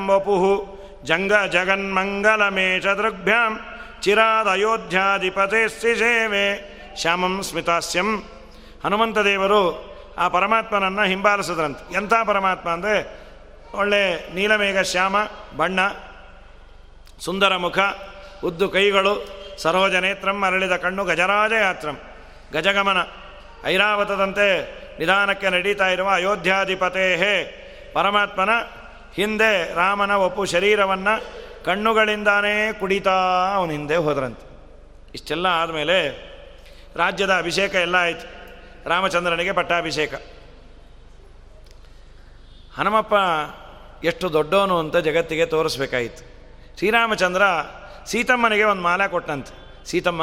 ಜಗನ್ಮಂಗಲಮೇಶ 1.54 2.86
ದೃಗ್ಭ್ಯಾಂ 2.86 3.52
ಚಿರಾದಯೋಧ್ಯಾಧಿಪತೆ 4.02 5.62
ಸೇವೆ 5.68 6.46
ಶ್ಯಾಮಂ 7.00 7.34
ಸ್ಮಿತಾಸ್ಯಂ 7.42 8.08
ಹನುಮಂತ 8.84 9.18
ದೇವರು 9.18 9.62
ಆ 10.18 10.28
ಪರಮಾತ್ಮನನ್ನು 10.28 11.04
ಹಿಂಬಾಲಿಸಿದ್ರಂತೆ. 11.04 11.94
ಎಂಥ 11.94 12.12
ಪರಮಾತ್ಮ 12.26 12.68
ಅಂದರೆ 12.70 12.94
ಒಳ್ಳೆ 13.74 14.00
ನೀಲಮೇಘ, 14.34 14.78
ಶ್ಯಾಮ, 14.82 15.16
ಬಣ್ಣ, 15.56 15.80
ಸುಂದರ 17.24 17.56
ಮುಖ, 17.56 17.78
ಉದ್ದು 18.44 18.68
ಕೈಗಳು 18.68 19.14
ಸರೋಜ 19.62 19.94
ನೇತ್ರಂ 19.94 20.44
ಅರಳಿದ 20.44 20.76
ಕಣ್ಣು, 20.76 21.04
ಗಜರಾಜಯಾತ್ರಂ, 21.04 21.96
ಗಜಗಮನ, 22.52 23.00
ಐರಾವತದಂತೆ 23.64 24.48
ನಿಧಾನಕ್ಕೆ 24.98 25.50
ನಡೀತಾ 25.50 25.88
ಇರುವ 25.88 26.08
ಅಯೋಧ್ಯಾಧಿಪತೇ 26.08 27.58
ಪರಮಾತ್ಮನ 27.92 28.50
ಹಿಂದೆ 29.14 29.74
ರಾಮನ 29.74 30.10
ಒಪ್ಪು 30.10 30.44
ಶರೀರವನ್ನು 30.44 31.42
ಕಣ್ಣುಗಳಿಂದಾನೇ 31.64 32.72
ಕುಡಿತಾ 32.80 33.52
ಅವನ 33.54 33.70
ಹಿಂದೆ 33.70 33.96
ಹೋದ್ರಂತೆ. 33.96 34.52
ಇಷ್ಟೆಲ್ಲ 35.14 35.46
ಆದಮೇಲೆ 35.46 36.08
ರಾಜ್ಯದ 36.96 37.30
ಅಭಿಷೇಕ 37.30 37.74
ಎಲ್ಲ 37.74 37.94
ಆಯಿತು. 37.94 38.42
ರಾಮಚಂದ್ರನಿಗೆ 38.88 39.52
ಪಟ್ಟಾಭಿಷೇಕ. 39.52 40.14
ಹನುಮಪ್ಪ 42.78 43.14
ಎಷ್ಟು 44.04 44.32
ದೊಡ್ಡವನು 44.32 44.78
ಅಂತ 44.78 44.96
ಜಗತ್ತಿಗೆ 44.96 45.46
ತೋರಿಸ್ಬೇಕಾಯಿತು. 45.46 46.32
ಶ್ರೀರಾಮಚಂದ್ರ 46.78 47.42
ಸೀತಮ್ಮನಿಗೆ 48.06 48.64
ಒಂದು 48.64 48.82
ಮಾಲೆ 48.82 49.08
ಕೊಟ್ಟಂತೆ 49.08 49.86
ಸೀತಮ್ಮ 49.86 50.22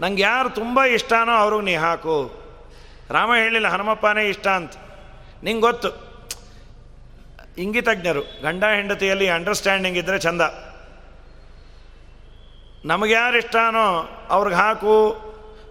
ನಂಗೆ 0.00 0.22
ಯಾರು 0.22 0.50
ತುಂಬ 0.50 0.82
ಇಷ್ಟನೋ 0.82 1.32
ಅವ್ರಿಗೆ 1.32 1.64
ನೀ 1.64 1.74
ಹಾಕು. 1.74 2.49
ರಾಮ 3.16 3.30
ಹೇಳಿಲ್ಲ, 3.42 3.68
ಹನುಮಪ್ಪನೇ 3.74 4.24
ಇಷ್ಟ 4.34 4.46
ಅಂತ. 4.58 4.74
ನಿಂಗೆ 5.46 5.62
ಗೊತ್ತು, 5.68 5.90
ಇಂಗಿತಜ್ಞರು, 7.64 8.22
ಗಂಡ 8.44 8.64
ಹೆಂಡತಿಯಲ್ಲಿ 8.78 9.26
ಅಂಡರ್ಸ್ಟ್ಯಾಂಡಿಂಗ್ 9.36 9.98
ಇದ್ದರೆ 10.02 10.18
ಚಂದ. 10.26 10.42
ನಮಗೆ 12.90 13.14
ಯಾರು 13.20 13.36
ಇಷ್ಟನೋ 13.42 13.86
ಅವ್ರಿಗೆ 14.36 14.56
ಹಾಕು, 14.62 14.94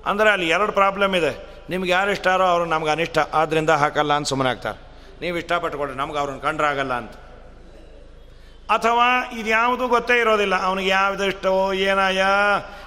ಅಂದರೆ 0.10 0.30
ಅಲ್ಲಿ 0.34 0.48
ಎರಡು 0.56 0.74
ಪ್ರಾಬ್ಲಮ್ 0.80 1.14
ಇದೆ. 1.22 1.32
ನಿಮ್ಗೆ 1.72 1.92
ಯಾರು 1.96 2.10
ಇಷ್ಟಾರೋ 2.18 2.46
ಅವ್ರು 2.52 2.66
ನಮ್ಗೆ 2.74 2.92
ಅನಿಷ್ಟ 2.96 3.18
ಆದ್ದರಿಂದ 3.40 3.72
ಹಾಕಲ್ಲ 3.82 4.12
ಅಂತ 4.18 4.28
ಸುಮ್ಮನೆ 4.32 4.50
ಆಗ್ತಾರೆ. 4.54 4.80
ನೀವು 5.22 5.36
ಇಷ್ಟಪಟ್ಟುಕೊಡ್ರಿ 5.42 5.96
ನಮ್ಗೆ 6.02 6.20
ಅವ್ರನ್ನ 6.22 6.42
ಕಂಡ್ರಾಗಲ್ಲ 6.46 6.94
ಅಂತ. 7.02 7.16
ಅಥವಾ 8.76 9.08
ಇದು 9.40 9.50
ಯಾವುದು 9.60 9.84
ಗೊತ್ತೇ 9.94 10.16
ಇರೋದಿಲ್ಲ, 10.24 10.56
ಅವನಿಗೆ 10.68 10.90
ಯಾವುದು 11.00 11.24
ಇಷ್ಟವೋ 11.32 11.66
ಏನಾಯ 11.90 12.22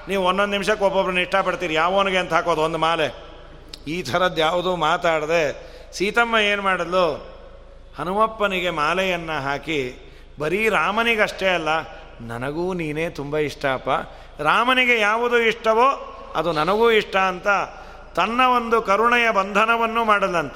ನೀವು 0.09 0.23
ಒಂದೊಂದು 0.31 0.53
ನಿಮಿಷಕ್ಕೆ 0.57 0.85
ಒಬ್ಬೊಬ್ಬರನ್ನ 0.89 1.23
ಇಷ್ಟಪಡ್ತೀರಿ, 1.27 1.75
ಯಾವನಿಗೆ 1.83 2.19
ಅಂತ 2.23 2.33
ಹಾಕೋದು, 2.39 2.63
ಒಂದು 2.69 2.81
ಮಾಲೆ. 2.87 3.09
ಈ 3.87 4.03
ಥರದ್ದು 4.03 4.41
ಯಾವುದೂ 4.41 4.77
ಮಾತಾಡದೆ 4.77 5.45
ಸೀತಮ್ಮ 5.93 6.37
ಏನು 6.39 6.63
ಮಾಡಿದ್ಲು? 6.63 7.07
ಹನುಮಪ್ಪನಿಗೆ 7.99 8.71
ಮಾಲೆಯನ್ನು 8.71 9.37
ಹಾಕಿ, 9.43 9.81
ಬರೀ 10.39 10.69
ರಾಮನಿಗಷ್ಟೇ 10.69 11.49
ಅಲ್ಲ, 11.49 11.69
ನನಗೂ 12.21 12.75
ನೀನೇ 12.75 13.09
ತುಂಬ 13.11 13.37
ಇಷ್ಟಪ್ಪ. 13.39 13.91
ರಾಮನಿಗೆ 14.43 14.99
ಯಾವುದು 15.01 15.39
ಇಷ್ಟವೋ 15.39 15.89
ಅದು 16.37 16.53
ನನಗೂ 16.53 16.91
ಇಷ್ಟ 16.91 17.17
ಅಂತ 17.17 17.49
ತನ್ನ 18.15 18.41
ಒಂದು 18.57 18.83
ಕರುಣೆಯ 18.83 19.31
ಬಂಧನವನ್ನು 19.31 20.05
ಮಾಡಲಂತ. 20.05 20.55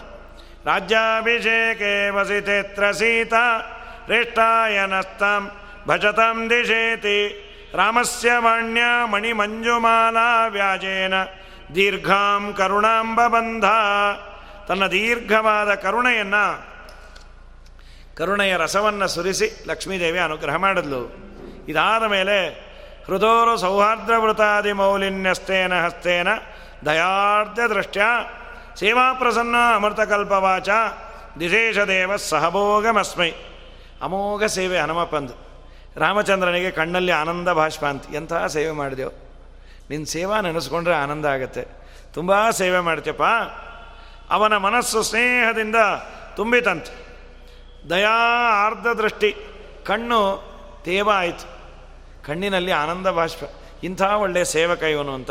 ರಾಜ್ಯಾಭಿಷೇಕೆ 0.67 1.93
ವಸಿತೇತ್ರ 2.09 2.91
ಸೀತಾ 2.91 3.45
ರೇಷ್ಠಾಯನಸ್ತಂ 4.09 5.43
ಭಜತಂ 5.89 6.51
ದಿಶೇತಿ. 6.51 7.19
ರಾಮಸ್ಯ 7.75 8.31
ವಾಣ್ಯ 8.39 8.83
ಮಣಿಮಂಜುಮಾಲಾ 9.13 10.47
ವ್ಯಾಜೇನ. 10.47 11.15
ದೀರ್ಘಾಂ 11.75 12.55
ಕರುಣಾಂಬ 12.57 13.27
ಬಂಧ. 13.27 13.65
ತನ್ನ 14.69 14.87
ದೀರ್ಘವಾದ 14.87 15.75
ಕರುಣೆಯನ್ನು, 15.75 16.67
ಕರುಣೆಯ 18.17 18.57
ರಸವನ್ನು 18.57 19.09
ಸುರಿಸಿ 19.09 19.65
ಲಕ್ಷ್ಮೀದೇವಿ 19.67 20.19
ಅನುಗ್ರಹ 20.19 20.57
ಮಾಡಿದ್ಲು. 20.57 21.27
ಇದಾದ 21.69 22.05
ಮೇಲೆ 22.05 22.67
ಹೃದೋರು 23.07 23.57
ಸೌಹಾರ್ದ್ರವೃತಾದಿ 23.57 24.73
ಮೌಲಿನ್ಯಸ್ತೇನ 24.73 25.85
ಹಸ್ತೇನ 25.85 26.29
ದಯಾರ್ಧ 26.87 27.59
ದೃಷ್ಟ್ಯ 27.59 28.03
ಸೇವಾಪ್ರಸನ್ನ 28.77 29.55
ಅಮೃತಕಲ್ಪವಾಚ 29.75 30.69
ದಿಶೇಷದೇವ 31.41 32.17
ಸಹಭೋಗಮಸ್ಮೈ 32.17 33.31
ಅಮೋಘ 34.03 34.45
ಸೇವೆ 34.45 34.79
ಹನುಮಪ್ಪಂದು. 34.79 35.35
ರಾಮಚಂದ್ರನಿಗೆ 35.97 36.71
ಕಣ್ಣಲ್ಲಿ 36.71 37.13
ಆನಂದ 37.13 37.49
ಭಾಷ್ಪ 37.49 37.85
ಎಂತಹ 38.15 38.47
ಸೇವೆ 38.47 38.71
ಮಾಡಿದೆವು 38.71 39.26
ನಿನ್ನ 39.91 40.05
ಸೇವಾ 40.05 40.41
ನೆನೆಸ್ಕೊಂಡ್ರೆ 40.41 40.95
ಆನಂದ 40.95 41.25
ಆಗುತ್ತೆ. 41.25 41.69
ತುಂಬ 42.15 42.51
ಸೇವೆ 42.51 42.81
ಮಾಡ್ತೀಯಪ್ಪ. 42.81 43.23
ಅವನ 44.31 44.57
ಮನಸ್ಸು 44.57 45.03
ಸ್ನೇಹದಿಂದ 45.03 45.77
ತುಂಬಿತಂತೆ. 46.37 47.07
ದಯಾ 47.91 48.17
ಆರ್ಧ 48.67 48.87
ದೃಷ್ಟಿ 48.87 49.37
ಕಣ್ಣು 49.87 50.43
ತೇವ 50.85 51.11
ಆಯಿತು. 51.11 51.57
ಕಣ್ಣಿನಲ್ಲಿ 52.25 52.73
ಆನಂದ 52.73 53.07
ಭಾಷ್ಪ 53.07 53.43
ಇಂಥ 53.85 54.03
ಒಳ್ಳೆಯ 54.03 54.45
ಸೇವಕ 54.45 54.83
ಇವನು 54.83 55.15
ಅಂತ. 55.15 55.31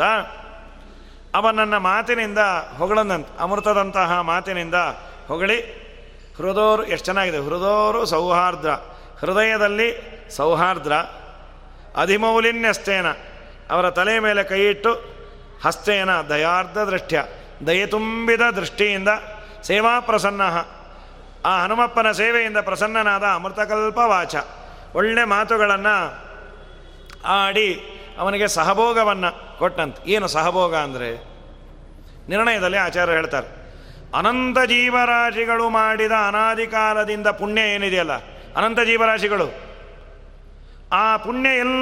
ಅವನನ್ನು 1.34 1.80
ಮಾತಿನಿಂದ 1.80 2.38
ಹೊಗಳಂದಂತ 2.78 3.26
ಅಮೃತದಂತಹ 3.38 4.20
ಮಾತಿನಿಂದ 4.20 4.74
ಹೊಗಳಿ. 5.28 5.86
ಹೃದೋರು, 6.36 6.84
ಎಷ್ಟು 6.84 7.04
ಚೆನ್ನಾಗಿದೆ. 7.04 7.38
ಹೃದೋರು 7.38 8.06
ಸೌಹಾರ್ದ್ರ. 8.06 8.70
ಹೃದಯದಲ್ಲಿ 9.20 10.16
ಸೌಹಾರ್ದ್ರ. 10.36 10.92
ಅಧಿಮೌಲಿನ್ಯಸ್ತೇನ. 11.96 13.06
ಅವರ 13.70 13.86
ತಲೆ 13.90 14.14
ಮೇಲೆ 14.18 14.42
ಕೈಯಿಟ್ಟು 14.44 14.92
ಹಸ್ತೇನ 15.64 16.10
ದಯಾರ್ಧ 16.30 16.78
ದೃಷ್ಟ್ಯ, 16.90 17.18
ದಯೆ 17.66 17.86
ತುಂಬಿದ 17.86 18.44
ದೃಷ್ಟಿಯಿಂದ 18.56 19.10
ಸೇವಾ 19.62 19.94
ಪ್ರಸನ್ನ. 20.00 20.42
ಆ 21.44 21.52
ಹನುಮಪ್ಪನ 21.62 22.08
ಸೇವೆಯಿಂದ 22.12 22.58
ಪ್ರಸನ್ನನಾದ 22.58 23.24
ಅಮೃತಕಲ್ಪ 23.34 24.00
ವಾಚ. 24.06 24.36
ಒಳ್ಳೆ 24.94 25.24
ಮಾತುಗಳನ್ನು 25.24 25.96
ಆಡಿ 27.34 27.68
ಅವನಿಗೆ 28.18 28.46
ಸಹಭೋಗವನ್ನು 28.48 29.30
ಕೊಟ್ಟಂತ. 29.58 29.96
ಏನು 30.06 30.26
ಸಹಭೋಗ 30.28 30.74
ಅಂದರೆ? 30.76 31.10
ನಿರ್ಣಯದಲ್ಲಿ 32.28 32.78
ಆಚಾರ್ಯ 32.78 33.12
ಹೇಳ್ತಾರೆ, 33.12 33.48
ಅನಂತ 34.18 34.58
ಜೀವರಾಶಿಗಳು 34.64 35.66
ಮಾಡಿದ 35.70 36.14
ಅನಾದಿ 36.28 36.66
ಕಾಲದಿಂದ 36.66 37.28
ಪುಣ್ಯ 37.40 37.62
ಏನಿದೆಯಲ್ಲ, 37.74 38.14
ಅನಂತ 38.56 38.80
ಜೀವರಾಶಿಗಳು? 38.80 39.48
ಆ 40.92 41.04
ಪುಣ್ಯ 41.16 41.48
ಎಲ್ಲ 41.58 41.74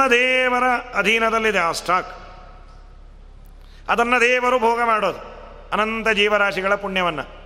ದೇವರ 0.00 0.96
ಅಧೀನದಲ್ಲಿದೆ 0.98 1.58
ಆ 1.58 1.72
ಸ್ಟಾಕ್ 1.72 2.06
ಅದನ್ನು 3.88 4.20
ದೇವರು 4.20 4.58
ಭೋಗ 4.58 4.80
ಮಾಡೋದು. 4.84 5.34
ಅನಂತ 5.72 6.08
ಜೀವರಾಶಿಗಳ 6.08 6.74
ಪುಣ್ಯವನ್ನು. 6.74 7.44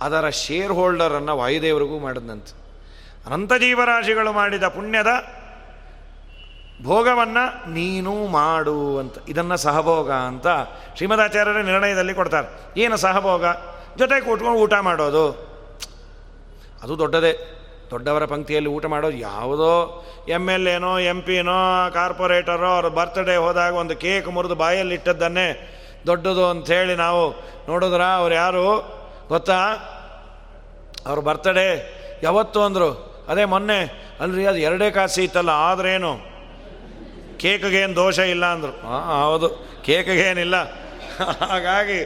ಅದರ 0.00 0.28
ಶೇರ್ 0.28 0.72
ಹೋಲ್ಡರನ್ನು 0.72 1.36
ವಾಯುದೇವರಿಗೂ 1.36 1.98
ಮಾಡಿದಂತೆ. 1.98 2.58
ಅನಂತ 3.26 3.52
ಜೀವರಾಶಿಗಳು 3.52 4.32
ಮಾಡಿದ 4.32 4.64
ಪುಣ್ಯದ 4.64 5.06
ಭೋಗವನ್ನು 6.82 7.70
ನೀನು 7.70 8.26
ಮಾಡು 8.26 8.98
ಅಂತ. 8.98 9.14
ಇದನ್ನು 9.28 9.56
ಸಹಭೋಗ 9.56 10.12
ಅಂತ 10.12 10.46
ಶ್ರೀಮದಾಚಾರ್ಯರ 10.96 11.56
ನಿರ್ಣಯದಲ್ಲಿ 11.56 12.14
ಕೊಡ್ತಾರೆ. 12.14 12.80
ಏನು 12.80 12.96
ಸಹಭೋಗ? 12.96 13.44
ಜೊತೆ 13.98 14.20
ಕೂತ್ಕೊಂಡು 14.20 14.60
ಊಟ 14.60 14.74
ಮಾಡೋದು. 14.74 15.48
ಅದು 16.82 16.98
ದೊಡ್ಡದೇ. 16.98 17.57
ದೊಡ್ಡವರ 17.90 18.24
ಪಂಕ್ತಿಯಲ್ಲಿ 18.24 18.70
ಊಟ 18.70 18.86
ಮಾಡೋದು 18.86 19.16
ಯಾವುದೋ 19.16 19.72
ಎಂ 20.28 20.50
ಎಲ್ 20.50 20.68
ಎನೋ 20.68 20.98
ಎಂ 20.98 21.20
ಪಿನೋ 21.22 21.58
ಕಾರ್ಪೊರೇಟರೋ, 21.94 22.70
ಅವ್ರ 22.76 22.88
ಬರ್ತ್ಡೇ 22.88 23.36
ಹೋದಾಗ 23.36 23.74
ಒಂದು 23.74 23.96
ಕೇಕ್ 23.96 24.28
ಮುರಿದು 24.28 24.54
ಬಾಯಲ್ಲಿ 24.54 24.94
ಇಟ್ಟದ್ದನ್ನೇ 24.94 25.48
ದೊಡ್ಡದು 26.06 26.50
ಅಂಥೇಳಿ 26.50 26.96
ನಾವು 26.96 27.22
ನೋಡಿದ್ರ? 27.68 28.02
ಅವ್ರು 28.02 28.34
ಯಾರು? 28.34 28.66
ಗೊತ್ತಾ? 29.28 29.60
ಅವ್ರ 31.06 31.20
ಬರ್ತ್ಡೇ 31.20 31.68
ಯಾವತ್ತು 32.22 32.62
ಅಂದರು? 32.62 32.90
ಅದೇ 33.28 33.44
ಮೊನ್ನೆ. 33.44 33.80
ಅಲ್ರಿ, 34.20 34.46
ಅದು 34.46 34.58
ಎರಡೇ 34.58 34.90
ಕಾಸು 34.90 35.20
ಇತ್ತಲ್ಲ, 35.22 35.50
ಆದ್ರೇನು? 35.50 36.12
ಕೇಕ್ಗೇನು 37.38 37.96
ದೋಷ 37.96 38.18
ಇಲ್ಲ 38.18 38.46
ಅಂದರು. 38.46 38.72
ಹಾಂ 38.86 39.22
ಹೌದು 39.22 39.48
ಕೇಕ್ಗೇನಿಲ್ಲ 39.82 40.56
ಹಾಗಾಗಿ 41.50 42.00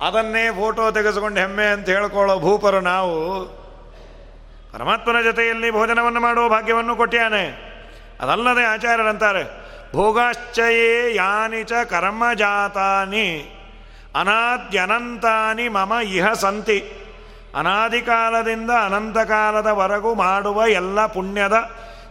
ಅದನ್ನೇ 0.00 0.50
ಫೋಟೋ 0.50 0.90
ತೆಗೆಸ್ಕೊಂಡು 0.90 1.40
ಹೆಮ್ಮೆ 1.40 1.66
ಅಂತ 1.66 1.88
ಹೇಳ್ಕೊಳ್ಳೋ 1.88 2.38
ಭೂಪರು 2.38 2.80
ನಾವು. 2.80 3.16
ಪರಮಾತ್ಮನ 4.72 5.20
ಜೊತೆಯಲ್ಲಿ 5.22 5.70
ಭೋಜನವನ್ನು 5.70 6.20
ಮಾಡುವ 6.20 6.48
ಭಾಗ್ಯವನ್ನು 6.48 6.96
ಕೊಟ್ಟಿಯಾನೆ. 6.96 7.44
ಅದಲ್ಲದೆ 8.20 8.64
ಆಚಾರ್ಯರಂತಾರೆ, 8.64 9.44
ಭೋಗಾಶ್ಚಯೇ 9.92 11.14
ಯಾನಿ 11.14 11.62
ಚ 11.64 11.72
ಕರ್ಮಜಾತಾನಿ 11.72 13.28
ಅನಾದ್ಯನಂತಾನಿ 14.14 15.68
ಮಮ 15.68 15.92
ಇಹ 16.04 16.32
ಸಂತಿ. 16.32 16.78
ಅನಾದಿ 17.56 18.00
ಕಾಲದಿಂದ 18.02 18.70
ಅನಂತ 18.84 19.18
ಕಾಲದವರೆಗೂ 19.18 20.14
ಮಾಡುವ 20.14 20.62
ಎಲ್ಲ 20.68 21.06
ಪುಣ್ಯದ 21.06 21.56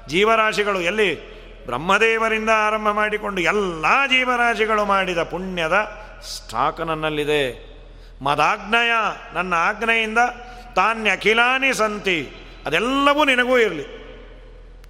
ಜೀವರಾಶಿಗಳು 0.07 0.79
ಎಲ್ಲಿ? 0.81 1.11
ಬ್ರಹ್ಮದೇವರಿಂದ 1.65 2.49
ಆರಂಭ 2.55 2.89
ಮಾಡಿಕೊಂಡು 2.91 3.41
ಎಲ್ಲ 3.41 3.85
ಜೀವರಾಶಿಗಳು 4.07 4.85
ಮಾಡಿದ 4.85 5.23
ಪುಣ್ಯದ 5.23 5.77
ಸ್ಟಾಕ್ 6.21 6.81
ನನ್ನಲ್ಲಿದೆ. 6.81 7.43
ಮದಾಗ್ನಯ, 8.23 8.91
ನನ್ನ 9.33 9.53
ಆಜ್ಞೆಯಿಂದ 9.53 10.17
ತಾನ್ಯಖಿಲಾನಿ 10.75 11.73
ಸಂತಿ. 11.73 12.19
ಅದೆಲ್ಲವೂ 12.67 13.23
ನಿನಗೂ 13.23 13.59
ಇರಲಿ. 13.59 14.07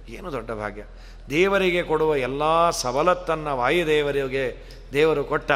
ಏನು 0.08 0.32
ದೊಡ್ಡ 0.32 0.50
ಭಾಗ್ಯ. 0.50 0.82
ದೇವರಿಗೆ 1.30 1.82
ಕೊಡುವ 1.82 2.16
ಎಲ್ಲ 2.16 2.70
ಸವಲತ್ತನ್ನು 2.70 3.56
ವಾಯುದೇವರಿಗೆ 3.56 4.62
ದೇವರು 4.92 5.24
ಕೊಟ್ಟ 5.24 5.52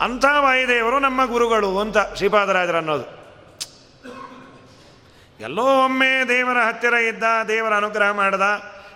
ಅಂಥ 0.00 0.24
ವಾಯುದೇವರು 0.38 0.98
ನಮ್ಮ 0.98 1.26
ಗುರುಗಳು 1.26 1.78
ಅಂತ 1.78 1.96
ಶ್ರೀಪಾದರಾಜರು 2.16 2.76
ಅನ್ನೋದು. 2.76 3.20
ಎಲ್ಲೋ 5.40 5.84
ಒಮ್ಮೆ 5.84 6.28
ದೇವರ 6.28 6.56
ಹತ್ತಿರ 6.68 6.92
ಇದ್ದ, 6.92 7.22
ದೇವರ 7.48 7.74
ಅನುಗ್ರಹ 7.74 8.10
ಮಾಡ್ದ, 8.10 8.42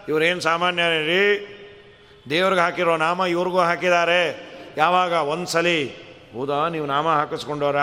ಇವರೇನು 0.09 0.41
ಸಾಮಾನ್ಯ 0.41 0.83
ರೀ? 0.83 1.47
ದೇವ್ರಿಗೆ 2.31 2.61
ಹಾಕಿರೋ 2.61 2.97
ನಾಮ 2.97 3.25
ಇವ್ರಿಗೂ 3.25 3.59
ಹಾಕಿದ್ದಾರೆ 3.59 4.51
ಯಾವಾಗ? 4.77 5.13
ಒಂದ್ಸಲಿ. 5.13 5.89
ಹೌದಾ? 6.33 6.69
ನೀವು 6.69 6.87
ನಾಮ 6.87 7.09
ಹಾಕಿಸ್ಕೊಂಡವರ? 7.09 7.77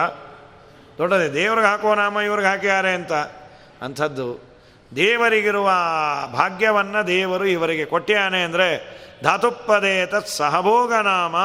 ದೊಡ್ಡದೇ, 0.97 1.33
ದೇವ್ರಿಗೆ 1.33 1.67
ಹಾಕೋ 1.67 1.95
ನಾಮ 1.95 2.19
ಇವ್ರಿಗೆ 2.19 2.47
ಹಾಕಿದ್ದಾರೆ 2.47 2.93
ಅಂತ. 2.93 3.13
ಅಂಥದ್ದು 3.81 4.50
ದೇವರಿಗಿರುವ 4.95 5.69
ಭಾಗ್ಯವನ್ನು 6.33 7.01
ದೇವರು 7.07 7.45
ಇವರಿಗೆ 7.45 7.85
ಕೊಟ್ಟಿಯಾನೆ 7.85 8.39
ಅಂದರೆ 8.43 8.67
ಧಾತುಪ್ಪದೇ 9.23 10.05
ತತ್ 10.05 10.27
ಸಹಭೋಗ 10.27 10.93
ನಾಮ. 10.93 11.35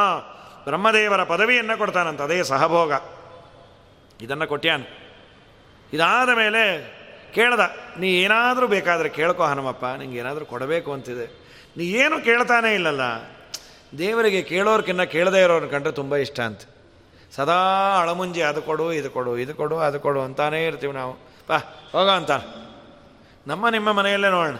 ಬ್ರಹ್ಮದೇವರ 0.67 1.23
ಪದವಿಯನ್ನು 1.23 1.75
ಕೊಡ್ತಾನಂತ, 1.79 2.21
ಅದೇ 2.21 2.39
ಸಹಭೋಗ. 2.43 2.93
ಇದನ್ನು 4.23 4.47
ಕೊಟ್ಟ್ಯಾನು 4.47 4.87
ಇದಾದ 5.93 6.31
ಮೇಲೆ 6.43 6.63
ಕೇಳ್ದ, 7.35 7.63
ನೀ 8.01 8.09
ಏನಾದರೂ 8.25 8.67
ಬೇಕಾದರೆ 8.67 9.09
ಕೇಳ್ಕೊ 9.09 9.45
ಹನುಮಪ್ಪ, 9.45 9.85
ನಿಂಗೆ 10.01 10.19
ಏನಾದರೂ 10.19 10.45
ಕೊಡಬೇಕು 10.45 10.91
ಅಂತಿದೆ. 10.93 11.27
ನೀ 11.77 11.85
ಏನು 12.03 12.17
ಕೇಳ್ತಾನೇ 12.25 12.71
ಇಲ್ಲಲ್ಲ. 12.75 13.05
ದೇವರಿಗೆ 13.99 14.43
ಕೇಳೋರ್ಕಿನ್ನ 14.43 15.03
ಕೇಳದೇ 15.15 15.41
ಇರೋರು 15.43 15.69
ಕಂಡ್ರೆ 15.69 15.93
ತುಂಬ 15.93 16.17
ಇಷ್ಟ 16.17 16.41
ಅಂತ. 16.41 16.63
ಸದಾ 17.37 17.59
ಅಳಮುಂಜಿ 18.03 18.43
ಅದು 18.43 18.61
ಕೊಡು, 18.63 18.87
ಇದು 18.93 19.11
ಕೊಡು 19.11 19.33
ಇದು 19.39 19.55
ಕೊಡು, 19.55 19.79
ಅದು 19.79 20.01
ಕೊಡು 20.01 20.21
ಅಂತಾನೇ 20.21 20.67
ಇರ್ತೀವಿ 20.67 20.93
ನಾವು. 20.93 21.15
ಪಾ, 21.49 21.59
ಹೋಗೋ 21.93 22.11
ಅಂತ 22.11 22.33
ನಮ್ಮ 23.47 23.69
ನಿಮ್ಮ 23.69 23.93
ಮನೆಯಲ್ಲೇ 23.93 24.29
ನೋಡೋಣ. 24.29 24.57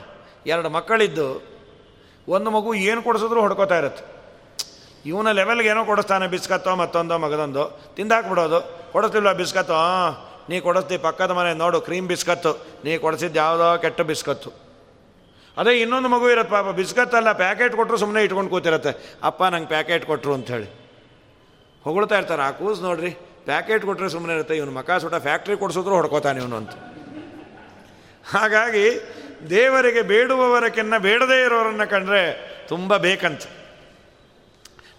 ಎರಡು 0.47 0.69
ಮಕ್ಕಳಿದ್ದು, 0.69 1.43
ಒಂದು 2.29 2.51
ಮಗು 2.51 2.75
ಏನು 2.75 3.03
ಕೊಡಿಸಿದ್ರು 3.03 3.41
ಹೊಡ್ಕೋತಾ 3.41 3.79
ಇರುತ್ತೆ. 3.79 4.05
ಇವನ 5.07 5.31
ಲೆವೆಲ್ಗೆ 5.31 5.69
ಏನೋ 5.69 5.85
ಕೊಡಿಸ್ತಾನೆ, 5.85 6.27
ಬಿಸ್ಕತ್ತೋ 6.27 6.75
ಮತ್ತೊಂದೋ 6.77 7.19
ಮಗದೊಂದು. 7.19 7.95
ತಿಂದಾಕ್ಬಿಡೋದು. 7.97 8.91
ಕೊಡಿಸ್ತಿಲ್ವ 8.93 9.35
ಬಿಸ್ಕತ್ತೋ? 9.35 9.81
ನೀ 10.49 10.61
ಕೊಡಿಸ್ತೀವಿ 10.61 11.03
ಪಕ್ಕದ 11.03 11.31
ಮನೆ, 11.31 11.55
ನೋಡು 11.55 11.81
ಕ್ರೀಮ್ 11.81 12.09
ಬಿಸ್ಕತ್ತು. 12.09 12.53
ನೀ 12.85 12.99
ಕೊಡಿಸಿದ್ದು 12.99 13.39
ಯಾವುದೋ 13.39 13.79
ಕೆಟ್ಟ 13.79 14.01
ಬಿಸ್ಕತ್ತು. 14.01 14.51
ಅದೇ 15.57 15.81
ಇನ್ನೊಂದು 15.81 16.09
ಮಗು 16.09 16.31
ಇರುತ್ತೆ 16.31 16.51
ಪಾಪ, 16.51 16.67
ಬಿಸ್ಕತ್ತಲ್ಲ 16.67 17.33
ಪ್ಯಾಕೆಟ್ 17.33 17.77
ಕೊಟ್ಟರು 17.77 17.97
ಸುಮ್ಮನೆ 17.97 18.25
ಇಟ್ಕೊಂಡು 18.25 18.51
ಕೂತಿರತ್ತೆ. 18.51 19.17
ಅಪ್ಪ 19.23 19.45
ನಂಗೆ 19.45 19.69
ಪ್ಯಾಕೆಟ್ 19.69 20.07
ಕೊಟ್ಟರು 20.07 20.35
ಅಂಥೇಳಿ 20.35 20.69
ಹೊಗಳ್ತಾ 21.85 22.19
ಇರ್ತಾರೆ. 22.19 22.43
ಆ 22.43 22.51
ಕೂಸು 22.51 22.83
ನೋಡ್ರಿ 22.83 23.11
ಪ್ಯಾಕೆಟ್ 23.45 23.85
ಕೊಟ್ಟರೆ 23.85 24.09
ಸುಮ್ಮನೆ 24.09 24.35
ಇರುತ್ತೆ. 24.35 24.57
ಇವನು 24.57 24.71
ಮಕ 24.71 24.91
ಸುಟ 24.91 25.15
ಫ್ಯಾಕ್ಟ್ರಿ 25.15 25.57
ಕೊಡಿಸಿದ್ರು 25.57 25.95
ಹೊಡ್ಕೋತಾನೆ 25.95 26.41
ಇವನು 26.41 26.57
ಅಂತ. 26.57 26.71
ಹಾಗಾಗಿ 28.31 29.13
ದೇವರಿಗೆ 29.51 30.03
ಬೇಡುವವರಕ್ಕೆನ್ನ 30.03 30.97
ಬೇಡದೇ 30.99 31.45
ಇರೋರನ್ನ 31.45 31.85
ಕಂಡ್ರೆ 31.85 32.47
ತುಂಬ 32.69 32.97
ಬೇಕಂತ. 32.97 33.43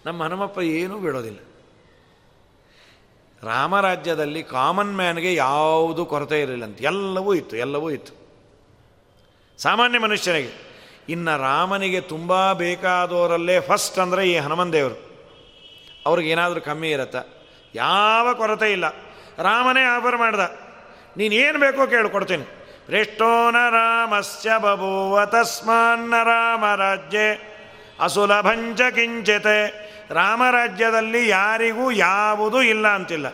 ನಮ್ಮ 0.06 0.22
ಹನುಮಪ್ಪ 0.22 0.58
ಏನೂ 0.58 0.98
ಬೇಡೋದಿಲ್ಲ. 0.98 1.38
ರಾಮರಾಜ್ಯದಲ್ಲಿ 3.42 4.42
ಕಾಮನ್ 4.42 4.96
ಮ್ಯಾನ್ಗೆ 4.96 5.34
ಯಾವುದು 5.34 6.06
ಕೊರತೆ 6.06 6.40
ಇರಲಿಲ್ಲಂತ 6.40 6.82
ಎಲ್ಲವೂ 6.82 7.34
ಇತ್ತು 7.34 7.56
ಎಲ್ಲವೂ 7.56 7.90
ಇತ್ತು. 7.90 8.12
ಸಾಮಾನ್ಯ 9.58 9.98
ಮನುಷ್ಯನಿಗೆ. 9.98 10.68
ಇನ್ನು 11.08 11.42
ರಾಮನಿಗೆ 11.42 12.00
ತುಂಬ 12.00 12.52
ಬೇಕಾದವರಲ್ಲೇ 12.52 13.60
ಫಸ್ಟ್ 13.60 13.98
ಅಂದರೆ 13.98 14.30
ಈ 14.30 14.36
ಹನುಮನ್ 14.36 14.72
ದೇವರು. 14.72 15.26
ಅವ್ರಿಗೇನಾದರೂ 16.06 16.60
ಕಮ್ಮಿ 16.60 16.90
ಇರತ್ತ? 16.90 17.16
ಯಾವ 17.74 18.34
ಕೊರತೆ 18.34 18.72
ಇಲ್ಲ. 18.72 18.88
ರಾಮನೇ 19.38 19.82
ಆಫರ್ 19.82 20.16
ಮಾಡ್ದ. 20.16 20.40
ನೀನೇನು 21.16 21.58
ಬೇಕೋ 21.58 21.86
ಕೇಳು 21.86 22.10
ರೇಷ್ಟೋ 22.88 23.50
ನ 23.50 23.56
ರಾಮಸ್ಯ 23.70 24.50
ಬಭೂವ 24.58 25.24
ತಸ್ಮಾನ್ನ 25.24 26.14
ರಾಮರಾಜ್ಯೆ 26.24 27.58
ಅಸುಲಭಂಚ 28.00 28.80
ಕಿಂಚಿತ 28.80 29.46
ರಾಮರಾಜ್ಯದಲ್ಲಿ 30.10 31.28
ಯಾರಿಗೂ 31.28 31.90
ಯಾವುದೂ 31.90 32.62
ಇಲ್ಲ 32.62 32.88
ಅಂತಿಲ್ಲ. 32.88 33.26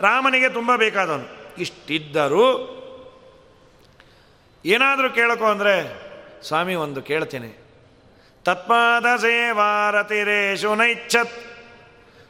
ರಾಮನಿಗೆ 0.00 0.48
ತುಂಬ 0.48 0.76
ಬೇಕಾದವನು. 0.76 1.54
ಇಷ್ಟಿದ್ದರೂ 1.58 2.74
ಏನಾದರೂ 4.64 5.10
ಕೇಳಕೋ 5.10 5.44
ಅಂದರೆ, 5.44 6.08
ಸ್ವಾಮಿ 6.46 6.74
ಒಂದು 6.74 7.02
ಕೇಳ್ತೀನಿ. 7.02 7.64
ತತ್ಪಾದ 8.44 9.16
ಸೇವಾರತಿರೇಶು 9.16 10.74
ನೈಚ್ಛತ್. 10.74 11.32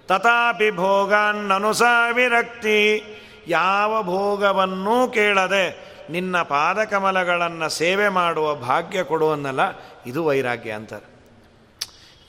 ತಥಾಪಿ 0.08 0.70
ಭೋಗಾನ್ನನುಸಾವಿರಕ್ತಿ. 0.70 3.02
ಯಾವ 3.48 4.02
ಭೋಗವನ್ನೂ 4.02 5.08
ಕೇಳದೆ 5.08 5.87
ನಿನ್ನ 6.10 6.42
ಪಾದಕಮಲಗಳನ್ನು 6.42 7.68
ಸೇವೆ 7.68 8.08
ಮಾಡುವ 8.08 8.54
ಭಾಗ್ಯ 8.54 9.02
ಕೊಡುವನ್ನಲ್ಲ, 9.02 9.60
ಇದು 10.06 10.24
ವೈರಾಗ್ಯ 10.24 10.70
ಅಂತಾರೆ. 10.70 11.06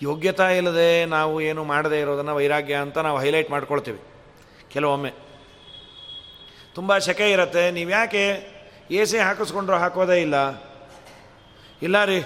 ಯೋಗ್ಯತಾ 0.01 0.49
ಇಲ್ಲದೆ 0.49 1.05
ನಾವು 1.05 1.41
ಏನು 1.41 1.63
ಮಾಡದೇ 1.63 1.99
ಇರೋದನ್ನು 1.99 2.35
ವೈರಾಗ್ಯ 2.35 2.75
ಅಂತ 2.75 2.97
ನಾವು 2.97 3.19
ಹೈಲೈಟ್ 3.19 3.51
ಮಾಡ್ಕೊಳ್ತೀವಿ. 3.51 3.99
ಕೆಲವೊಮ್ಮೆ. 4.73 5.11
ತುಂಬ 6.75 6.97
ಶಕೆ 6.97 7.31
ಇರುತ್ತೆ, 7.31 7.71
ನೀವು 7.71 7.89
ಯಾಕೆ 7.89 8.23
ಎ 8.91 9.05
ಸಿ 9.05 9.17
ಹಾಕಿಸ್ಕೊಂಡ್ರು 9.17 9.77
ಹಾಕೋದೇ 9.77 10.21
ಇಲ್ಲ? 10.21 10.35
ಇಲ್ಲ 11.81 12.05
ರೀ, 12.05 12.23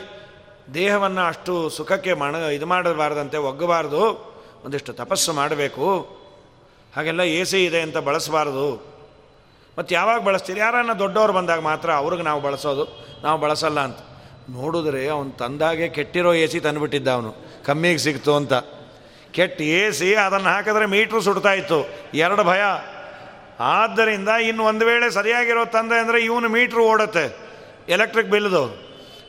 ದೇಹವನ್ನು 0.74 1.22
ಅಷ್ಟು 1.22 1.70
ಸುಖಕ್ಕೆ 1.70 2.14
ಮಾಡ 2.14 2.36
ಇದು 2.36 2.66
ಮಾಡಬಾರ್ದಂತೆ, 2.66 3.38
ಒಗ್ಗಬಾರ್ದು, 3.38 4.02
ಒಂದಿಷ್ಟು 4.66 4.94
ತಪಸ್ಸು 4.94 5.34
ಮಾಡಬೇಕು. 5.34 5.88
ಹಾಗೆಲ್ಲ 6.96 7.22
ಎ 7.22 7.44
ಸಿ 7.44 7.66
ಇದೆ 7.66 7.82
ಅಂತ 7.82 7.98
ಬಳಸಬಾರ್ದು. 7.98 8.93
ಮತ್ತು 9.78 9.92
ಯಾವಾಗ 9.96 10.20
ಬಳಸ್ತೀರಿ? 10.22 10.60
ಯಾರನ್ನ 10.60 10.94
ದೊಡ್ಡವ್ರು 10.94 11.34
ಬಂದಾಗ 11.34 11.62
ಮಾತ್ರ 11.70 11.90
ಅವ್ರಿಗೆ 12.02 12.24
ನಾವು 12.24 12.42
ಬಳಸೋದು, 12.42 12.84
ನಾವು 13.24 13.38
ಬಳಸಲ್ಲ 13.40 13.80
ಅಂತ. 13.80 14.00
ನೋಡಿದ್ರೆ 14.50 15.02
ಅವನು 15.08 15.32
ತಂದಾಗೆ 15.32 15.88
ಕೆಟ್ಟಿರೋ 15.90 16.32
ಎ 16.34 16.46
ಸಿ 16.48 16.60
ತಂದುಬಿಟ್ಟಿದ್ದ 16.60 17.10
ಅವನು. 17.10 17.32
ಕಮ್ಮಿಗೆ 17.66 18.02
ಸಿಕ್ತು 18.06 18.32
ಅಂತ. 18.36 18.54
ಕೆಟ್ಟ 19.32 19.62
ಎ 19.62 19.84
ಸಿ 19.92 20.10
ಅದನ್ನು 20.16 20.50
ಹಾಕಿದ್ರೆ 20.50 20.86
ಮೀಟ್ರ್ 20.86 21.22
ಸುಡ್ತಾ 21.22 21.54
ಇತ್ತು. 21.54 21.80
ಎರಡು 22.16 22.44
ಭಯ. 22.44 22.64
ಆದ್ದರಿಂದ 23.60 24.30
ಇನ್ನು 24.48 24.64
ಒಂದು 24.64 24.84
ವೇಳೆ 24.86 25.08
ಸರಿಯಾಗಿರೋ 25.12 25.64
ತಂದೆ 25.66 25.98
ಅಂದರೆ 26.00 26.20
ಇವನು 26.22 26.48
ಮೀಟ್ರ್ 26.50 26.82
ಓಡುತ್ತೆ, 26.82 27.26
ಎಲೆಕ್ಟ್ರಿಕ್ 27.90 28.30
ಬಿಲ್ದು. 28.30 28.64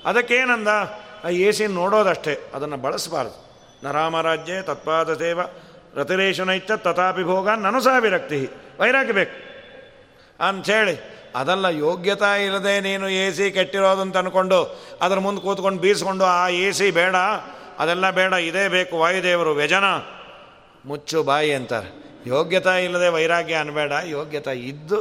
ಅದಕ್ಕೇನಂದ? 0.07 0.71
ಆ 1.25 1.29
ಎ 1.47 1.51
ಸಿ 1.53 1.67
ನೋಡೋದಷ್ಟೇ, 1.67 2.35
ಅದನ್ನು 2.55 2.77
ಬಳಸಬಾರ್ದು. 2.77 3.37
ನರಾಮರಾಜ್ಯ 3.85 4.61
ತತ್ಪಾದ 4.63 5.15
ಸೇವ 5.15 5.41
ರತಿರೇಶನೈತ್ಯ 5.95 6.77
ತಥಾಪಿ 6.77 7.23
ಭೋಗ 7.23 7.49
ನನು 7.65 7.81
ಸಹ 7.81 7.97
ವಿರಕ್ತಿ 8.01 8.41
ಅಂಥೇಳಿ 10.41 11.15
ಅದೆಲ್ಲ 11.37 11.67
ಯೋಗ್ಯತಾ 11.67 12.37
ಇಲ್ಲದೆ 12.37 12.81
ನೀನು 12.81 13.09
ಎ 13.09 13.31
ಸಿ 13.31 13.51
ಕೆಟ್ಟಿರೋದಂತ 13.51 14.17
ಅಂದ್ಕೊಂಡು 14.17 14.59
ಅದ್ರ 15.03 15.19
ಮುಂದೆ 15.19 15.41
ಕೂತ್ಕೊಂಡು 15.43 15.81
ಬೀಸ್ಕೊಂಡು 15.81 16.25
ಆ 16.25 16.49
ಎ 16.49 16.73
ಸಿ 16.73 16.91
ಬೇಡ, 16.91 17.17
ಅದೆಲ್ಲ 17.79 18.11
ಬೇಡ, 18.11 18.33
ಇದೇ 18.33 18.69
ಬೇಕು, 18.69 18.99
ವಾಯುದೇವರು 18.99 19.53
ವ್ಯಜನ. 19.55 19.85
ಮುಚ್ಚು 20.87 21.23
ಬಾಯಿ 21.23 21.53
ಅಂತಾರೆ. 21.55 21.91
ಯೋಗ್ಯತಾ 22.27 22.77
ಇಲ್ಲದೆ 22.77 23.09
ವೈರಾಗ್ಯ 23.09 23.55
ಅನ್ಬೇಡ, 23.55 23.93
ಯೋಗ್ಯತೆ 24.07 24.59
ಇದ್ದು 24.59 24.99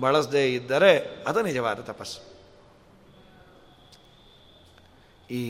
ಬಳಸದೇ 0.00 0.52
ಇದ್ದರೆ 0.52 1.24
ಅದು 1.26 1.42
ನಿಜವಾದ 1.42 1.80
ತಪಸ್ಸು. 1.80 2.20
ಈ 5.30 5.42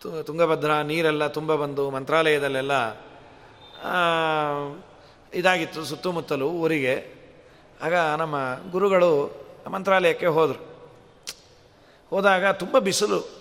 ತುಂಗಭದ್ರಾ 0.00 0.82
ನೀರೆಲ್ಲ 0.82 1.26
ತುಂಬ 1.26 1.54
ಬಂದು 1.54 1.90
ಮಂತ್ರಾಲಯದಲ್ಲೆಲ್ಲ 1.90 2.72
ಇದಾಗಿತ್ತು 5.34 5.84
ಸುತ್ತಮುತ್ತಲು 5.84 6.48
ಊರಿಗೆ. 6.48 7.18
ಆಗ 7.82 7.94
ನಮ್ಮ 7.94 8.34
ಗುರುಗಳು 8.70 9.40
ಮಂತ್ರಾಲಯಕ್ಕೆ 9.70 10.26
ಹೋದರು. 10.26 10.68
ಹೋದಾಗ 12.10 12.46
ತುಂಬ 12.46 12.78
ಬಿಸಿಲು. 12.78 13.38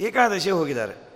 ಏಕಾದಶಿ 0.00 0.50
ಹೋಗಿದ್ದಾರೆ. 0.50 1.10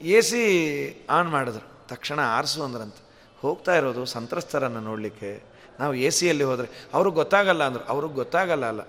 ಎ 0.00 0.20
ಸಿ 0.20 1.06
ಆನ್ 1.10 1.28
ಮಾಡಿದ್ರು. 1.28 1.86
ತಕ್ಷಣ 1.88 2.20
ಆರಿಸು 2.20 2.62
ಅಂದ್ರಂತ 2.62 2.94
ಹೋಗ್ತಾ 3.40 3.74
ಇರೋದು 3.74 4.04
ಸಂತ್ರಸ್ತರನ್ನು 4.04 4.80
ನೋಡಲಿಕ್ಕೆ. 4.80 5.42
ನಾವು 5.80 5.94
ಎ 5.94 6.08
ಸಿಯಲ್ಲಿ 6.08 6.44
ಹೋದರೆ, 6.44 6.88
ಅವ್ರಿಗೆ 6.94 7.16
ಗೊತ್ತಾಗಲ್ಲ 7.16 7.64
ಅಂದರು. 7.64 7.84
ಅವ್ರಿಗೆ 7.84 8.14
ಗೊತ್ತಾಗಲ್ಲ 8.14 8.66
ಅಲ್ಲ. 8.66 8.80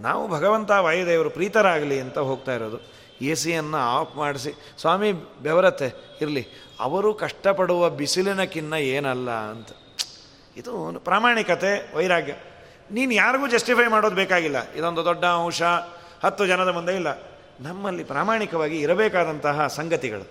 ನಾವು 0.00 0.28
ಭಗವಂತ 0.28 0.70
ವಾಯುದೇವರು 0.70 1.30
ಪ್ರೀತರಾಗಲಿ 1.30 2.00
ಅಂತ 2.00 2.18
ಹೋಗ್ತಾ 2.18 2.54
ಇರೋದು. 2.54 3.03
ಎ 3.26 3.34
ಸಿಯನ್ನು 3.34 3.76
ಆಫ್ 3.76 4.16
ಮಾಡಿಸಿ. 4.16 4.52
ಸ್ವಾಮಿ, 4.80 5.12
ಬೆವರತ್ತೆ, 5.12 6.18
ಇರಲಿ. 6.20 6.46
ಅವರು 6.80 7.14
ಕಷ್ಟಪಡುವ 7.14 7.90
ಬಿಸಿಲಿನ 7.90 8.44
ಕಿನ್ನ 8.44 8.74
ಏನಲ್ಲ 8.74 9.30
ಅಂತ. 9.30 9.68
ಇದು 10.56 10.92
ಪ್ರಾಮಾಣಿಕತೆ, 10.98 11.96
ವೈರಾಗ್ಯ. 11.96 12.34
ನೀನು 12.90 13.14
ಯಾರಿಗೂ 13.14 13.48
ಜಸ್ಟಿಫೈ 13.48 13.88
ಮಾಡೋದು 13.88 14.16
ಬೇಕಾಗಿಲ್ಲ. 14.16 14.72
ಇದೊಂದು 14.72 15.04
ದೊಡ್ಡ 15.04 15.24
ಅಂಶ, 15.24 15.62
ಹತ್ತು 16.24 16.46
ಜನದ 16.46 16.68
ಮುಂದೆ 16.68 16.94
ಇಲ್ಲ. 16.94 17.22
ನಮ್ಮಲ್ಲಿ 17.60 18.04
ಪ್ರಾಮಾಣಿಕವಾಗಿ 18.04 18.80
ಇರಬೇಕಾದಂತಹ 18.80 19.66
ಸಂಗತಿಗಳು. 19.66 20.30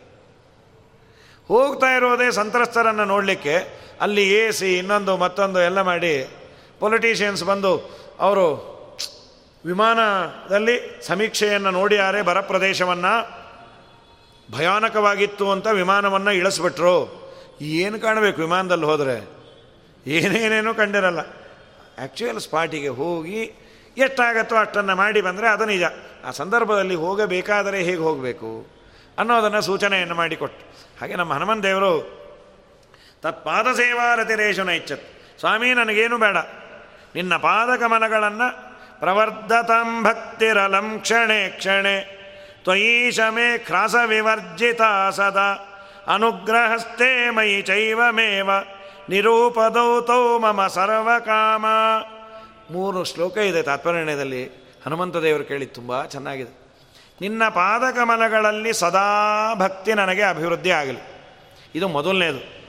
ಹೋಗ್ತಾ 1.48 1.88
ಇರೋದೇ 1.88 2.32
ಸಂತ್ರಸ್ತರನ್ನು 2.32 3.06
ನೋಡಲಿಕ್ಕೆ, 3.06 3.84
ಅಲ್ಲಿ 4.02 4.34
ಎ 4.34 4.52
ಸಿ 4.52 4.78
ಇನ್ನೊಂದು 4.78 5.18
ಮತ್ತೊಂದು 5.18 5.62
ಎಲ್ಲ 5.62 5.82
ಮಾಡಿ 5.82 6.36
ಪೊಲಿಟೀಷಿಯನ್ಸ್ 6.80 7.44
ಬಂದು, 7.44 8.00
ಅವರು 8.20 8.73
ವಿಮಾನದಲ್ಲಿ 9.66 11.00
ಸಮೀಕ್ಷೆಯನ್ನು 11.08 11.72
ನೋಡಿಯಾರೆ 11.72 12.22
ಬರ 12.22 12.42
ಪ್ರದೇಶವನ್ನು 12.42 13.44
ಭಯಾನಕವಾಗಿತ್ತು 14.58 15.52
ಅಂತ 15.52 15.68
ವಿಮಾನವನ್ನು 15.68 16.32
ಇಳಿಸ್ಬಿಟ್ರು. 16.32 17.24
ಏನು 17.62 18.00
ಕಾಣಬೇಕು 18.00 18.42
ವಿಮಾನದಲ್ಲಿ 18.42 18.86
ಹೋದರೆ? 18.86 19.30
ಏನೇನೇನೂ 20.08 20.74
ಕಂಡಿರಲ್ಲ. 20.74 21.20
ಆ್ಯಕ್ಚುಯಲ್ 21.20 22.40
ಸ್ಪಾಟಿಗೆ 22.40 22.88
ಹೋಗಿ 22.88 23.52
ಎಷ್ಟಾಗತ್ತೋ 23.98 24.56
ಅಷ್ಟನ್ನು 24.56 24.96
ಮಾಡಿ 24.96 25.22
ಬಂದರೆ 25.22 25.50
ಅದು 25.50 25.66
ನಿಜ. 25.66 25.84
ಆ 26.26 26.32
ಸಂದರ್ಭದಲ್ಲಿ 26.32 26.96
ಹೋಗಬೇಕಾದರೆ 26.96 27.84
ಹೇಗೆ 27.84 27.98
ಹೋಗಬೇಕು 27.98 28.68
ಅನ್ನೋದನ್ನು 29.20 29.62
ಸೂಚನೆಯನ್ನು 29.62 30.16
ಮಾಡಿಕೊಟ್ಟು 30.16 30.66
ಹಾಗೆ 31.02 31.16
ನಮ್ಮ 31.16 31.34
ಹನುಮನ್ 31.34 31.64
ದೇವರು 31.64 32.24
ತತ್ಪಾದ 33.22 33.68
ಸೇವಾರತಿರೇಶು 33.68 34.72
ಇಚ್ಛತ್. 34.72 35.04
ಸ್ವಾಮಿ, 35.40 35.74
ನನಗೇನು 35.74 36.18
ಬೇಡ. 36.18 36.38
ನಿನ್ನ 37.16 37.36
ಪಾದಕಮನಗಳನ್ನು 37.36 38.73
ಪ್ರವರ್ಧತಂ 39.04 40.04
ಭಕ್ತಿರಲಂ 40.04 41.00
ಕ್ಷಣೆ 41.00 41.50
ಕ್ಷಣೆ. 41.50 42.24
ತ್ವಯೀಶ 42.64 43.20
ಮೇ 43.20 43.58
ಕ್ರಾಸ 43.58 43.96
ವಿವರ್ಜಿತ 44.06 44.82
ಸದಾ. 45.12 45.70
ಅನುಗ್ರಹಸ್ಥೆ 46.08 47.30
ಮಯಿ 47.30 47.62
ಚೈವಮೇವ 47.62 48.50
ನಿರೂಪದೌತೌ 49.10 50.40
ಮಮ 50.40 50.68
ಸರ್ವಕಾಮ. 50.68 51.66
ಮೂರು 52.72 53.04
ಶ್ಲೋಕ 53.04 53.38
ಇದೆ 53.38 53.62
ತಾತ್ಪರ್ಯದಲ್ಲಿ 53.62 54.46
ಹನುಮಂತ 54.86 55.18
ದೇವರು 55.18 55.44
ಕೇಳಿ 55.44 55.66
ತುಂಬ 55.66 56.06
ಚೆನ್ನಾಗಿದೆ. 56.06 56.78
ನಿನ್ನ 57.22 57.50
ಪಾದಕಮಲಗಳಲ್ಲಿ 57.50 58.74
ಸದಾ 58.74 59.54
ಭಕ್ತಿ 59.56 59.94
ನನಗೆ 59.94 60.22
ಅಭಿವೃದ್ಧಿ 60.22 60.72
ಆಗಲಿ. 60.72 61.00
ಇದು 61.76 61.88
ಮೊದಲನೇದು. 61.88 62.64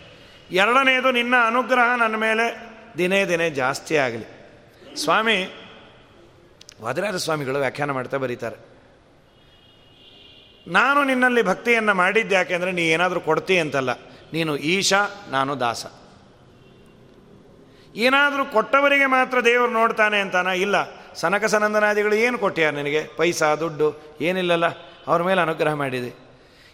ಎರಡನೇದು 0.51 1.11
ನಿನ್ನ 1.11 1.35
ಅನುಗ್ರಹ 1.47 1.95
ನನ್ನ 1.99 2.17
ಮೇಲೆ 2.17 2.67
ದಿನೇ 2.99 3.25
ದಿನೇ 3.25 3.51
ಜಾಸ್ತಿ 3.51 3.97
ಆಗಲಿ. 3.97 4.35
ಸ್ವಾಮಿ 4.97 5.49
ವಾದಿರಾಜ 6.81 7.15
ಸ್ವಾಮಿಗಳು 7.15 7.59
ವ್ಯಾಖ್ಯಾನ 7.59 7.91
ಮಾಡ್ತಾ 7.91 8.17
ಬರೀತಾರೆ. 8.17 8.57
ನಾನು 10.67 11.05
ನಿನ್ನಲ್ಲಿ 11.05 11.43
ಭಕ್ತಿಯನ್ನು 11.43 11.95
ಮಾಡಿದ್ದೆ 11.95 12.35
ಯಾಕೆಂದರೆ 12.35 12.73
ನೀ 12.73 12.83
ಏನಾದರೂ 12.83 13.21
ಕೊಡ್ತೀಯ 13.21 13.61
ಅಂತಲ್ಲ. 13.61 13.91
ನೀನು 14.33 14.57
ಈಶಾ, 14.57 15.27
ನಾನು 15.31 15.61
ದಾಸ. 15.61 15.87
ಏನಾದರೂ 17.97 18.45
ಕೊಟ್ಟವರಿಗೆ 18.45 19.07
ಮಾತ್ರ 19.07 19.45
ದೇವರು 19.45 19.73
ನೋಡ್ತಾನೆ 19.73 20.21
ಅಂತಾನ? 20.21 20.47
ಇಲ್ಲ. 20.47 20.77
ಸನಕ 21.15 21.45
ಸನಂದನಾದಿಗಳು 21.45 22.15
ಏನು 22.15 22.39
ಕೊಟ್ಟಿಯಾರು 22.39 22.77
ನಿನಗೆ? 22.77 23.07
ಪೈಸಾ, 23.17 23.55
ದುಡ್ಡು, 23.55 24.19
ಏನಿಲ್ಲಲ್ಲ? 24.21 24.65
ಅವ್ರ 25.07 25.23
ಮೇಲೆ 25.23 25.41
ಅನುಗ್ರಹ 25.41 25.75
ಮಾಡಿದೆ. 25.75 26.15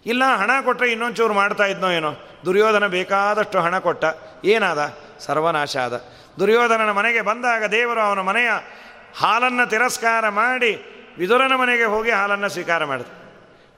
ಇಲ್ಲ, 0.07 0.23
ಹಣ 0.37 0.51
ಕೊಟ್ಟರೆ 0.65 0.93
ಇನ್ನೊಂಚೂರು 0.93 1.35
ಮಾಡ್ತಾ 1.35 1.67
ಇದ್ನೋ 1.67 1.91
ಏನೋ? 1.91 2.13
ದುರ್ಯೋಧನ 2.45 2.87
ಬೇಕಾದಷ್ಟು 2.87 3.61
ಹಣ 3.61 3.79
ಕೊಟ್ಟ. 3.79 4.05
ಏನಾದ? 4.45 4.99
ಸರ್ವನಾಶ 5.19 5.77
ಆದ. 5.77 6.05
ದುರ್ಯೋಧನನ 6.39 6.91
ಮನೆಗೆ 6.91 7.21
ಬಂದಾಗ 7.21 7.65
ದೇವರು 7.65 8.01
ಅವನ 8.01 8.21
ಮನೆಯ 8.21 8.51
ಹಾಲನ್ನು 9.15 9.71
ತಿರಸ್ಕಾರ 9.71 10.29
ಮಾಡಿ 10.29 10.73
ವಿದುರನ 11.19 11.53
ಮನೆಗೆ 11.53 11.85
ಹೋಗಿ 11.85 12.11
ಹಾಲನ್ನು 12.11 12.49
ಸ್ವೀಕಾರ 12.49 12.85
ಮಾಡಿದ 12.85 13.07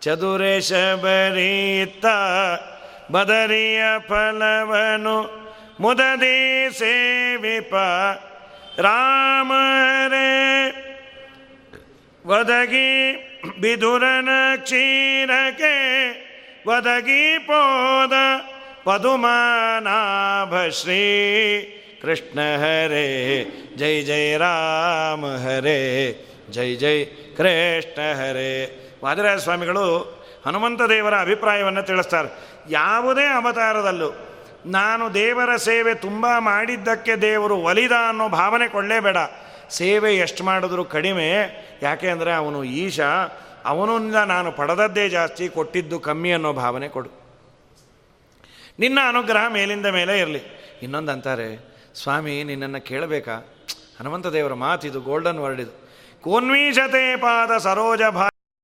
ಚದುರೇಶ 0.01 0.73
ಬರೀತ 0.73 2.07
ಬದರಿಯ 3.13 3.83
ಫಲವನು 3.99 5.43
ಮುದದಿ 5.81 6.71
ಸೇವಿಪ 6.79 7.75
ರಾಮರೇ. 8.81 10.29
ಒದಗಿ 12.25 13.13
ಬಿದುರನ 13.61 14.29
ಕ್ಷೀರಕ್ಕೆ 14.57 15.75
ಒದಗಿ 16.67 17.39
ಪೋದ 17.39 18.13
ಪದುಮಾನಾಭ 18.85 20.69
ಕೃಷ್ಣ 22.03 22.41
ಹರೇ, 22.57 23.47
ಜೈ 23.77 24.03
ಜೈ 24.03 24.37
ರಾಮ 24.37 25.27
ಹರೇ, 25.27 25.81
ಜೈ 26.51 26.77
ಜೈ 26.77 27.05
ಕೃಷ್ಣ 27.37 28.01
ಹರೇ. 28.13 28.51
ವಾದರಾಜ 29.05 29.39
ಸ್ವಾಮಿಗಳು, 29.39 29.85
ಹನುಮಂತ 30.47 30.83
ದೇವರ 30.83 31.21
ಅಭಿಪ್ರಾಯವನ್ನು 31.21 31.83
ತಿಳಿಸ್ತಾರೆ. 31.83 32.29
ಯಾವುದೇ 32.71 33.27
ಅವತಾರದಲ್ಲೂ 33.27 34.13
ನಾನು 34.67 35.15
ದೇವರ 35.15 35.57
ಸೇವೆ 35.57 35.95
ತುಂಬ 35.95 36.27
ಮಾಡಿದ್ದಕ್ಕೆ 36.39 37.17
ದೇವರು 37.17 37.57
ಒಲಿದ 37.57 37.93
ಅನ್ನೋ 38.09 38.29
ಭಾವನೆ 38.29 38.69
ಕೊಳ್ಳೇಬೇಡ 38.69 39.17
ಸೇವೆ 39.71 40.17
ಎಷ್ಟು 40.17 40.45
ಮಾಡಿದ್ರೂ 40.45 40.85
ಕಡಿಮೆ. 40.85 41.29
ಯಾಕೆ 41.83 42.09
ಅಂದರೆ 42.09 42.33
ಅವನು 42.33 42.65
ಈಶ, 42.65 43.01
ಅವನಿಂದ 43.65 44.15
ನಾನು 44.15 44.53
ಪಡೆದದ್ದೇ 44.53 45.09
ಜಾಸ್ತಿ, 45.09 45.49
ಕೊಟ್ಟಿದ್ದು 45.49 46.01
ಕಮ್ಮಿ 46.01 46.33
ಅನ್ನೋ 46.33 46.53
ಭಾವನೆ 46.53 46.89
ಕೊಡು. 46.89 47.11
ನಿನ್ನ 48.79 48.99
ಅನುಗ್ರಹ 49.09 49.49
ಮೇಲಿಂದ 49.49 49.87
ಮೇಲೆ 49.87 50.19
ಇರಲಿ. 50.19 50.43
ಇನ್ನೊಂದು 50.83 51.13
ಅಂತಾರೆ 51.13 51.72
ಸ್ವಾಮಿ 51.95 52.45
ನಿನ್ನನ್ನು 52.45 52.81
ಕೇಳಬೇಕಾ? 52.81 53.33
ಹನುಮಂತ 54.01 54.27
ದೇವರ 54.27 54.55
ಮಾತಿದು 54.55 55.01
ಗೋಲ್ಡನ್ 55.01 55.39
ವರ್ಡ್ 55.39 55.61
ಇದು. 55.61 55.73
ಕೋನ್ವೀಶತೆ 56.23 57.17
ಪಾದ 57.17 57.59
ಸರೋಜ 57.59 58.01
ಭಾ 58.11 58.29